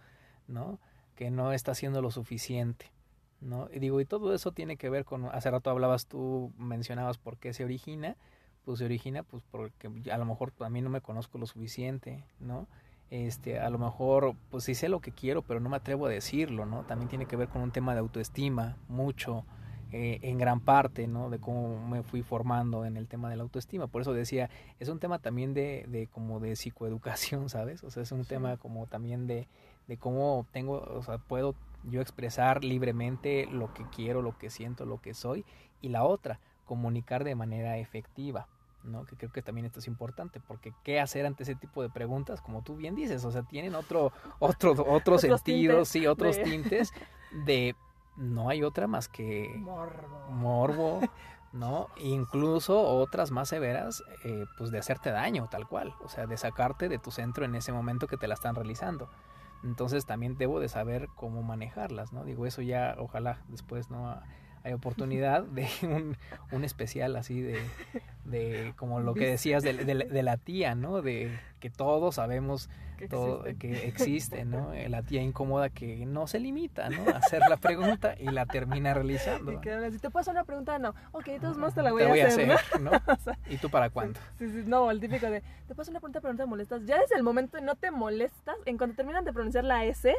¿no? 0.47 0.79
Que 1.15 1.31
no 1.31 1.55
estás 1.55 1.79
haciendo 1.79 2.03
lo 2.03 2.11
suficiente, 2.11 2.93
¿no? 3.41 3.71
Y 3.73 3.79
digo, 3.79 4.03
y 4.03 4.05
todo 4.05 4.35
eso 4.35 4.53
tiene 4.53 4.77
que 4.77 4.91
ver 4.91 5.07
con, 5.07 5.25
hace 5.27 5.51
rato 5.51 5.71
hablabas 5.71 6.09
tú, 6.09 6.53
mencionabas 6.59 7.17
por 7.17 7.39
qué 7.39 7.55
se 7.55 7.65
origina, 7.65 8.19
pues 8.67 8.81
se 8.81 8.85
origina 8.85 9.23
pues 9.23 9.43
porque 9.51 9.89
a 10.13 10.19
lo 10.19 10.27
mejor 10.27 10.53
a 10.61 10.69
mí 10.69 10.83
no 10.83 10.91
me 10.91 11.01
conozco 11.01 11.39
lo 11.39 11.47
suficiente, 11.47 12.23
¿no? 12.39 12.69
Este, 13.11 13.59
a 13.59 13.71
lo 13.71 13.79
mejor, 13.79 14.35
pues 14.51 14.65
sí 14.65 14.75
sé 14.75 14.89
lo 14.89 15.01
que 15.01 15.13
quiero, 15.13 15.43
pero 15.43 15.61
no 15.61 15.69
me 15.69 15.77
atrevo 15.77 16.07
a 16.07 16.11
decirlo, 16.11 16.67
¿no? 16.67 16.85
También 16.85 17.09
tiene 17.09 17.27
que 17.27 17.37
ver 17.37 17.49
con 17.49 17.63
un 17.63 17.71
tema 17.71 17.95
de 17.95 18.01
autoestima, 18.01 18.77
mucho, 18.89 19.45
eh, 19.91 20.19
en 20.21 20.37
gran 20.37 20.61
parte, 20.61 21.07
¿no? 21.07 21.31
De 21.31 21.39
cómo 21.39 21.89
me 21.89 22.03
fui 22.03 22.23
formando 22.23 22.85
en 22.85 22.99
el 22.99 23.09
tema 23.09 23.31
de 23.31 23.37
la 23.37 23.43
autoestima. 23.43 23.87
Por 23.87 24.03
eso 24.03 24.13
decía, 24.13 24.51
es 24.79 24.91
un 24.91 24.99
tema 24.99 25.19
también 25.19 25.55
de, 25.55 25.87
de 25.89 26.07
como 26.09 26.41
de 26.41 26.57
psicoeducación, 26.57 27.49
¿sabes? 27.49 27.83
O 27.85 27.91
sea, 27.91 28.03
es 28.03 28.13
un 28.13 28.27
tema 28.27 28.59
como 28.59 28.87
también 28.87 29.27
de, 29.27 29.49
de 29.87 29.97
cómo 29.97 30.47
tengo, 30.53 30.81
o 30.81 31.03
sea, 31.03 31.17
puedo 31.17 31.55
yo 31.85 32.03
expresar 32.03 32.65
libremente 32.65 33.47
lo 33.51 33.73
que 33.73 33.85
quiero, 33.95 34.21
lo 34.21 34.37
que 34.37 34.51
siento, 34.51 34.85
lo 34.85 35.01
que 35.01 35.15
soy. 35.15 35.47
Y 35.81 35.89
la 35.89 36.05
otra, 36.05 36.39
comunicar 36.67 37.25
de 37.25 37.35
manera 37.35 37.79
efectiva. 37.79 38.47
¿No? 38.89 39.05
Que 39.05 39.17
creo 39.17 39.31
que 39.31 39.43
también 39.43 39.67
esto 39.67 39.81
es 39.81 39.87
importante, 39.87 40.41
porque 40.41 40.73
qué 40.83 41.01
hacer 41.01 41.27
ante 41.27 41.43
ese 41.43 41.55
tipo 41.55 41.83
de 41.83 41.91
preguntas, 41.91 42.41
como 42.41 42.63
tú 42.63 42.77
bien 42.77 42.95
dices, 42.95 43.25
o 43.25 43.31
sea, 43.31 43.43
tienen 43.43 43.75
otro, 43.75 44.13
otro, 44.39 44.75
otro 44.87 45.19
sentido, 45.19 45.85
sí, 45.85 46.07
otros 46.07 46.37
tintes 46.43 46.93
de 47.45 47.75
no 48.17 48.49
hay 48.49 48.65
otra 48.65 48.87
más 48.89 49.09
que 49.09 49.55
morbo, 49.59 50.31
morbo 50.31 51.01
¿no? 51.53 51.89
Incluso 51.97 52.81
otras 52.81 53.31
más 53.31 53.49
severas, 53.49 54.03
eh, 54.25 54.45
pues 54.59 54.71
de 54.71 54.79
hacerte 54.79 55.11
daño, 55.11 55.49
tal 55.51 55.67
cual, 55.67 55.95
o 56.01 56.09
sea, 56.09 56.27
de 56.27 56.37
sacarte 56.37 56.89
de 56.89 56.99
tu 56.99 57.11
centro 57.11 57.45
en 57.45 57.55
ese 57.55 57.73
momento 57.73 58.07
que 58.07 58.17
te 58.17 58.29
la 58.29 58.35
están 58.35 58.55
realizando. 58.55 59.09
Entonces 59.65 60.07
también 60.07 60.37
debo 60.37 60.61
de 60.61 60.69
saber 60.69 61.09
cómo 61.17 61.43
manejarlas, 61.43 62.13
¿no? 62.13 62.25
Digo, 62.25 62.47
eso 62.47 62.63
ya, 62.63 62.95
ojalá 62.99 63.43
después, 63.49 63.91
¿no? 63.91 64.21
Oportunidad 64.75 65.43
de 65.45 65.69
un, 65.83 66.17
un 66.53 66.65
especial 66.65 67.17
así 67.17 67.41
de, 67.41 67.59
de, 68.25 68.73
como 68.77 69.01
lo 69.01 69.15
que 69.15 69.27
decías 69.27 69.63
de, 69.63 69.73
de, 69.75 70.23
la 70.23 70.37
tía, 70.37 70.75
¿no? 70.75 71.03
De 71.03 71.31
que 71.61 71.71
todos 71.71 72.17
sabemos 72.17 72.69
que 72.97 73.09
todo, 73.09 73.47
existe. 73.47 73.59
que 73.59 73.89
existe, 73.89 74.45
¿no? 74.45 74.73
Eh, 74.73 74.89
la 74.89 75.03
tía 75.03 75.23
incómoda 75.23 75.71
que 75.71 76.05
no 76.07 76.27
se 76.27 76.41
limita, 76.41 76.91
¿no? 76.91 77.09
A 77.11 77.19
hacer 77.19 77.43
la 77.49 77.57
pregunta 77.57 78.15
y 78.19 78.27
la 78.27 78.47
termina 78.47 78.93
realizando. 78.95 79.53
Y 79.53 79.59
que, 79.61 79.91
si 79.93 79.99
te 79.99 80.11
puedo 80.11 80.21
hacer 80.21 80.33
una 80.33 80.45
pregunta, 80.45 80.79
no. 80.79 80.95
Ok, 81.13 81.27
de 81.27 81.41
todos 81.41 81.57
modos 81.57 81.75
te 81.75 81.83
la 81.83 81.93
voy, 81.93 82.03
a, 82.03 82.27
hacer, 82.27 82.49
¿no? 82.81 82.91
¿Y 83.51 83.57
tú 83.59 83.71
para 83.71 83.91
cuándo? 83.91 84.19
Sí, 84.39 84.49
sí, 84.49 84.63
no, 84.67 84.91
el 84.91 85.01
típico 85.01 85.31
de, 85.31 85.41
te 85.41 85.75
puedo 85.75 85.83
hacer 85.83 85.93
una 85.93 86.01
pregunta 86.01 86.21
pero 86.21 86.33
no 86.33 86.39
te 86.39 86.47
molestas. 86.47 86.85
Ya 86.85 86.99
desde 86.99 87.17
el 87.17 87.23
momento 87.23 87.61
no 87.61 87.77
te 87.77 87.91
molestas, 87.91 88.57
en 88.67 88.79
cuanto 88.79 88.97
terminan 88.97 89.25
de 89.25 89.33
pronunciar 89.33 89.65
la 89.65 89.85
S, 89.85 90.15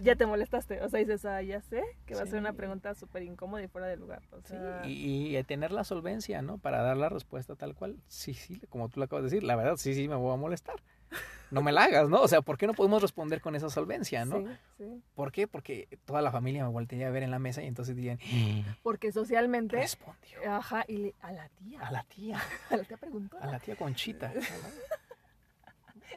ya 0.00 0.16
te 0.16 0.26
molestaste. 0.26 0.80
O 0.82 0.88
sea, 0.88 1.00
dices, 1.00 1.24
ah, 1.24 1.42
ya 1.42 1.60
sé 1.60 1.82
que 2.06 2.14
va 2.14 2.22
a 2.22 2.26
ser 2.26 2.38
una 2.38 2.52
pregunta 2.52 2.94
súper 2.94 3.22
incómoda 3.22 3.62
y 3.62 3.68
fuera 3.68 3.86
de 3.86 3.96
lugar. 3.96 4.22
Sí, 4.44 4.56
y, 4.84 5.36
y, 5.36 5.44
tener 5.44 5.72
la 5.72 5.84
solvencia, 5.84 6.42
¿no? 6.42 6.58
Para 6.58 6.82
dar 6.82 6.96
la 6.96 7.08
respuesta 7.08 7.56
tal 7.56 7.74
cual. 7.74 7.96
Sí, 8.08 8.34
sí, 8.34 8.60
como 8.68 8.88
tú 8.88 9.00
lo 9.00 9.04
acabas 9.04 9.24
de 9.24 9.30
decir, 9.30 9.42
la 9.42 9.56
verdad, 9.56 9.76
sí, 9.76 9.94
sí, 9.94 10.08
me 10.08 10.16
voy 10.16 10.32
a 10.32 10.36
molestar. 10.36 10.76
No 11.50 11.60
me 11.60 11.70
la 11.70 11.84
hagas, 11.84 12.08
¿no? 12.08 12.22
O 12.22 12.28
sea, 12.28 12.40
¿por 12.40 12.56
qué 12.56 12.66
no 12.66 12.72
podemos 12.72 13.02
responder 13.02 13.42
con 13.42 13.54
esa 13.54 13.68
solvencia, 13.68 14.24
no? 14.24 14.38
Sí, 14.38 14.46
sí. 14.78 15.02
¿Por 15.14 15.32
qué? 15.32 15.46
Porque 15.46 15.86
toda 16.06 16.22
la 16.22 16.32
familia 16.32 16.64
me 16.64 16.70
voltearía 16.70 17.08
a 17.08 17.10
ver 17.10 17.22
en 17.22 17.30
la 17.30 17.38
mesa 17.38 17.62
y 17.62 17.66
entonces 17.66 17.94
dirían... 17.94 18.18
Porque 18.82 19.12
socialmente... 19.12 19.76
Respondió. 19.76 20.38
Ajá, 20.50 20.86
y 20.88 21.14
a 21.20 21.32
la 21.32 21.50
tía. 21.50 21.80
A 21.82 21.92
la 21.92 22.04
tía. 22.04 22.40
A 22.70 22.76
la 22.78 22.84
tía 22.84 22.96
preguntó. 22.96 23.36
A 23.38 23.46
la 23.48 23.58
tía 23.58 23.76
Conchita. 23.76 24.32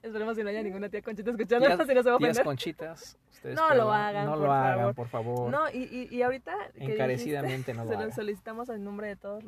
Esperemos 0.03 0.35
que 0.35 0.43
no 0.43 0.49
haya 0.49 0.63
ninguna 0.63 0.89
tía 0.89 1.01
Conchita 1.01 1.31
escuchando, 1.31 1.65
tías, 1.67 1.77
si 1.87 1.93
no 1.93 2.03
se 2.03 2.09
va 2.09 2.15
a 2.15 2.19
Tías 2.19 2.39
Conchitas, 2.39 3.17
ustedes 3.29 3.55
no 3.55 3.73
lo 3.73 3.91
hagan, 3.91 4.25
No 4.25 4.35
lo 4.35 4.51
hagan, 4.51 4.93
por 4.93 5.07
favor. 5.07 5.49
No, 5.51 5.69
y, 5.69 5.83
y, 5.83 6.15
y 6.15 6.21
ahorita... 6.21 6.53
Encarecidamente 6.75 7.73
no 7.73 7.85
lo 7.85 7.91
Se 7.91 7.97
lo 7.97 8.11
solicitamos 8.11 8.69
en 8.69 8.83
nombre 8.83 9.07
de 9.07 9.15
todas 9.15 9.43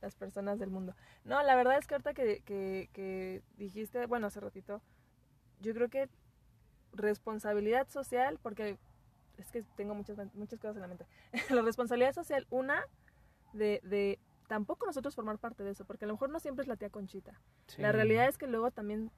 las 0.00 0.14
personas 0.16 0.58
del 0.58 0.70
mundo. 0.70 0.94
No, 1.24 1.42
la 1.42 1.54
verdad 1.54 1.78
es 1.78 1.86
que 1.86 1.94
ahorita 1.94 2.14
que, 2.14 2.42
que, 2.44 2.90
que 2.92 3.42
dijiste, 3.56 4.06
bueno, 4.06 4.26
hace 4.26 4.40
ratito, 4.40 4.82
yo 5.60 5.74
creo 5.74 5.88
que 5.88 6.08
responsabilidad 6.92 7.88
social, 7.88 8.38
porque 8.42 8.78
es 9.38 9.50
que 9.50 9.62
tengo 9.76 9.94
muchas, 9.94 10.16
muchas 10.34 10.58
cosas 10.58 10.76
en 10.76 10.82
la 10.82 10.88
mente. 10.88 11.06
la 11.50 11.62
responsabilidad 11.62 12.12
social, 12.12 12.46
una, 12.50 12.84
de, 13.52 13.80
de 13.84 14.18
tampoco 14.48 14.86
nosotros 14.86 15.14
formar 15.14 15.38
parte 15.38 15.64
de 15.64 15.70
eso, 15.70 15.84
porque 15.84 16.04
a 16.04 16.08
lo 16.08 16.14
mejor 16.14 16.30
no 16.30 16.40
siempre 16.40 16.62
es 16.62 16.68
la 16.68 16.76
tía 16.76 16.90
Conchita. 16.90 17.40
La 17.78 17.92
realidad 17.92 18.28
es 18.28 18.38
que 18.38 18.46
luego 18.46 18.70
también 18.70 19.10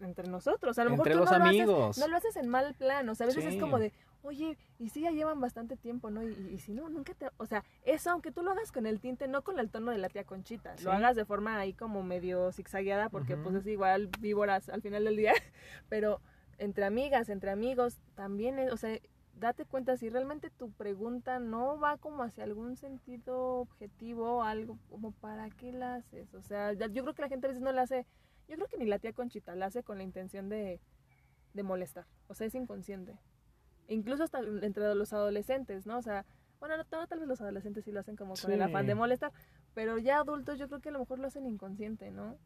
entre 0.00 0.28
nosotros, 0.28 0.78
a 0.78 0.84
lo 0.84 0.90
mejor 0.90 1.14
los 1.14 1.30
no 1.30 1.36
amigos. 1.36 1.66
Lo 1.66 1.84
haces, 1.86 2.02
no 2.02 2.08
lo 2.08 2.16
haces 2.16 2.36
en 2.36 2.48
mal 2.48 2.74
plan, 2.74 3.08
o 3.08 3.14
sea, 3.14 3.24
a 3.24 3.28
veces 3.28 3.44
es 3.44 3.60
como 3.60 3.78
de, 3.78 3.92
oye, 4.22 4.58
y 4.78 4.90
si 4.90 5.02
ya 5.02 5.10
llevan 5.10 5.40
bastante 5.40 5.76
tiempo, 5.76 6.10
¿no? 6.10 6.22
Y, 6.22 6.58
si 6.58 6.72
no, 6.72 6.88
nunca 6.88 7.14
te... 7.14 7.28
O 7.38 7.46
sea, 7.46 7.64
eso 7.84 8.10
aunque 8.10 8.32
tú 8.32 8.42
lo 8.42 8.50
hagas 8.50 8.72
con 8.72 8.86
el 8.86 9.00
tinte, 9.00 9.28
no 9.28 9.42
con 9.42 9.58
el 9.58 9.70
tono 9.70 9.92
de 9.92 9.98
la 9.98 10.08
tía 10.08 10.24
Conchita, 10.24 10.74
lo 10.82 10.92
hagas 10.92 11.16
de 11.16 11.24
forma 11.24 11.58
ahí 11.58 11.72
como 11.72 12.02
medio 12.02 12.52
zigzagueada, 12.52 13.08
porque 13.08 13.36
pues 13.36 13.54
es 13.54 13.66
igual 13.66 14.08
víboras 14.20 14.68
al 14.68 14.82
final 14.82 15.04
del 15.04 15.16
día, 15.16 15.32
pero 15.88 16.20
entre 16.58 16.84
amigas, 16.84 17.28
entre 17.28 17.50
amigos, 17.50 17.98
también, 18.14 18.58
es, 18.58 18.72
o 18.72 18.76
sea, 18.76 18.98
date 19.38 19.64
cuenta 19.64 19.96
si 19.96 20.08
realmente 20.08 20.50
tu 20.50 20.70
pregunta 20.70 21.38
no 21.38 21.78
va 21.78 21.98
como 21.98 22.22
hacia 22.22 22.44
algún 22.44 22.76
sentido 22.76 23.60
objetivo, 23.60 24.42
algo 24.42 24.78
como 24.90 25.12
para 25.12 25.50
qué 25.50 25.72
la 25.72 25.96
haces, 25.96 26.34
o 26.34 26.42
sea, 26.42 26.72
yo 26.72 27.02
creo 27.02 27.14
que 27.14 27.22
la 27.22 27.28
gente 27.28 27.46
a 27.46 27.50
veces 27.50 27.62
no 27.62 27.72
la 27.72 27.82
hace, 27.82 28.06
yo 28.48 28.56
creo 28.56 28.68
que 28.68 28.78
ni 28.78 28.86
la 28.86 28.98
tía 28.98 29.12
Conchita 29.12 29.54
la 29.54 29.66
hace 29.66 29.82
con 29.82 29.98
la 29.98 30.04
intención 30.04 30.48
de, 30.48 30.80
de 31.54 31.62
molestar, 31.62 32.06
o 32.28 32.34
sea, 32.34 32.46
es 32.46 32.54
inconsciente 32.54 33.18
incluso 33.88 34.24
hasta 34.24 34.40
entre 34.62 34.94
los 34.94 35.12
adolescentes, 35.12 35.86
¿no? 35.86 35.98
O 35.98 36.02
sea, 36.02 36.24
bueno, 36.60 36.76
no, 36.76 36.84
tal 36.84 37.18
vez 37.18 37.28
los 37.28 37.40
adolescentes 37.40 37.84
sí 37.84 37.92
lo 37.92 38.00
hacen 38.00 38.16
como 38.16 38.34
con 38.34 38.50
el 38.50 38.62
afán 38.62 38.86
de 38.86 38.94
molestar, 38.94 39.32
pero 39.74 39.98
ya 39.98 40.18
adultos 40.18 40.58
yo 40.58 40.68
creo 40.68 40.80
que 40.80 40.88
a 40.88 40.92
lo 40.92 41.00
mejor 41.00 41.18
lo 41.18 41.26
hacen 41.26 41.46
inconsciente, 41.46 42.10
¿no? 42.10 42.36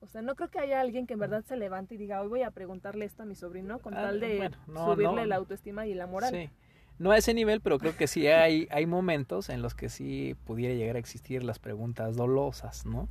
O 0.00 0.08
sea, 0.08 0.22
no 0.22 0.34
creo 0.34 0.50
que 0.50 0.58
haya 0.58 0.80
alguien 0.80 1.06
que 1.06 1.14
en 1.14 1.20
verdad 1.20 1.44
se 1.44 1.56
levante 1.56 1.94
y 1.94 1.98
diga, 1.98 2.22
hoy 2.22 2.28
voy 2.28 2.42
a 2.42 2.50
preguntarle 2.50 3.04
esto 3.04 3.22
a 3.22 3.26
mi 3.26 3.36
sobrino 3.36 3.78
con 3.78 3.94
ah, 3.94 4.02
tal 4.02 4.20
de 4.20 4.50
subirle 4.66 5.26
la 5.26 5.36
autoestima 5.36 5.86
y 5.86 5.94
la 5.94 6.06
moral. 6.06 6.30
Sí. 6.32 6.50
No 6.98 7.10
a 7.10 7.18
ese 7.18 7.34
nivel, 7.34 7.60
pero 7.60 7.78
creo 7.78 7.96
que 7.96 8.06
sí 8.06 8.26
hay, 8.26 8.68
hay 8.70 8.86
momentos 8.86 9.48
en 9.48 9.62
los 9.62 9.74
que 9.74 9.88
sí 9.88 10.36
pudiera 10.44 10.74
llegar 10.74 10.96
a 10.96 10.98
existir 10.98 11.42
las 11.42 11.58
preguntas 11.58 12.16
dolosas, 12.16 12.84
¿no? 12.84 13.08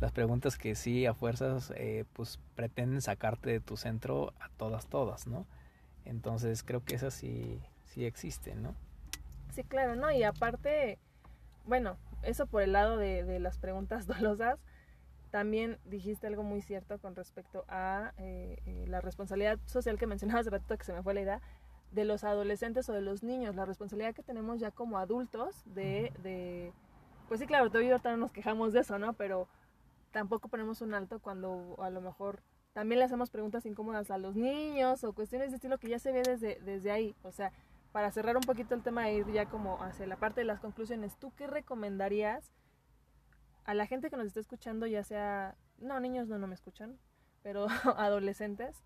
Las 0.00 0.12
preguntas 0.12 0.58
que 0.58 0.74
sí 0.74 1.06
a 1.06 1.14
fuerzas 1.14 1.72
eh, 1.76 2.04
pues 2.12 2.38
pretenden 2.54 3.00
sacarte 3.00 3.50
de 3.50 3.60
tu 3.60 3.76
centro 3.76 4.34
a 4.40 4.50
todas, 4.50 4.86
todas, 4.86 5.26
¿no? 5.26 5.46
Entonces 6.04 6.62
creo 6.62 6.84
que 6.84 6.94
esas 6.94 7.14
sí, 7.14 7.60
sí 7.84 8.04
existen, 8.04 8.62
¿no? 8.62 8.74
Sí, 9.52 9.64
claro, 9.64 9.96
¿no? 9.96 10.12
Y 10.12 10.22
aparte, 10.22 10.98
bueno, 11.64 11.96
eso 12.22 12.46
por 12.46 12.62
el 12.62 12.72
lado 12.72 12.98
de, 12.98 13.38
las 13.40 13.56
preguntas 13.58 14.06
dolosas, 14.06 14.58
también 15.30 15.78
dijiste 15.86 16.26
algo 16.26 16.42
muy 16.42 16.60
cierto 16.60 16.98
con 16.98 17.16
respecto 17.16 17.64
a 17.68 18.12
eh, 18.18 18.58
eh, 18.66 18.84
la 18.88 19.00
responsabilidad 19.00 19.58
social 19.64 19.98
que 19.98 20.06
mencionabas 20.06 20.42
hace 20.46 20.50
rato, 20.50 20.76
que 20.76 20.84
se 20.84 20.92
me 20.92 21.02
fue 21.02 21.14
la 21.14 21.22
idea, 21.22 21.40
de 21.92 22.04
los 22.04 22.24
adolescentes 22.24 22.88
o 22.90 22.92
de 22.92 23.00
los 23.00 23.22
niños, 23.22 23.54
la 23.54 23.64
responsabilidad 23.64 24.14
que 24.14 24.22
tenemos 24.22 24.60
ya 24.60 24.70
como 24.70 24.98
adultos 24.98 25.62
de, 25.64 26.12
de 26.22 26.72
pues 27.28 27.40
sí, 27.40 27.46
claro, 27.46 27.68
todavía 27.68 27.92
ahorita 27.92 28.10
no 28.10 28.18
nos 28.18 28.32
quejamos 28.32 28.72
de 28.72 28.80
eso, 28.80 28.98
¿no? 28.98 29.14
Pero 29.14 29.48
tampoco 30.16 30.48
ponemos 30.48 30.80
un 30.80 30.94
alto 30.94 31.18
cuando 31.18 31.76
a 31.78 31.90
lo 31.90 32.00
mejor 32.00 32.42
también 32.72 33.00
le 33.00 33.04
hacemos 33.04 33.28
preguntas 33.28 33.66
incómodas 33.66 34.10
a 34.10 34.16
los 34.16 34.34
niños 34.34 35.04
o 35.04 35.12
cuestiones 35.12 35.50
de 35.50 35.56
estilo 35.56 35.76
que 35.76 35.90
ya 35.90 35.98
se 35.98 36.10
ve 36.10 36.22
desde, 36.22 36.58
desde 36.64 36.90
ahí. 36.90 37.14
O 37.22 37.32
sea, 37.32 37.52
para 37.92 38.10
cerrar 38.10 38.34
un 38.34 38.42
poquito 38.42 38.74
el 38.74 38.82
tema 38.82 39.10
e 39.10 39.16
ir 39.16 39.30
ya 39.30 39.44
como 39.44 39.82
hacia 39.82 40.06
la 40.06 40.16
parte 40.16 40.40
de 40.40 40.46
las 40.46 40.58
conclusiones, 40.58 41.18
¿tú 41.18 41.34
qué 41.36 41.46
recomendarías 41.46 42.50
a 43.64 43.74
la 43.74 43.86
gente 43.86 44.08
que 44.08 44.16
nos 44.16 44.28
está 44.28 44.40
escuchando, 44.40 44.86
ya 44.86 45.04
sea, 45.04 45.54
no, 45.76 46.00
niños 46.00 46.28
no, 46.28 46.38
no 46.38 46.46
me 46.46 46.54
escuchan, 46.54 46.98
pero 47.42 47.66
adolescentes 47.98 48.82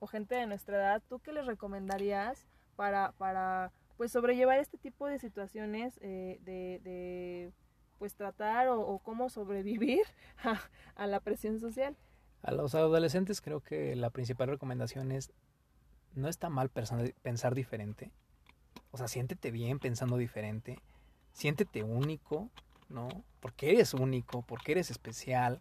o 0.00 0.08
gente 0.08 0.34
de 0.34 0.48
nuestra 0.48 0.78
edad, 0.78 1.02
¿tú 1.08 1.20
qué 1.20 1.32
les 1.32 1.46
recomendarías 1.46 2.44
para, 2.74 3.12
para 3.18 3.70
pues 3.96 4.10
sobrellevar 4.10 4.58
este 4.58 4.78
tipo 4.78 5.06
de 5.06 5.20
situaciones 5.20 5.96
eh, 6.02 6.40
de, 6.42 6.80
de, 6.82 7.52
pues 8.02 8.16
tratar 8.16 8.66
o, 8.66 8.98
cómo 8.98 9.30
sobrevivir 9.30 10.02
a 10.96 11.06
la 11.06 11.20
presión 11.20 11.60
social? 11.60 11.96
A 12.42 12.50
los 12.50 12.74
adolescentes 12.74 13.40
creo 13.40 13.60
que 13.60 13.94
la 13.94 14.10
principal 14.10 14.48
recomendación 14.48 15.12
es, 15.12 15.32
no 16.16 16.26
está 16.26 16.48
mal 16.48 16.68
pensar 16.68 17.54
diferente. 17.54 18.10
O 18.90 18.98
sea, 18.98 19.06
siéntete 19.06 19.52
bien 19.52 19.78
pensando 19.78 20.16
diferente. 20.16 20.80
Siéntete 21.32 21.84
único, 21.84 22.50
¿no? 22.88 23.06
Porque 23.38 23.70
eres 23.70 23.94
único, 23.94 24.42
porque 24.42 24.72
eres 24.72 24.90
especial, 24.90 25.60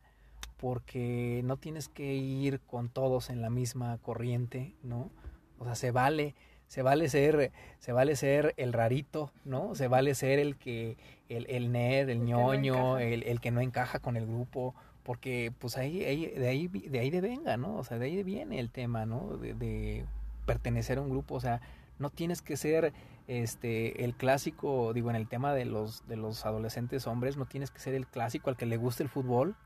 porque 0.58 1.42
no 1.44 1.58
tienes 1.58 1.90
que 1.90 2.16
ir 2.16 2.60
con 2.62 2.90
todos 2.90 3.30
en 3.30 3.44
la 3.44 3.52
misma 3.52 4.00
corriente, 4.00 4.74
¿no? 4.82 5.12
O 5.60 5.66
sea, 5.66 5.76
se 5.76 5.92
vale, 5.92 6.34
se 6.72 6.84
vale 6.84 7.10
ser, 7.10 7.52
se 7.80 7.92
vale 7.92 8.16
ser 8.16 8.54
el 8.56 8.72
rarito, 8.72 9.30
¿no? 9.44 9.76
Se 9.76 9.90
vale 9.90 10.16
ser 10.16 10.40
el 10.40 10.56
que, 10.56 10.96
el, 11.28 11.46
el 11.50 11.74
nerd, 11.74 12.08
el, 12.08 12.24
ñoño, 12.24 12.98
el, 12.98 13.24
el, 13.24 13.42
que 13.42 13.52
no 13.52 13.60
encaja 13.60 14.00
con 14.00 14.16
el 14.16 14.26
grupo 14.26 14.74
porque 15.04 15.52
pues 15.60 15.78
ahí, 15.78 16.00
de 16.00 16.48
ahí 16.48 16.70
de 16.70 17.00
ahí 17.00 17.10
venga, 17.10 17.58
¿no? 17.58 17.76
O 17.76 17.84
sea, 17.84 18.00
de 18.00 18.06
ahí 18.06 18.24
viene 18.24 18.58
el 18.58 18.70
tema, 18.70 19.06
¿no? 19.06 19.36
De, 19.36 20.06
pertenecer 20.46 20.98
a 20.98 21.02
un 21.02 21.10
grupo, 21.10 21.36
o 21.36 21.42
sea, 21.42 21.60
no 22.00 22.10
tienes 22.10 22.42
que 22.42 22.56
ser 22.56 22.94
este 23.28 24.06
el 24.06 24.16
clásico, 24.16 24.94
digo, 24.94 25.10
en 25.10 25.18
el 25.18 25.28
tema 25.28 25.54
de 25.54 25.66
los 25.66 26.08
de 26.08 26.16
los 26.16 26.46
adolescentes 26.46 27.06
hombres, 27.06 27.36
no 27.36 27.48
tienes 27.48 27.70
que 27.70 27.80
ser 27.80 27.96
el 27.96 28.08
clásico 28.08 28.50
al 28.50 28.56
que 28.56 28.66
le 28.66 28.78
guste 28.78 29.04
el 29.04 29.10
fútbol. 29.10 29.58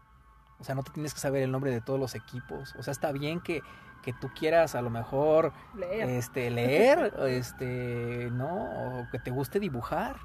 O 0.59 0.63
sea, 0.63 0.75
no 0.75 0.83
te 0.83 0.91
tienes 0.91 1.13
que 1.13 1.19
saber 1.19 1.43
el 1.43 1.51
nombre 1.51 1.71
de 1.71 1.81
todos 1.81 1.99
los 1.99 2.15
equipos. 2.15 2.75
O 2.77 2.83
sea, 2.83 2.91
está 2.91 3.11
bien 3.11 3.41
que, 3.41 3.61
que 4.03 4.13
tú 4.13 4.29
quieras 4.37 4.75
a 4.75 4.81
lo 4.81 4.89
mejor 4.89 5.53
leer. 5.75 6.09
este 6.09 6.49
leer, 6.49 7.13
este, 7.27 8.29
no, 8.31 8.99
o 8.99 9.09
que 9.11 9.19
te 9.19 9.31
guste 9.31 9.59
dibujar, 9.59 10.17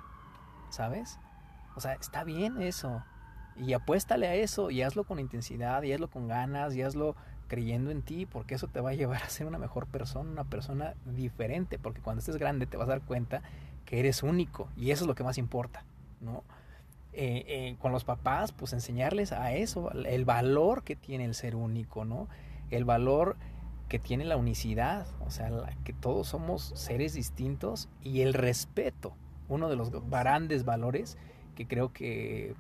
¿sabes? 0.70 1.18
O 1.76 1.80
sea, 1.80 1.94
está 1.94 2.24
bien 2.24 2.62
eso. 2.62 3.02
Y 3.56 3.72
apuéstale 3.72 4.28
a 4.28 4.34
eso 4.34 4.70
y 4.70 4.82
hazlo 4.82 5.04
con 5.04 5.18
intensidad, 5.18 5.82
y 5.82 5.92
hazlo 5.92 6.08
con 6.08 6.28
ganas, 6.28 6.74
y 6.74 6.82
hazlo 6.82 7.16
creyendo 7.50 7.90
en 7.90 8.02
ti, 8.02 8.26
porque 8.26 8.54
eso 8.54 8.68
te 8.68 8.80
va 8.80 8.90
a 8.90 8.94
llevar 8.94 9.22
a 9.24 9.28
ser 9.28 9.46
una 9.46 9.58
mejor 9.58 9.86
persona, 9.88 10.30
una 10.30 10.44
persona 10.44 10.94
diferente, 11.04 11.78
porque 11.78 12.00
cuando 12.00 12.20
estés 12.20 12.36
grande 12.36 12.66
te 12.66 12.76
vas 12.76 12.86
a 12.86 12.92
dar 12.92 13.02
cuenta 13.02 13.42
que 13.84 13.98
eres 13.98 14.22
único 14.22 14.68
y 14.76 14.92
eso 14.92 15.02
es 15.02 15.08
lo 15.08 15.16
que 15.16 15.24
más 15.24 15.36
importa, 15.36 15.84
¿no? 16.20 16.44
Eh, 17.12 17.44
eh, 17.48 17.76
con 17.80 17.90
los 17.90 18.04
papás, 18.04 18.52
pues 18.52 18.72
enseñarles 18.72 19.32
a 19.32 19.52
eso, 19.52 19.90
el 19.90 20.24
valor 20.24 20.84
que 20.84 20.94
tiene 20.94 21.24
el 21.24 21.34
ser 21.34 21.56
único, 21.56 22.04
¿no? 22.04 22.28
El 22.70 22.84
valor 22.84 23.36
que 23.88 23.98
tiene 23.98 24.24
la 24.24 24.36
unicidad, 24.36 25.08
o 25.26 25.30
sea, 25.30 25.50
que 25.82 25.92
todos 25.92 26.28
somos 26.28 26.72
seres 26.76 27.14
distintos 27.14 27.88
y 28.04 28.20
el 28.20 28.32
respeto, 28.32 29.16
uno 29.48 29.68
de 29.68 29.74
los 29.74 29.90
grandes 30.08 30.64
valores 30.64 31.18
que 31.56 31.66
creo 31.66 31.92
que 31.92 32.54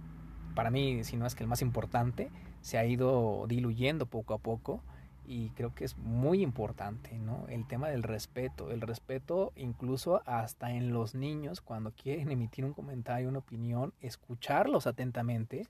para 0.56 0.72
mí, 0.72 1.04
si 1.04 1.16
no 1.16 1.26
es 1.26 1.36
que 1.36 1.44
el 1.44 1.48
más 1.48 1.62
importante, 1.62 2.28
se 2.60 2.76
ha 2.76 2.84
ido 2.84 3.46
diluyendo 3.46 4.06
poco 4.06 4.34
a 4.34 4.38
poco 4.38 4.82
y 5.30 5.50
creo 5.50 5.72
que 5.72 5.84
es 5.84 5.96
muy 5.96 6.42
importante, 6.42 7.16
¿no? 7.16 7.46
El 7.46 7.64
tema 7.64 7.88
del 7.88 8.02
respeto, 8.02 8.72
el 8.72 8.80
respeto 8.80 9.52
incluso 9.54 10.22
hasta 10.26 10.72
en 10.72 10.92
los 10.92 11.14
niños 11.14 11.60
cuando 11.60 11.92
quieren 11.92 12.30
emitir 12.32 12.64
un 12.64 12.72
comentario, 12.72 13.28
una 13.28 13.38
opinión, 13.38 13.94
escucharlos 14.00 14.88
atentamente. 14.88 15.68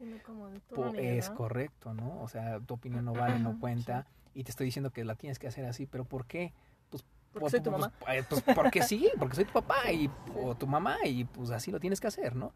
es 0.97 1.29
correcto, 1.29 1.93
¿no? 1.93 2.23
O 2.23 2.29
sea, 2.29 2.59
tu 2.61 2.73
opinión 2.73 3.05
no 3.05 3.13
vale, 3.13 3.39
no 3.39 3.59
cuenta 3.61 4.07
y 4.33 4.45
te 4.45 4.51
estoy 4.51 4.65
diciendo 4.65 4.93
que 4.93 5.05
la 5.05 5.15
tienes 5.15 5.39
que 5.39 5.49
hacer 5.49 5.67
así, 5.67 5.85
pero 5.85 6.07
¿por 6.07 6.25
qué? 6.25 6.55
Pues 6.89 7.05
porque 7.31 7.41
pues, 7.41 7.51
soy 7.51 7.61
tu 7.61 7.71
pues, 7.71 7.81
mamá. 7.83 7.93
Pues, 8.31 8.43
porque 8.55 8.83
sí, 8.83 9.11
porque 9.19 9.37
soy 9.37 9.45
tu 9.45 9.53
papá 9.53 9.93
y, 9.93 10.11
o 10.43 10.55
tu 10.55 10.67
mamá 10.67 10.97
y 11.05 11.25
pues 11.25 11.51
así 11.51 11.71
lo 11.71 11.81
tienes 11.81 12.01
que 12.01 12.07
hacer, 12.07 12.35
¿no? 12.35 12.55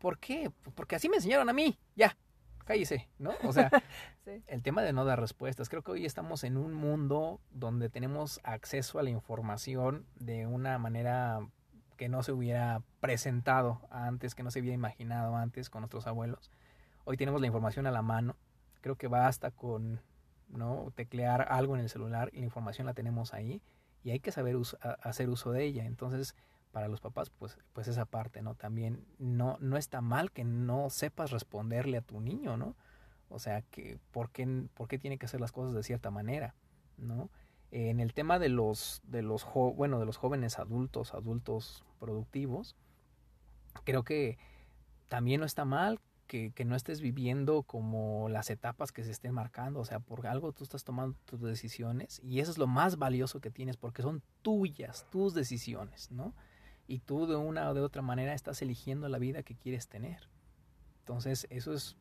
¿Por 0.00 0.18
qué? 0.18 0.50
Porque 0.74 0.96
así 0.96 1.08
me 1.08 1.18
enseñaron 1.18 1.48
a 1.48 1.52
mí. 1.52 1.78
Ya, 1.94 2.16
cállese, 2.64 3.08
¿no? 3.18 3.32
O 3.44 3.52
sea, 3.52 3.70
el 4.46 4.62
tema 4.62 4.82
de 4.82 4.92
no 4.92 5.04
dar 5.04 5.20
respuestas. 5.20 5.68
Creo 5.68 5.82
que 5.82 5.92
hoy 5.92 6.06
estamos 6.06 6.44
en 6.44 6.56
un 6.56 6.72
mundo 6.72 7.40
donde 7.50 7.88
tenemos 7.88 8.40
acceso 8.44 8.98
a 8.98 9.02
la 9.02 9.10
información 9.10 10.06
de 10.16 10.46
una 10.46 10.78
manera 10.78 11.40
que 11.96 12.08
no 12.08 12.22
se 12.22 12.32
hubiera 12.32 12.82
presentado 13.00 13.80
antes, 13.90 14.34
que 14.34 14.42
no 14.42 14.50
se 14.50 14.60
hubiera 14.60 14.74
imaginado 14.74 15.36
antes 15.36 15.70
con 15.70 15.82
nuestros 15.82 16.06
abuelos. 16.06 16.50
Hoy 17.04 17.16
tenemos 17.16 17.40
la 17.40 17.46
información 17.46 17.86
a 17.86 17.90
la 17.90 18.02
mano. 18.02 18.36
Creo 18.80 18.96
que 18.96 19.08
basta 19.08 19.50
con 19.50 20.00
no 20.48 20.92
teclear 20.94 21.46
algo 21.50 21.74
en 21.74 21.82
el 21.82 21.88
celular 21.88 22.30
y 22.32 22.40
la 22.40 22.44
información 22.44 22.86
la 22.86 22.94
tenemos 22.94 23.34
ahí 23.34 23.62
y 24.04 24.10
hay 24.10 24.20
que 24.20 24.32
saber 24.32 24.56
hacer 25.02 25.28
uso 25.28 25.52
de 25.52 25.64
ella. 25.64 25.84
Entonces, 25.84 26.34
para 26.72 26.88
los 26.88 27.00
papás, 27.00 27.30
pues, 27.30 27.58
pues 27.72 27.86
esa 27.86 28.06
parte, 28.06 28.42
¿no? 28.42 28.54
También 28.54 29.04
no, 29.18 29.58
no 29.60 29.76
está 29.76 30.00
mal 30.00 30.32
que 30.32 30.42
no 30.42 30.90
sepas 30.90 31.30
responderle 31.30 31.98
a 31.98 32.02
tu 32.02 32.20
niño, 32.20 32.56
¿no? 32.56 32.74
O 33.28 33.38
sea, 33.38 33.62
que 33.62 33.98
¿por 34.10 34.30
qué, 34.30 34.66
por 34.74 34.88
qué 34.88 34.98
tiene 34.98 35.18
que 35.18 35.26
hacer 35.26 35.40
las 35.40 35.52
cosas 35.52 35.74
de 35.74 35.82
cierta 35.82 36.10
manera, 36.10 36.54
¿no? 36.96 37.30
En 37.70 38.00
el 38.00 38.12
tema 38.14 38.38
de 38.38 38.48
los, 38.48 39.00
de 39.04 39.22
los, 39.22 39.46
bueno, 39.54 40.00
de 40.00 40.06
los 40.06 40.16
jóvenes 40.16 40.58
adultos, 40.58 41.14
adultos 41.14 41.84
productivos, 42.00 42.74
creo 43.84 44.02
que 44.02 44.38
también 45.08 45.40
no 45.40 45.46
está 45.46 45.64
mal 45.64 46.00
que, 46.26 46.52
que, 46.52 46.64
no 46.64 46.76
estés 46.76 47.00
viviendo 47.00 47.62
como 47.62 48.28
las 48.30 48.48
etapas 48.50 48.92
que 48.92 49.04
se 49.04 49.10
estén 49.10 49.34
marcando, 49.34 49.80
o 49.80 49.84
sea, 49.84 50.00
por 50.00 50.26
algo 50.26 50.52
tú 50.52 50.64
estás 50.64 50.84
tomando 50.84 51.16
tus 51.26 51.40
decisiones 51.40 52.20
y 52.22 52.40
eso 52.40 52.50
es 52.50 52.58
lo 52.58 52.66
más 52.66 52.96
valioso 52.96 53.40
que 53.40 53.50
tienes 53.50 53.76
porque 53.76 54.02
son 54.02 54.22
tuyas, 54.40 55.06
tus 55.10 55.34
decisiones, 55.34 56.10
¿no? 56.10 56.34
Y 56.86 56.98
tú 57.00 57.26
de 57.26 57.36
una 57.36 57.70
o 57.70 57.74
de 57.74 57.80
otra 57.80 58.02
manera 58.02 58.34
estás 58.34 58.62
eligiendo 58.62 59.08
la 59.08 59.18
vida 59.18 59.42
que 59.42 59.54
quieres 59.54 59.88
tener. 59.88 60.28
Entonces, 61.00 61.46
eso 61.50 61.72
es 61.72 61.96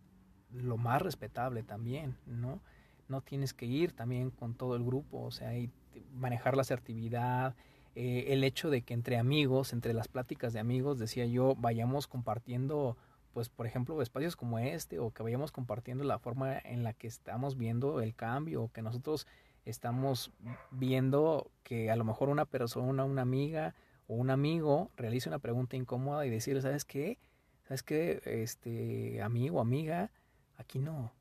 lo 0.52 0.78
más 0.78 1.02
respetable 1.02 1.64
también, 1.64 2.18
¿no? 2.26 2.62
No 3.08 3.22
tienes 3.22 3.54
que 3.54 3.66
ir 3.66 3.94
también 3.94 4.32
con 4.32 4.54
todo 4.54 4.76
el 4.76 4.84
grupo, 4.84 5.22
o 5.22 5.32
sea, 5.32 5.58
y 5.58 5.70
manejar 6.14 6.56
la 6.56 6.62
asertividad, 6.62 7.56
eh, 7.96 8.26
el 8.30 8.44
hecho 8.44 8.70
de 8.70 8.84
que 8.84 8.94
entre 8.94 9.18
amigos, 9.18 9.74
entre 9.74 9.94
las 9.94 10.08
pláticas 10.08 10.54
de 10.54 10.60
amigos, 10.60 10.98
decía 10.98 11.26
yo, 11.26 11.56
vayamos 11.56 12.08
compartiendo, 12.08 12.98
pues, 13.34 13.50
por 13.50 13.66
ejemplo, 13.66 14.02
espacios 14.02 14.36
como 14.36 14.60
este, 14.60 15.00
o 15.00 15.12
que 15.12 15.24
vayamos 15.24 15.52
compartiendo 15.52 16.04
la 16.04 16.20
forma 16.20 16.58
en 16.58 16.84
la 16.84 16.94
que 16.94 17.08
estamos 17.08 17.58
viendo 17.58 18.02
el 18.02 18.16
cambio, 18.16 18.64
o 18.64 18.72
que 18.72 18.82
nosotros 18.82 19.28
estamos 19.66 20.32
viendo 20.72 21.52
que 21.64 21.92
a 21.92 21.96
lo 21.96 22.04
mejor 22.04 22.30
una 22.30 22.46
persona, 22.46 23.04
una 23.04 23.22
amiga 23.22 23.76
o 24.12 24.16
un 24.16 24.30
amigo 24.30 24.92
realice 24.98 25.30
una 25.30 25.40
pregunta 25.40 25.78
incómoda 25.78 26.26
y 26.26 26.30
decirle, 26.30 26.62
¿sabes 26.62 26.84
qué? 26.84 27.18
¿Sabes 27.64 27.82
qué? 27.82 28.22
Este 28.26 29.22
amigo, 29.22 29.62
amiga, 29.62 30.12
aquí 30.58 30.80
no. 30.80 31.14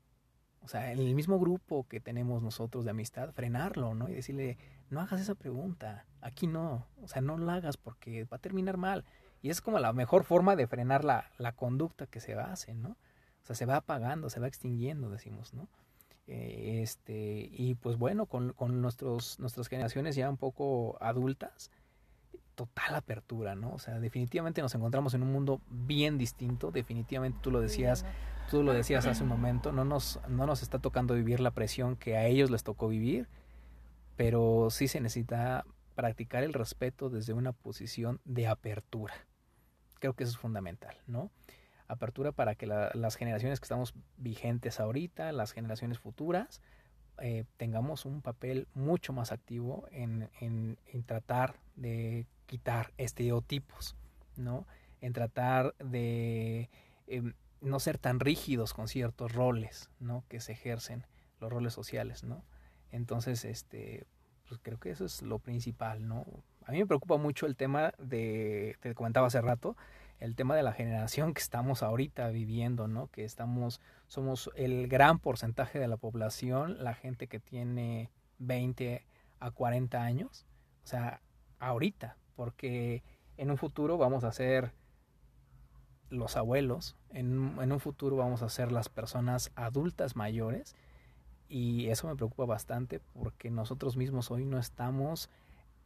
O 0.61 0.67
sea, 0.67 0.91
en 0.91 0.99
el 0.99 1.15
mismo 1.15 1.39
grupo 1.39 1.87
que 1.87 2.01
tenemos 2.01 2.43
nosotros 2.43 2.83
de 2.83 2.91
amistad, 2.91 3.31
frenarlo, 3.31 3.95
¿no? 3.95 4.09
Y 4.09 4.15
decirle, 4.15 4.57
no 4.89 4.99
hagas 4.99 5.21
esa 5.21 5.35
pregunta, 5.35 6.05
aquí 6.19 6.47
no, 6.47 6.85
o 7.01 7.07
sea, 7.07 7.21
no 7.21 7.37
la 7.37 7.55
hagas 7.55 7.77
porque 7.77 8.25
va 8.25 8.35
a 8.35 8.41
terminar 8.41 8.75
mal. 8.75 9.05
Y 9.41 9.51
es 9.51 9.61
como 9.61 9.79
la 9.79 9.93
mejor 9.93 10.25
forma 10.25 10.57
de 10.57 10.67
frenar 10.67 11.05
la, 11.05 11.31
la 11.37 11.53
conducta 11.53 12.07
que 12.07 12.19
se 12.19 12.33
hace, 12.33 12.73
¿no? 12.73 12.89
O 12.89 13.45
sea, 13.45 13.55
se 13.55 13.65
va 13.65 13.77
apagando, 13.77 14.29
se 14.29 14.41
va 14.41 14.47
extinguiendo, 14.47 15.09
decimos, 15.09 15.53
¿no? 15.53 15.69
Eh, 16.27 16.81
este, 16.83 17.49
y 17.53 17.75
pues 17.75 17.95
bueno, 17.95 18.25
con, 18.25 18.51
con 18.51 18.81
nuestros, 18.81 19.39
nuestras 19.39 19.69
generaciones 19.69 20.17
ya 20.17 20.29
un 20.29 20.37
poco 20.37 20.97
adultas, 20.99 21.71
total 22.61 22.95
apertura, 22.95 23.55
¿no? 23.55 23.73
O 23.73 23.79
sea, 23.79 23.99
definitivamente 23.99 24.61
nos 24.61 24.75
encontramos 24.75 25.15
en 25.15 25.23
un 25.23 25.31
mundo 25.31 25.61
bien 25.67 26.19
distinto, 26.19 26.71
definitivamente 26.71 27.39
tú 27.41 27.49
lo 27.49 27.59
decías, 27.59 28.05
tú 28.51 28.61
lo 28.61 28.73
decías 28.73 29.07
hace 29.07 29.23
un 29.23 29.29
momento, 29.29 29.71
no 29.71 29.83
nos, 29.83 30.19
no 30.27 30.45
nos 30.45 30.61
está 30.61 30.77
tocando 30.77 31.15
vivir 31.15 31.39
la 31.39 31.51
presión 31.51 31.95
que 31.95 32.17
a 32.17 32.27
ellos 32.27 32.51
les 32.51 32.63
tocó 32.63 32.87
vivir, 32.87 33.27
pero 34.15 34.67
sí 34.69 34.87
se 34.87 35.01
necesita 35.01 35.65
practicar 35.95 36.43
el 36.43 36.53
respeto 36.53 37.09
desde 37.09 37.33
una 37.33 37.51
posición 37.51 38.19
de 38.25 38.47
apertura. 38.47 39.15
Creo 39.99 40.13
que 40.13 40.23
eso 40.23 40.33
es 40.33 40.37
fundamental, 40.37 40.95
¿no? 41.07 41.31
Apertura 41.87 42.31
para 42.31 42.53
que 42.53 42.67
las 42.67 43.15
generaciones 43.15 43.59
que 43.59 43.65
estamos 43.65 43.95
vigentes 44.17 44.79
ahorita, 44.79 45.31
las 45.31 45.51
generaciones 45.51 45.97
futuras, 45.97 46.61
eh, 47.23 47.45
tengamos 47.57 48.05
un 48.05 48.23
papel 48.23 48.67
mucho 48.73 49.13
más 49.13 49.31
activo 49.31 49.85
en, 49.91 50.29
en, 50.39 50.77
tratar 51.03 51.59
de 51.75 52.25
quitar 52.51 52.91
estereotipos, 52.97 53.95
¿no? 54.35 54.67
En 54.99 55.13
tratar 55.13 55.73
de 55.77 56.69
em, 57.07 57.33
no 57.61 57.79
ser 57.79 57.97
tan 57.97 58.19
rígidos 58.19 58.73
con 58.73 58.89
ciertos 58.89 59.31
roles, 59.31 59.89
¿no? 60.01 60.25
Que 60.27 60.41
se 60.41 60.51
ejercen, 60.51 61.07
los 61.39 61.49
roles 61.49 61.73
sociales, 61.73 62.25
¿no? 62.25 62.43
Entonces, 62.91 63.45
este, 63.45 64.05
pues 64.49 64.59
creo 64.61 64.81
que 64.81 64.89
eso 64.89 65.05
es 65.05 65.21
lo 65.21 65.39
principal, 65.39 66.05
¿no? 66.05 66.25
A 66.65 66.73
mí 66.73 66.79
me 66.79 66.85
preocupa 66.85 67.15
mucho 67.15 67.45
el 67.45 67.55
tema 67.55 67.93
de, 67.97 68.75
te 68.81 68.93
comentaba 68.95 69.27
hace 69.27 69.39
rato, 69.39 69.77
el 70.19 70.35
tema 70.35 70.53
de 70.57 70.63
la 70.63 70.73
generación 70.73 71.33
que 71.33 71.41
estamos 71.41 71.81
ahorita 71.81 72.27
viviendo, 72.31 72.89
¿no? 72.89 73.07
Que 73.07 73.23
estamos, 73.23 73.79
somos 74.07 74.51
el 74.55 74.89
gran 74.89 75.19
porcentaje 75.19 75.79
de 75.79 75.87
la 75.87 75.95
población, 75.95 76.83
la 76.83 76.95
gente 76.95 77.27
que 77.27 77.39
tiene 77.39 78.09
20 78.39 79.05
a 79.39 79.51
40 79.51 80.03
años, 80.03 80.45
o 80.83 80.87
sea, 80.87 81.21
ahorita, 81.59 82.17
porque 82.35 83.03
en 83.37 83.51
un 83.51 83.57
futuro 83.57 83.97
vamos 83.97 84.23
a 84.23 84.31
ser 84.31 84.73
los 86.09 86.35
abuelos, 86.35 86.97
en, 87.11 87.57
en 87.59 87.71
un 87.71 87.79
futuro 87.79 88.17
vamos 88.17 88.41
a 88.41 88.49
ser 88.49 88.71
las 88.71 88.89
personas 88.89 89.51
adultas 89.55 90.15
mayores, 90.15 90.75
y 91.51 91.89
eso 91.89 92.07
me 92.07 92.15
preocupa 92.15 92.45
bastante 92.45 93.01
porque 93.13 93.51
nosotros 93.51 93.97
mismos 93.97 94.31
hoy 94.31 94.45
no 94.45 94.57
estamos 94.57 95.29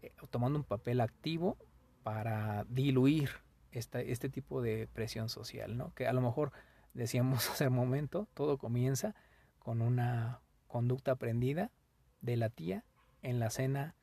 eh, 0.04 0.12
tomando 0.30 0.60
un 0.60 0.64
papel 0.64 1.02
activo 1.02 1.58
para 2.04 2.66
diluir 2.70 3.32
esta, 3.72 4.00
este 4.00 4.30
tipo 4.30 4.62
de 4.62 4.88
presión 4.94 5.28
social, 5.28 5.76
¿no? 5.76 5.92
Que 5.96 6.06
a 6.06 6.14
lo 6.14 6.22
mejor 6.22 6.52
decíamos 6.94 7.50
hace 7.50 7.68
un 7.68 7.74
momento, 7.74 8.28
todo 8.36 8.60
comienza 8.60 9.16
con 9.58 9.82
una 9.82 10.40
conducta 10.68 11.14
aprendida 11.14 11.72
de 12.22 12.38
la 12.38 12.50
tía 12.50 12.84
en 13.24 13.40
la 13.40 13.50
cena 13.50 13.95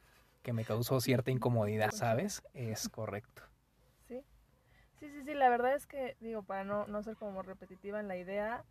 que 0.42 0.52
me 0.52 0.64
causó 0.64 1.00
cierta 1.00 1.30
incomodidad, 1.30 1.90
¿sabes? 1.92 2.42
Es 2.54 2.88
correcto. 2.88 3.42
Sí, 4.08 4.22
sí, 4.98 5.08
sí, 5.08 5.22
sí, 5.24 5.34
la 5.34 5.48
verdad 5.48 5.74
es 5.74 5.86
que, 5.86 6.16
digo, 6.20 6.42
para 6.42 6.64
no, 6.64 6.86
no 6.86 7.02
ser 7.02 7.16
como 7.16 7.42
repetitiva 7.42 8.00
en 8.00 8.08
la 8.08 8.16
idea, 8.16 8.64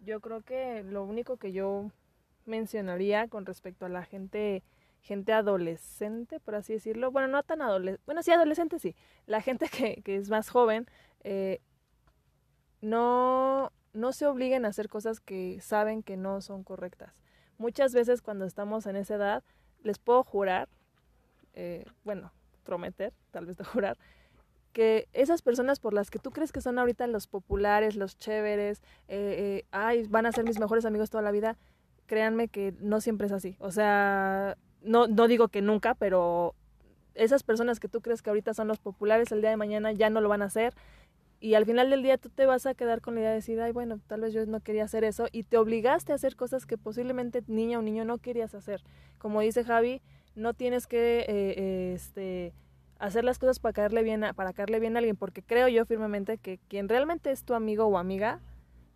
yo 0.00 0.20
creo 0.20 0.42
que 0.42 0.82
lo 0.82 1.04
único 1.04 1.36
que 1.36 1.52
yo 1.52 1.90
mencionaría 2.44 3.28
con 3.28 3.46
respecto 3.46 3.86
a 3.86 3.88
la 3.88 4.04
gente 4.04 4.62
gente 5.02 5.32
adolescente, 5.32 6.40
por 6.40 6.54
así 6.54 6.74
decirlo. 6.74 7.10
Bueno, 7.10 7.28
no 7.28 7.42
tan 7.42 7.60
adolescente, 7.60 8.02
bueno, 8.06 8.22
sí, 8.22 8.30
adolescente 8.30 8.78
sí. 8.78 8.94
La 9.26 9.40
gente 9.40 9.68
que, 9.68 10.00
que 10.02 10.16
es 10.16 10.30
más 10.30 10.48
joven, 10.48 10.86
eh, 11.24 11.60
no, 12.80 13.72
no 13.92 14.12
se 14.12 14.26
obliguen 14.26 14.64
a 14.64 14.68
hacer 14.68 14.88
cosas 14.88 15.20
que 15.20 15.60
saben 15.60 16.02
que 16.02 16.16
no 16.16 16.40
son 16.40 16.62
correctas. 16.64 17.12
Muchas 17.58 17.92
veces 17.92 18.22
cuando 18.22 18.44
estamos 18.44 18.86
en 18.86 18.96
esa 18.96 19.16
edad, 19.16 19.44
les 19.82 19.98
puedo 19.98 20.22
jurar, 20.22 20.68
eh, 21.54 21.84
bueno, 22.04 22.32
prometer, 22.64 23.12
tal 23.30 23.46
vez 23.46 23.56
de 23.56 23.64
jurar, 23.64 23.98
que 24.72 25.08
esas 25.12 25.42
personas 25.42 25.80
por 25.80 25.92
las 25.92 26.10
que 26.10 26.18
tú 26.18 26.30
crees 26.30 26.52
que 26.52 26.60
son 26.60 26.78
ahorita 26.78 27.06
los 27.06 27.26
populares, 27.26 27.96
los 27.96 28.16
chéveres, 28.16 28.82
eh, 29.08 29.64
ay, 29.70 30.06
van 30.08 30.26
a 30.26 30.32
ser 30.32 30.44
mis 30.44 30.58
mejores 30.58 30.84
amigos 30.84 31.10
toda 31.10 31.22
la 31.22 31.30
vida, 31.30 31.58
créanme 32.06 32.48
que 32.48 32.74
no 32.80 33.00
siempre 33.00 33.26
es 33.26 33.32
así. 33.32 33.56
O 33.58 33.70
sea, 33.70 34.56
no, 34.82 35.06
no 35.06 35.28
digo 35.28 35.48
que 35.48 35.62
nunca, 35.62 35.94
pero 35.94 36.54
esas 37.14 37.42
personas 37.42 37.80
que 37.80 37.88
tú 37.88 38.00
crees 38.00 38.22
que 38.22 38.30
ahorita 38.30 38.54
son 38.54 38.68
los 38.68 38.78
populares, 38.78 39.32
el 39.32 39.40
día 39.40 39.50
de 39.50 39.56
mañana 39.56 39.92
ya 39.92 40.10
no 40.10 40.20
lo 40.20 40.28
van 40.28 40.42
a 40.42 40.46
hacer. 40.46 40.74
Y 41.40 41.54
al 41.54 41.66
final 41.66 41.90
del 41.90 42.02
día 42.02 42.18
tú 42.18 42.28
te 42.28 42.46
vas 42.46 42.66
a 42.66 42.74
quedar 42.74 43.00
con 43.00 43.14
la 43.14 43.20
idea 43.20 43.30
de 43.30 43.36
decir, 43.36 43.60
ay, 43.60 43.72
bueno, 43.72 43.98
tal 44.06 44.20
vez 44.20 44.32
yo 44.32 44.46
no 44.46 44.60
quería 44.60 44.84
hacer 44.84 45.02
eso. 45.02 45.26
Y 45.32 45.42
te 45.42 45.58
obligaste 45.58 46.12
a 46.12 46.14
hacer 46.14 46.36
cosas 46.36 46.66
que 46.66 46.78
posiblemente 46.78 47.42
niña 47.48 47.80
o 47.80 47.82
niño 47.82 48.04
no 48.04 48.18
querías 48.18 48.54
hacer. 48.54 48.82
Como 49.18 49.40
dice 49.40 49.64
Javi, 49.64 50.02
no 50.34 50.54
tienes 50.54 50.86
que 50.86 51.24
eh, 51.28 51.92
este, 51.94 52.52
hacer 52.98 53.24
las 53.24 53.38
cosas 53.38 53.58
para 53.58 53.72
caerle, 53.72 54.02
bien 54.02 54.24
a, 54.24 54.32
para 54.32 54.52
caerle 54.52 54.80
bien 54.80 54.96
a 54.96 54.98
alguien. 54.98 55.16
Porque 55.16 55.42
creo 55.42 55.68
yo 55.68 55.84
firmemente 55.86 56.38
que 56.38 56.58
quien 56.68 56.88
realmente 56.88 57.30
es 57.30 57.44
tu 57.44 57.54
amigo 57.54 57.86
o 57.86 57.98
amiga 57.98 58.40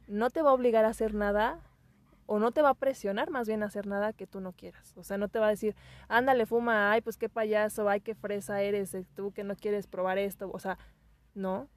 no 0.07 0.31
te 0.31 0.43
va 0.43 0.51
a 0.51 0.55
obligar 0.55 0.85
a 0.85 0.91
hacer 0.91 1.15
nada 1.15 1.61
o 2.27 2.39
no 2.39 2.51
te 2.51 2.63
va 2.63 2.71
a 2.71 2.75
presionar 2.75 3.31
más 3.31 3.47
bien 3.47 3.63
a 3.63 3.67
hacer 3.67 3.87
nada 3.87 4.13
que 4.13 4.27
tú 4.27 4.41
no 4.41 4.53
quieras. 4.53 4.93
O 4.97 5.05
sea, 5.05 5.17
no 5.17 5.29
te 5.29 5.39
va 5.39 5.47
a 5.47 5.51
decir, 5.51 5.77
ándale, 6.09 6.47
fuma, 6.47 6.93
ay, 6.93 7.01
pues 7.01 7.17
qué 7.17 7.29
payaso, 7.29 7.89
ay, 7.89 8.01
qué 8.01 8.15
fresa 8.15 8.61
eres, 8.63 8.95
eh, 8.95 9.07
tú 9.15 9.33
que 9.33 9.45
no 9.45 9.55
quieres 9.57 9.87
probar 9.87 10.19
esto. 10.19 10.51
O 10.53 10.59
sea, 10.59 10.79
no, 11.35 11.69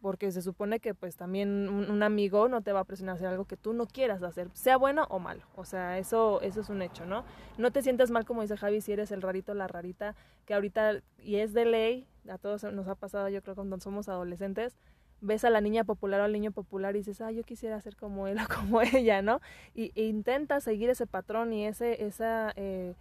porque 0.00 0.30
se 0.30 0.42
supone 0.42 0.78
que 0.80 0.94
pues 0.94 1.16
también 1.16 1.68
un, 1.68 2.02
amigo 2.02 2.48
no 2.48 2.60
te 2.62 2.72
va 2.72 2.80
a 2.80 2.84
presionar 2.84 3.14
a 3.14 3.16
hacer 3.16 3.28
algo 3.28 3.46
que 3.46 3.56
tú 3.56 3.72
no 3.72 3.86
quieras 3.86 4.22
hacer, 4.22 4.48
sea 4.52 4.76
bueno 4.76 5.06
o 5.08 5.18
malo. 5.18 5.42
O 5.56 5.64
sea, 5.64 5.98
eso, 5.98 6.40
eso 6.42 6.60
es 6.60 6.68
un 6.68 6.82
hecho, 6.82 7.06
¿no? 7.06 7.24
No 7.58 7.70
te 7.70 7.82
sientas 7.82 8.10
mal 8.10 8.24
como 8.24 8.42
dice 8.42 8.56
Javi 8.56 8.80
si 8.80 8.92
eres 8.92 9.10
el 9.10 9.22
rarito, 9.22 9.54
la 9.54 9.66
rarita, 9.66 10.14
que 10.44 10.54
ahorita, 10.54 11.00
y 11.18 11.36
es 11.36 11.54
de 11.54 11.64
ley, 11.64 12.06
a 12.28 12.38
todos 12.38 12.64
nos 12.64 12.88
ha 12.88 12.94
pasado 12.94 13.28
yo 13.28 13.42
creo 13.42 13.54
cuando 13.54 13.80
somos 13.80 14.08
adolescentes, 14.08 14.76
ves 15.20 15.44
a 15.44 15.50
la 15.50 15.60
niña 15.60 15.84
popular 15.84 16.20
o 16.20 16.24
al 16.24 16.32
niño 16.32 16.52
popular 16.52 16.94
y 16.94 16.98
dices, 16.98 17.20
ah, 17.20 17.30
yo 17.30 17.42
quisiera 17.42 17.80
ser 17.80 17.96
como 17.96 18.26
él 18.28 18.38
o 18.44 18.48
como 18.48 18.82
ella, 18.82 19.22
¿no? 19.22 19.40
Y 19.74 19.92
e 19.94 20.04
intenta 20.04 20.60
seguir 20.60 20.90
ese 20.90 21.06
patrón 21.06 21.52
y 21.52 21.66
ese, 21.66 22.04
esa, 22.04 22.52
eh, 22.56 22.94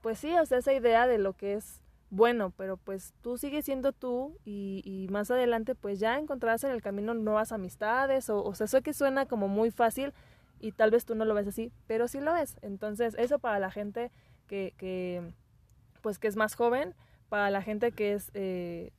pues 0.00 0.18
sí, 0.18 0.34
o 0.36 0.46
sea, 0.46 0.58
esa 0.58 0.72
idea 0.72 1.06
de 1.06 1.18
lo 1.18 1.34
que 1.34 1.54
es 1.54 1.82
bueno, 2.10 2.52
pero 2.56 2.76
pues 2.76 3.12
tú 3.20 3.36
sigues 3.36 3.64
siendo 3.64 3.92
tú 3.92 4.38
y, 4.44 4.82
y 4.84 5.08
más 5.12 5.30
adelante 5.30 5.74
pues 5.74 6.00
ya 6.00 6.18
encontrarás 6.18 6.64
en 6.64 6.70
el 6.70 6.80
camino 6.80 7.12
nuevas 7.14 7.52
amistades 7.52 8.30
o, 8.30 8.42
o 8.42 8.54
sea, 8.54 8.64
eso 8.64 8.80
que 8.80 8.94
suena 8.94 9.26
como 9.26 9.48
muy 9.48 9.70
fácil 9.70 10.14
y 10.60 10.72
tal 10.72 10.90
vez 10.90 11.04
tú 11.04 11.14
no 11.14 11.24
lo 11.24 11.34
ves 11.34 11.48
así, 11.48 11.72
pero 11.86 12.08
sí 12.08 12.20
lo 12.20 12.34
es. 12.36 12.56
Entonces, 12.62 13.14
eso 13.18 13.38
para 13.38 13.58
la 13.58 13.70
gente 13.70 14.10
que, 14.46 14.74
que 14.76 15.32
pues 16.02 16.18
que 16.18 16.28
es 16.28 16.36
más 16.36 16.54
joven, 16.54 16.94
para 17.28 17.50
la 17.50 17.62
gente 17.62 17.92
que 17.92 18.14
es 18.14 18.30
eh, 18.34 18.92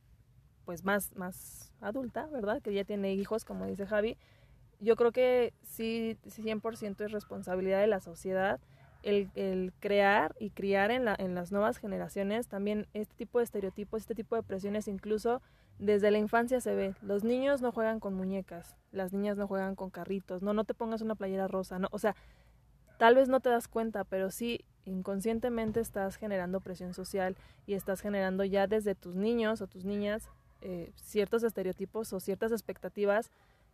pues 0.64 0.84
más, 0.84 1.14
más 1.16 1.72
adulta, 1.80 2.26
¿verdad? 2.26 2.62
Que 2.62 2.72
ya 2.72 2.84
tiene 2.84 3.12
hijos, 3.14 3.44
como 3.44 3.66
dice 3.66 3.86
Javi. 3.86 4.16
Yo 4.78 4.96
creo 4.96 5.12
que 5.12 5.52
sí, 5.62 6.16
100% 6.24 7.04
es 7.04 7.12
responsabilidad 7.12 7.80
de 7.80 7.86
la 7.86 8.00
sociedad 8.00 8.60
el, 9.02 9.72
crear 9.80 10.34
y 10.38 10.50
criar 10.50 10.90
en 10.90 11.34
las 11.34 11.52
nuevas 11.52 11.78
generaciones 11.78 12.48
también 12.48 12.86
este 12.94 13.14
tipo 13.14 13.38
de 13.38 13.44
estereotipos, 13.44 14.02
este 14.02 14.14
tipo 14.14 14.36
de 14.36 14.42
presiones, 14.42 14.88
incluso 14.88 15.40
desde 15.78 16.10
la 16.10 16.18
infancia 16.18 16.60
se 16.60 16.74
ve, 16.74 16.94
los 17.00 17.24
niños 17.24 17.62
no 17.62 17.72
juegan 17.72 18.00
con 18.00 18.14
muñecas, 18.14 18.76
las 18.92 19.12
niñas 19.12 19.36
no 19.36 19.46
juegan 19.46 19.74
con 19.74 19.90
carritos, 19.90 20.42
no, 20.42 20.52
no 20.52 20.64
te 20.64 20.74
pongas 20.74 21.00
una 21.00 21.14
playera 21.14 21.48
rosa, 21.48 21.78
no, 21.78 21.88
o 21.90 21.98
sea, 21.98 22.14
tal 22.98 23.14
vez 23.14 23.28
no 23.28 23.40
te 23.40 23.48
das 23.48 23.66
cuenta, 23.66 24.04
pero 24.04 24.30
sí 24.30 24.64
inconscientemente 24.84 25.80
estás 25.80 26.16
generando 26.16 26.60
presión 26.60 26.92
social 26.92 27.36
y 27.66 27.74
estás 27.74 28.00
generando 28.00 28.44
ya 28.44 28.66
desde 28.66 28.94
tus 28.94 29.16
niños 29.16 29.62
o 29.62 29.66
tus 29.66 29.84
niñas 29.84 30.28
eh, 30.60 30.92
ciertos 30.96 31.42
estereotipos 31.42 32.12
o 32.12 32.20
ciertas 32.20 32.52
expectativas 32.52 33.30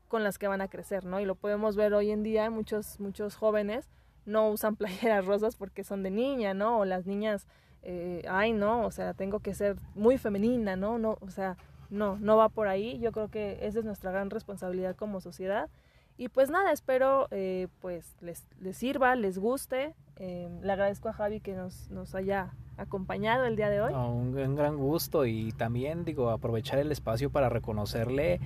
con 0.06 0.22
las 0.22 0.38
que 0.38 0.46
van 0.46 0.60
a 0.60 0.68
crecer, 0.68 1.04
¿no? 1.04 1.18
Y 1.18 1.24
lo 1.24 1.34
podemos 1.34 1.74
ver 1.74 1.92
hoy 1.94 2.12
en 2.12 2.22
día, 2.22 2.48
muchos, 2.50 3.00
muchos 3.00 3.34
jóvenes 3.34 3.88
no 4.26 4.50
usan 4.50 4.76
playeras 4.76 5.24
rosas 5.24 5.56
porque 5.56 5.84
son 5.84 6.02
de 6.02 6.10
niña, 6.10 6.54
¿no? 6.54 6.80
O 6.80 6.84
las 6.84 7.06
niñas, 7.06 7.46
eh, 7.82 8.22
ay, 8.28 8.52
no, 8.52 8.84
o 8.84 8.90
sea, 8.90 9.14
tengo 9.14 9.40
que 9.40 9.54
ser 9.54 9.76
muy 9.94 10.18
femenina, 10.18 10.76
¿no? 10.76 10.98
No, 10.98 11.18
o 11.20 11.30
sea, 11.30 11.56
no, 11.90 12.18
no 12.18 12.36
va 12.36 12.48
por 12.48 12.68
ahí. 12.68 12.98
Yo 12.98 13.12
creo 13.12 13.28
que 13.28 13.58
esa 13.62 13.78
es 13.78 13.84
nuestra 13.84 14.10
gran 14.10 14.30
responsabilidad 14.30 14.96
como 14.96 15.20
sociedad. 15.20 15.70
Y 16.18 16.28
pues 16.28 16.50
nada, 16.50 16.72
espero 16.72 17.28
eh, 17.30 17.68
pues 17.80 18.16
les, 18.20 18.46
sirva, 18.72 19.14
les 19.16 19.38
guste. 19.38 19.94
Eh, 20.18 20.48
le 20.62 20.72
agradezco 20.72 21.08
a 21.08 21.12
Javi 21.12 21.40
que 21.40 21.54
nos 21.54 22.14
haya 22.14 22.54
acompañado 22.76 23.44
el 23.46 23.56
día 23.56 23.70
de 23.70 23.80
hoy. 23.80 23.92
un, 23.92 24.32
gran 24.54 24.76
gusto 24.76 25.26
y 25.26 25.52
también 25.52 26.04
digo 26.04 26.30
aprovechar 26.30 26.78
el 26.78 26.92
espacio 26.92 27.30
para 27.30 27.48
reconocerle 27.48 28.40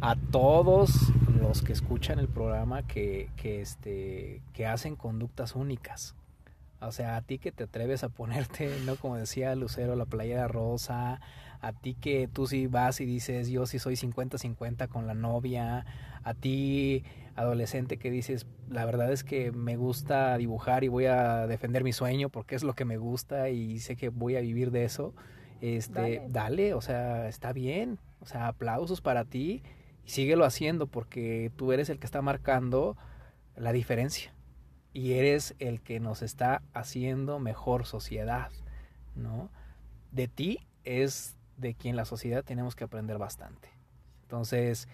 a 0.00 0.16
todos 0.16 1.12
los 1.40 1.62
que 1.62 1.72
escuchan 1.72 2.18
el 2.18 2.28
programa 2.28 2.86
que, 2.86 3.30
que, 3.36 3.60
este, 3.60 4.42
que 4.52 4.66
hacen 4.66 4.96
conductas 4.96 5.54
únicas. 5.54 6.14
O 6.80 6.92
sea, 6.92 7.16
a 7.16 7.22
ti 7.22 7.38
que 7.38 7.52
te 7.52 7.64
atreves 7.64 8.04
a 8.04 8.08
ponerte, 8.08 8.70
¿no? 8.84 8.96
Como 8.96 9.16
decía 9.16 9.54
Lucero, 9.54 9.96
la 9.96 10.04
playera 10.04 10.48
rosa, 10.48 11.20
a 11.60 11.72
ti 11.72 11.94
que 11.94 12.28
tú 12.28 12.46
sí 12.46 12.66
vas 12.66 13.00
y 13.00 13.06
dices, 13.06 13.48
yo 13.48 13.66
sí 13.66 13.78
soy 13.78 13.94
50-50 13.94 14.88
con 14.88 15.06
la 15.06 15.14
novia, 15.14 15.86
a 16.22 16.34
ti 16.34 17.04
adolescente 17.34 17.98
que 17.98 18.10
dices, 18.10 18.46
la 18.68 18.84
verdad 18.84 19.12
es 19.12 19.24
que 19.24 19.52
me 19.52 19.76
gusta 19.76 20.36
dibujar 20.38 20.84
y 20.84 20.88
voy 20.88 21.06
a 21.06 21.46
defender 21.46 21.84
mi 21.84 21.92
sueño 21.92 22.28
porque 22.28 22.54
es 22.54 22.62
lo 22.62 22.74
que 22.74 22.84
me 22.84 22.96
gusta 22.96 23.50
y 23.50 23.78
sé 23.78 23.96
que 23.96 24.08
voy 24.08 24.36
a 24.36 24.40
vivir 24.40 24.70
de 24.70 24.84
eso, 24.84 25.14
este, 25.60 26.00
dale, 26.00 26.22
dale 26.28 26.74
o 26.74 26.80
sea, 26.80 27.28
está 27.28 27.52
bien, 27.52 27.98
o 28.20 28.26
sea, 28.26 28.48
aplausos 28.48 29.00
para 29.00 29.24
ti 29.24 29.62
y 30.06 30.10
síguelo 30.10 30.44
haciendo 30.44 30.86
porque 30.86 31.50
tú 31.56 31.72
eres 31.72 31.90
el 31.90 31.98
que 31.98 32.06
está 32.06 32.22
marcando 32.22 32.96
la 33.56 33.72
diferencia 33.72 34.32
y 34.92 35.14
eres 35.14 35.54
el 35.58 35.82
que 35.82 35.98
nos 35.98 36.22
está 36.22 36.62
haciendo 36.72 37.40
mejor 37.40 37.86
sociedad, 37.86 38.50
¿no? 39.16 39.50
De 40.12 40.28
ti 40.28 40.60
es 40.84 41.36
de 41.56 41.74
quien 41.74 41.96
la 41.96 42.04
sociedad 42.04 42.44
tenemos 42.44 42.76
que 42.76 42.84
aprender 42.84 43.18
bastante. 43.18 43.68
Entonces, 44.22 44.88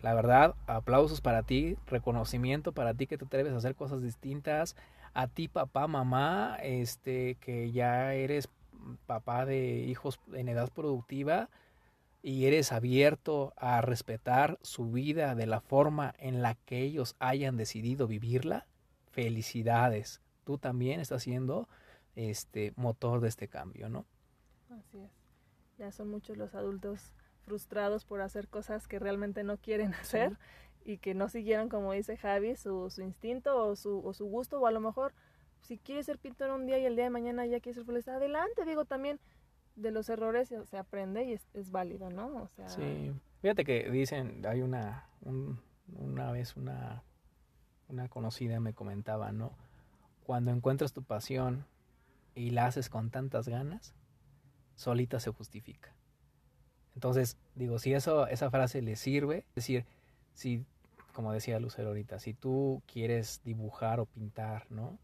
la 0.00 0.14
verdad, 0.14 0.54
aplausos 0.66 1.20
para 1.20 1.42
ti, 1.42 1.76
reconocimiento 1.86 2.72
para 2.72 2.94
ti 2.94 3.06
que 3.06 3.18
te 3.18 3.24
atreves 3.24 3.52
a 3.52 3.56
hacer 3.56 3.74
cosas 3.74 4.02
distintas, 4.02 4.76
a 5.14 5.26
ti 5.26 5.48
papá, 5.48 5.88
mamá, 5.88 6.58
este 6.62 7.34
que 7.36 7.72
ya 7.72 8.14
eres 8.14 8.48
papá 9.06 9.46
de 9.46 9.78
hijos 9.78 10.20
en 10.32 10.48
edad 10.48 10.70
productiva 10.72 11.48
y 12.26 12.46
eres 12.46 12.72
abierto 12.72 13.52
a 13.58 13.82
respetar 13.82 14.58
su 14.62 14.90
vida 14.90 15.34
de 15.34 15.46
la 15.46 15.60
forma 15.60 16.14
en 16.16 16.40
la 16.40 16.54
que 16.54 16.80
ellos 16.80 17.16
hayan 17.18 17.58
decidido 17.58 18.06
vivirla, 18.06 18.66
felicidades. 19.10 20.22
Tú 20.44 20.56
también 20.56 21.00
estás 21.00 21.24
siendo 21.24 21.68
este 22.16 22.72
motor 22.76 23.20
de 23.20 23.28
este 23.28 23.46
cambio, 23.48 23.90
¿no? 23.90 24.06
Así 24.70 25.00
es. 25.00 25.10
Ya 25.76 25.92
son 25.92 26.08
muchos 26.08 26.38
los 26.38 26.54
adultos 26.54 27.12
frustrados 27.42 28.06
por 28.06 28.22
hacer 28.22 28.48
cosas 28.48 28.88
que 28.88 28.98
realmente 28.98 29.44
no 29.44 29.58
quieren 29.58 29.92
hacer 29.92 30.38
y 30.82 30.96
que 30.96 31.12
no 31.12 31.28
siguieron, 31.28 31.68
como 31.68 31.92
dice 31.92 32.16
Javi, 32.16 32.56
su, 32.56 32.88
su 32.88 33.02
instinto 33.02 33.54
o 33.54 33.76
su, 33.76 34.00
o 34.02 34.14
su 34.14 34.24
gusto, 34.24 34.58
o 34.60 34.66
a 34.66 34.70
lo 34.70 34.80
mejor 34.80 35.12
si 35.60 35.76
quieres 35.76 36.06
ser 36.06 36.18
pintor 36.18 36.48
un 36.52 36.64
día 36.64 36.78
y 36.78 36.86
el 36.86 36.96
día 36.96 37.04
de 37.04 37.10
mañana 37.10 37.44
ya 37.44 37.60
quieres 37.60 37.74
ser 37.74 37.84
futbolista, 37.84 38.14
adelante, 38.14 38.64
digo, 38.64 38.86
también 38.86 39.20
de 39.76 39.90
los 39.90 40.08
errores 40.08 40.52
se 40.64 40.76
aprende 40.76 41.24
y 41.24 41.32
es, 41.32 41.70
válido, 41.70 42.10
¿no? 42.10 42.42
O 42.42 42.48
sea... 42.48 42.68
Sí, 42.68 43.12
fíjate 43.40 43.64
que 43.64 43.90
dicen, 43.90 44.44
hay 44.46 44.62
una, 44.62 45.08
una 45.96 46.32
vez 46.32 46.56
una, 46.56 47.02
una 47.88 48.08
conocida 48.08 48.60
me 48.60 48.74
comentaba, 48.74 49.32
¿no? 49.32 49.52
Cuando 50.24 50.50
encuentras 50.50 50.92
tu 50.92 51.02
pasión 51.02 51.66
y 52.34 52.50
la 52.50 52.66
haces 52.66 52.88
con 52.88 53.10
tantas 53.10 53.48
ganas, 53.48 53.94
solita 54.74 55.20
se 55.20 55.30
justifica. 55.30 55.94
Entonces, 56.94 57.36
digo, 57.54 57.78
si 57.78 57.92
eso, 57.92 58.26
esa 58.28 58.50
frase 58.50 58.80
le 58.80 58.96
sirve, 58.96 59.38
es 59.48 59.54
decir, 59.56 59.84
si, 60.32 60.64
como 61.12 61.32
decía 61.32 61.58
Lucero 61.58 61.88
ahorita, 61.88 62.18
si 62.20 62.34
tú 62.34 62.82
quieres 62.86 63.40
dibujar 63.44 64.00
o 64.00 64.06
pintar, 64.06 64.66
¿no? 64.70 64.98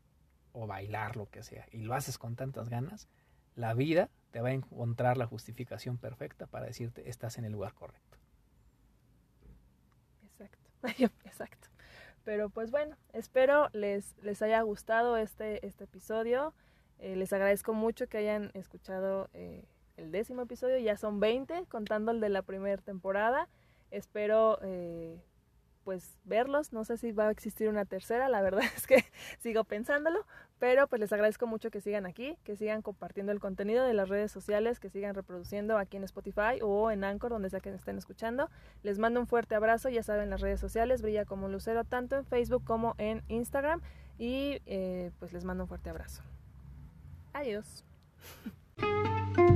O 0.52 0.66
bailar, 0.66 1.16
lo 1.16 1.26
que 1.26 1.42
sea, 1.42 1.66
y 1.72 1.78
lo 1.78 1.94
haces 1.94 2.18
con 2.18 2.36
tantas 2.36 2.68
ganas, 2.68 3.08
la 3.56 3.74
vida 3.74 4.08
te 4.31 4.41
va 4.41 4.49
a 4.49 4.53
encontrar 4.53 5.16
la 5.16 5.26
justificación 5.26 5.99
perfecta 5.99 6.47
para 6.47 6.66
decirte, 6.66 7.09
estás 7.09 7.39
en 7.39 7.45
el 7.45 7.53
lugar 7.53 7.74
correcto. 7.74 8.18
Exacto, 10.24 10.68
exacto. 11.24 11.68
Pero 12.24 12.51
pues 12.51 12.70
bueno, 12.70 12.97
espero 13.12 13.68
les, 13.72 14.16
les 14.22 14.43
haya 14.43 14.61
gustado 14.62 15.16
este, 15.16 15.66
este 15.66 15.85
episodio. 15.85 16.55
Eh, 16.99 17.16
les 17.16 17.33
agradezco 17.33 17.72
mucho 17.72 18.09
que 18.09 18.18
hayan 18.18 18.51
escuchado 18.55 19.31
eh, 19.33 19.64
el 19.97 20.12
décimo 20.12 20.43
episodio. 20.43 20.78
Ya 20.78 20.97
son 20.97 21.18
20, 21.18 21.66
contando 21.66 22.12
el 22.12 22.20
de 22.20 22.28
la 22.28 22.43
primera 22.43 22.81
temporada. 22.83 23.49
Espero 23.91 24.59
eh, 24.62 25.18
pues 25.85 26.18
verlos. 26.24 26.72
No 26.72 26.85
sé 26.85 26.99
si 26.99 27.12
va 27.12 27.28
a 27.28 27.31
existir 27.31 27.68
una 27.68 27.87
tercera, 27.87 28.28
la 28.28 28.43
verdad 28.43 28.62
es 28.76 28.87
que 28.87 29.05
sigo 29.39 29.64
pensándolo. 29.64 30.26
Pero 30.61 30.86
pues 30.86 31.00
les 31.00 31.12
agradezco 31.12 31.46
mucho 31.46 31.70
que 31.70 31.80
sigan 31.80 32.06
aquí, 32.06 32.36
que 32.44 32.54
sigan 32.54 32.82
compartiendo 32.82 33.32
el 33.32 33.40
contenido 33.40 33.82
de 33.82 33.94
las 33.94 34.08
redes 34.08 34.30
sociales, 34.30 34.78
que 34.78 34.90
sigan 34.90 35.14
reproduciendo 35.14 35.78
aquí 35.78 35.96
en 35.96 36.04
Spotify 36.04 36.61
o 36.62 36.90
en 36.90 37.02
Anchor, 37.02 37.30
donde 37.30 37.50
sea 37.50 37.61
que 37.61 37.70
estén 37.70 37.98
escuchando. 37.98 38.50
Les 38.82 38.98
mando 38.98 39.20
un 39.20 39.26
fuerte 39.26 39.54
abrazo, 39.54 39.88
ya 39.88 40.02
saben 40.02 40.30
las 40.30 40.42
redes 40.42 40.61
sociales, 40.61 41.00
brilla 41.00 41.24
como 41.24 41.46
un 41.46 41.52
lucero 41.52 41.84
tanto 41.84 42.16
en 42.16 42.26
Facebook 42.26 42.62
como 42.64 42.94
en 42.98 43.22
Instagram. 43.28 43.80
Y 44.18 44.61
pues 45.18 45.32
les 45.32 45.44
mando 45.44 45.64
un 45.64 45.68
fuerte 45.68 45.88
abrazo. 45.88 46.22
Adiós. 47.32 47.84